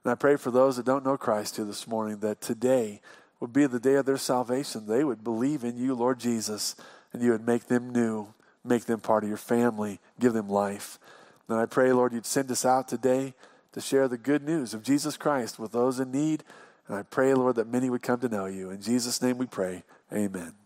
And 0.03 0.11
I 0.11 0.15
pray 0.15 0.35
for 0.35 0.51
those 0.51 0.77
that 0.77 0.85
don't 0.85 1.05
know 1.05 1.17
Christ 1.17 1.55
here 1.55 1.65
this 1.65 1.87
morning 1.87 2.19
that 2.19 2.41
today 2.41 3.01
would 3.39 3.53
be 3.53 3.65
the 3.65 3.79
day 3.79 3.95
of 3.95 4.05
their 4.05 4.17
salvation. 4.17 4.85
They 4.85 5.03
would 5.03 5.23
believe 5.23 5.63
in 5.63 5.77
you, 5.77 5.95
Lord 5.95 6.19
Jesus, 6.19 6.75
and 7.11 7.21
you 7.21 7.31
would 7.31 7.45
make 7.45 7.67
them 7.67 7.91
new, 7.91 8.33
make 8.63 8.85
them 8.85 8.99
part 8.99 9.23
of 9.23 9.29
your 9.29 9.37
family, 9.37 9.99
give 10.19 10.33
them 10.33 10.49
life. 10.49 10.99
And 11.47 11.57
I 11.57 11.65
pray, 11.65 11.91
Lord, 11.93 12.13
you'd 12.13 12.25
send 12.25 12.51
us 12.51 12.65
out 12.65 12.87
today 12.87 13.33
to 13.73 13.81
share 13.81 14.07
the 14.07 14.17
good 14.17 14.43
news 14.43 14.73
of 14.73 14.83
Jesus 14.83 15.17
Christ 15.17 15.59
with 15.59 15.71
those 15.71 15.99
in 15.99 16.11
need 16.11 16.43
And 16.87 16.97
I 16.97 17.03
pray, 17.03 17.33
Lord, 17.33 17.55
that 17.55 17.67
many 17.67 17.89
would 17.89 18.01
come 18.01 18.19
to 18.19 18.29
know 18.29 18.45
you. 18.45 18.69
In 18.69 18.81
Jesus' 18.81 19.21
name 19.21 19.37
we 19.37 19.45
pray. 19.45 19.83
Amen. 20.11 20.62